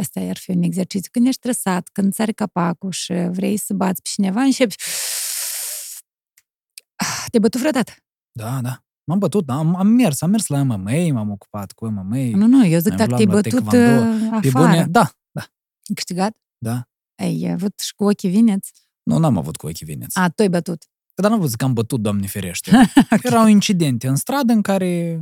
Asta 0.00 0.20
ar 0.20 0.36
fi 0.36 0.50
un 0.50 0.62
exercițiu. 0.62 1.10
Când 1.12 1.26
ești 1.26 1.38
stresat, 1.38 1.88
când 1.88 2.14
ți 2.14 2.32
capacul 2.32 2.90
și 2.90 3.12
vrei 3.12 3.56
să 3.56 3.74
bați 3.74 4.02
pe 4.02 4.08
cineva, 4.12 4.40
începi... 4.40 4.74
Ah, 6.96 7.24
te-ai 7.30 7.40
bătut 7.40 7.60
vreodată? 7.60 7.92
Da, 8.32 8.60
da. 8.60 8.82
M-am 9.04 9.18
bătut, 9.18 9.44
da, 9.44 9.54
am, 9.54 9.76
am 9.76 9.86
mers, 9.86 10.20
am 10.20 10.30
mers 10.30 10.46
la 10.46 10.62
MMA, 10.62 11.12
m-am 11.12 11.30
ocupat 11.30 11.72
cu 11.72 11.86
MMA. 11.86 12.16
Ah, 12.16 12.30
nu, 12.30 12.46
nu, 12.46 12.66
eu 12.66 12.78
zic 12.78 12.94
dacă 12.94 13.14
te-ai 13.14 13.26
bătut 13.26 13.66
uh, 13.66 13.72
afară. 14.30 14.50
Bune, 14.50 14.86
da, 14.90 15.10
da. 15.30 15.40
Ai 15.40 15.94
câștigat? 15.94 16.36
Da. 16.58 16.88
Ai 17.22 17.50
avut 17.52 17.80
și 17.80 17.94
cu 17.94 18.04
ochii 18.04 18.30
vineți? 18.30 18.72
Nu, 19.02 19.18
n-am 19.18 19.36
avut 19.36 19.56
cu 19.56 19.66
ochii 19.66 19.86
vineți. 19.86 20.18
A, 20.18 20.28
tu 20.28 20.42
ai 20.42 20.48
bătut. 20.48 20.84
Dar 21.22 21.30
n-am 21.30 21.40
văzut 21.40 21.56
că 21.56 21.64
am 21.64 21.72
bătut, 21.72 22.00
doamne 22.00 22.26
ferește. 22.26 22.70
Erau 23.22 23.46
incidente 23.46 24.08
în 24.08 24.16
stradă 24.16 24.52
în 24.52 24.62
care 24.62 25.20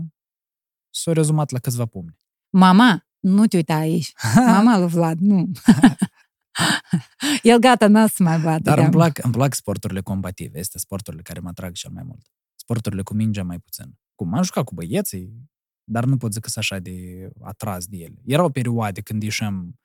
s-au 0.91 1.13
rezumat 1.13 1.51
la 1.51 1.59
câțiva 1.59 1.87
pumni. 1.87 2.19
Mama, 2.51 3.07
nu 3.19 3.47
te 3.47 3.57
uita 3.57 3.75
aici. 3.75 4.13
Mama 4.35 4.79
lui 4.79 4.89
Vlad, 4.89 5.19
nu. 5.19 5.51
El 7.43 7.59
gata, 7.59 7.87
n-a 7.89 8.07
să 8.07 8.23
mai 8.23 8.39
bată. 8.39 8.63
Dar 8.63 8.75
de-am- 8.75 8.87
îmi 8.87 8.95
plac, 8.95 9.19
îmi 9.25 9.33
plac 9.33 9.55
sporturile 9.55 10.01
combative. 10.01 10.59
Este 10.59 10.79
sporturile 10.79 11.23
care 11.23 11.41
mă 11.41 11.49
atrag 11.49 11.73
cel 11.73 11.91
mai 11.91 12.03
mult. 12.03 12.27
Sporturile 12.55 13.03
cu 13.03 13.15
mingea 13.15 13.43
mai 13.45 13.59
puțin. 13.59 13.99
Cum 14.15 14.35
am 14.35 14.43
jucat 14.43 14.65
cu 14.65 14.75
băieții, 14.75 15.51
dar 15.85 16.05
nu 16.05 16.17
pot 16.17 16.33
zic 16.33 16.43
că 16.43 16.49
sunt 16.49 16.65
așa 16.65 16.79
de 16.79 17.29
atras 17.43 17.87
de 17.87 17.97
ele. 17.97 18.23
Erau 18.25 18.51
perioade 18.51 19.01
când 19.01 19.23
ieșeam 19.23 19.81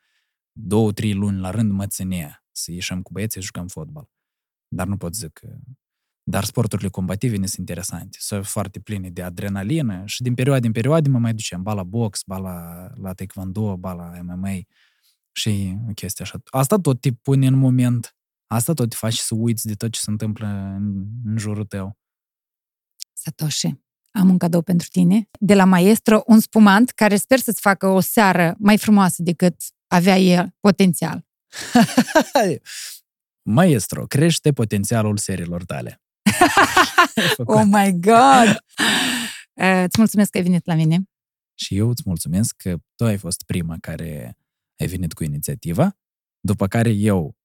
două, 0.51 0.91
trei 0.91 1.13
luni 1.13 1.39
la 1.39 1.49
rând 1.49 1.71
mă 1.71 1.87
ținea 1.87 2.43
să 2.51 2.71
ieșim 2.71 3.01
cu 3.01 3.11
băieții 3.11 3.39
și 3.39 3.45
jucăm 3.45 3.67
fotbal. 3.67 4.09
Dar 4.67 4.87
nu 4.87 4.97
pot 4.97 5.15
zic 5.15 5.33
că... 5.33 5.47
Dar 6.23 6.43
sporturile 6.43 6.89
combative 6.89 7.37
ne 7.37 7.45
sunt 7.45 7.57
interesante. 7.57 8.17
Sunt 8.19 8.45
foarte 8.45 8.79
pline 8.79 9.09
de 9.09 9.21
adrenalină 9.21 10.01
și 10.05 10.21
din 10.21 10.33
perioade 10.33 10.67
în 10.67 10.73
perioade 10.73 11.09
mă 11.09 11.19
mai 11.19 11.33
duceam. 11.33 11.63
Ba 11.63 11.73
la 11.73 11.83
box, 11.83 12.21
ba 12.25 12.37
la, 12.37 12.87
la 13.01 13.13
taekwondo, 13.13 13.77
ba 13.77 13.93
la 13.93 14.11
MMA. 14.21 14.57
Și 15.31 15.77
o 15.89 15.93
chestie 15.93 16.23
așa. 16.25 16.41
Asta 16.45 16.77
tot 16.77 17.01
te 17.01 17.11
pune 17.11 17.47
în 17.47 17.57
moment. 17.57 18.15
Asta 18.47 18.73
tot 18.73 18.89
te 18.89 18.95
face 18.95 19.21
să 19.21 19.35
uiți 19.35 19.67
de 19.67 19.73
tot 19.73 19.91
ce 19.91 19.99
se 19.99 20.11
întâmplă 20.11 20.47
în, 20.47 21.05
în 21.25 21.37
jurul 21.37 21.65
tău. 21.65 21.97
Satoshi, 23.13 23.75
am 24.11 24.29
un 24.29 24.37
cadou 24.37 24.61
pentru 24.61 24.87
tine. 24.91 25.29
De 25.39 25.53
la 25.53 25.65
maestro, 25.65 26.23
un 26.25 26.39
spumant 26.39 26.89
care 26.89 27.15
sper 27.15 27.39
să-ți 27.39 27.61
facă 27.61 27.87
o 27.87 27.99
seară 27.99 28.55
mai 28.59 28.77
frumoasă 28.77 29.23
decât 29.23 29.55
avea 29.87 30.17
el 30.17 30.55
potențial. 30.59 31.25
Maestro, 33.41 34.05
crește 34.05 34.51
potențialul 34.51 35.17
serilor 35.17 35.65
tale. 35.65 36.01
Ai 37.15 37.27
făcut. 37.35 37.55
Oh 37.55 37.63
my 37.65 37.99
God! 37.99 38.63
Uh, 39.53 39.83
Îți 39.87 39.97
mulțumesc 39.97 40.29
că 40.29 40.37
ai 40.37 40.43
venit 40.43 40.65
la 40.65 40.73
mine. 40.73 41.03
Și 41.53 41.77
eu 41.77 41.89
îți 41.89 42.03
mulțumesc 42.05 42.55
că 42.55 42.77
tu 42.95 43.05
ai 43.05 43.17
fost 43.17 43.43
prima 43.43 43.77
care 43.81 44.37
ai 44.79 44.87
venit 44.87 45.13
cu 45.13 45.23
inițiativa, 45.23 45.97
după 46.39 46.67
care 46.67 46.89
eu 46.89 47.35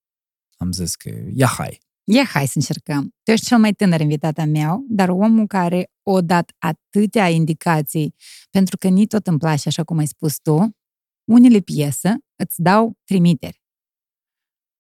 am 0.57 0.72
zis 0.72 0.95
că 0.95 1.11
ia 1.34 1.47
hai. 1.47 1.80
Ia, 2.05 2.24
hai 2.24 2.47
să 2.47 2.53
încercăm. 2.55 3.14
Tu 3.22 3.30
ești 3.30 3.47
cel 3.47 3.59
mai 3.59 3.72
tânăr 3.72 4.01
invitat 4.01 4.39
al 4.39 4.49
meu, 4.49 4.84
dar 4.89 5.09
omul 5.09 5.47
care 5.47 5.91
o 6.03 6.20
dat 6.20 6.53
atâtea 6.59 7.28
indicații, 7.28 8.14
pentru 8.51 8.76
că 8.76 8.89
ni 8.89 9.07
tot 9.07 9.26
îmi 9.26 9.39
place, 9.39 9.68
așa 9.68 9.84
cum 9.84 9.99
ai 9.99 10.07
spus 10.07 10.37
tu, 10.37 10.76
unele 11.24 11.61
piese 11.61 12.16
îți 12.37 12.62
dau 12.62 12.99
trimiteri. 13.05 13.62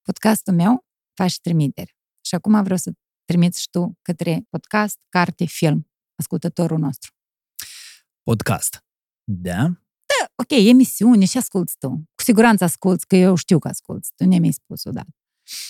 Podcastul 0.02 0.54
meu 0.54 0.84
faci 1.14 1.40
trimiteri. 1.40 1.96
Și 2.20 2.34
acum 2.34 2.62
vreau 2.62 2.78
să 2.78 2.92
trimiți 3.26 3.60
și 3.60 3.70
tu 3.70 3.98
către 4.02 4.46
podcast, 4.50 4.98
carte, 5.08 5.44
film, 5.44 5.90
ascultătorul 6.14 6.78
nostru. 6.78 7.12
Podcast. 8.22 8.84
Da? 9.24 9.66
Ok, 10.34 10.50
emisiune 10.50 11.24
și 11.24 11.36
asculți 11.36 11.76
tu. 11.78 11.88
Cu 11.88 12.22
siguranță 12.22 12.64
asculți, 12.64 13.06
că 13.06 13.16
eu 13.16 13.34
știu 13.34 13.58
că 13.58 13.68
asculți. 13.68 14.12
Tu 14.14 14.24
ne-mi-ai 14.24 14.52
spus 14.52 14.84
odată. 14.84 15.08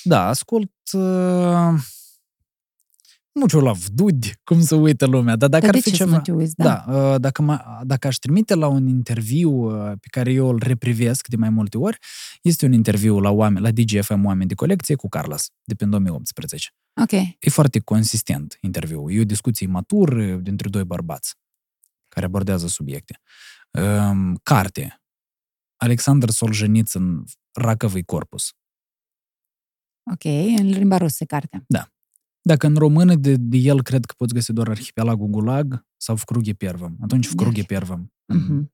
Da, 0.02 0.26
ascult 0.28 0.72
uh, 0.92 1.74
nu 3.36 3.46
știu 3.46 3.60
la 3.60 3.72
vdudi, 3.72 4.34
cum 4.44 4.60
să 4.60 4.74
uită 4.74 5.06
lumea, 5.06 5.36
dar 5.36 5.48
dacă 5.48 5.66
Dar 5.66 5.74
ar 5.74 5.80
de 5.80 5.80
fi 5.80 5.90
ce 5.90 5.96
să 5.96 6.04
ceva... 6.04 6.16
nu 6.16 6.22
te 6.22 6.32
uiți? 6.32 6.54
Da. 6.54 6.84
Da, 6.86 6.92
uh, 6.92 7.20
dacă, 7.20 7.42
mă, 7.42 7.80
dacă 7.82 8.06
aș 8.06 8.16
trimite 8.16 8.54
la 8.54 8.66
un 8.66 8.86
interviu 8.86 9.50
uh, 9.50 9.92
pe 10.00 10.06
care 10.10 10.32
eu 10.32 10.48
îl 10.48 10.58
reprivesc 10.62 11.26
de 11.28 11.36
mai 11.36 11.50
multe 11.50 11.78
ori, 11.78 11.98
este 12.42 12.66
un 12.66 12.72
interviu 12.72 13.18
la, 13.18 13.30
oameni, 13.30 13.64
la 13.64 13.70
DGFM 13.70 14.24
Oameni 14.24 14.48
de 14.48 14.54
Colecție 14.54 14.94
cu 14.94 15.08
Carlos, 15.08 15.50
de 15.64 15.74
pe 15.74 15.84
2018. 15.84 16.68
Ok. 17.02 17.12
E 17.12 17.50
foarte 17.50 17.78
consistent 17.78 18.58
interviul. 18.60 19.12
E 19.12 19.20
o 19.20 19.24
discuție 19.24 19.66
matur 19.66 20.08
uh, 20.08 20.42
dintre 20.42 20.68
doi 20.68 20.84
bărbați 20.84 21.34
care 22.08 22.26
abordează 22.26 22.66
subiecte. 22.66 23.20
Um, 23.70 24.36
Carte. 24.42 25.00
Alexander 25.76 26.30
Solzhenitsyn, 26.30 27.24
Racăvui 27.52 28.04
Corpus. 28.04 28.52
Ok, 30.12 30.24
în 30.58 30.66
limba 30.68 30.96
rusă 30.96 31.24
cartea. 31.24 31.64
Dacă 32.46 32.66
în 32.66 32.74
română 32.74 33.14
de, 33.14 33.36
de 33.36 33.56
el 33.56 33.82
cred 33.82 34.04
că 34.04 34.14
poți 34.16 34.34
găsi 34.34 34.52
doar 34.52 34.68
Arhipelagul 34.68 35.26
Gulag 35.26 35.86
sau 35.96 36.14
Vcrughe 36.14 36.52
Pervăm. 36.52 36.96
Atunci 37.00 37.28
Vcrughe 37.28 37.62
Pervăm. 37.62 38.12
În, 38.24 38.40
uh-huh. 38.40 38.70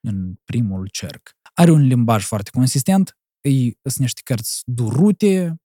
în 0.00 0.34
primul 0.44 0.88
cerc. 0.88 1.36
Are 1.54 1.70
un 1.70 1.80
limbaj 1.80 2.24
foarte 2.24 2.50
consistent. 2.50 3.18
Ei, 3.40 3.78
sunt 3.82 3.98
niște 3.98 4.20
cărți 4.24 4.62
durute 4.64 5.62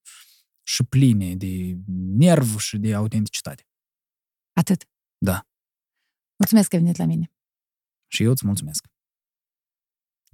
și 0.63 0.83
pline 0.83 1.35
de 1.35 1.77
nerv 2.17 2.57
și 2.57 2.77
de 2.77 2.93
autenticitate. 2.93 3.67
Atât? 4.53 4.89
Da. 5.17 5.47
Mulțumesc 6.37 6.69
că 6.69 6.75
ai 6.75 6.81
venit 6.81 6.97
la 6.97 7.05
mine. 7.05 7.33
Și 8.07 8.23
eu 8.23 8.31
îți 8.31 8.45
mulțumesc. 8.45 8.87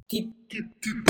Tip, 0.05 0.47
tip, 0.47 0.79
tip. 0.79 1.09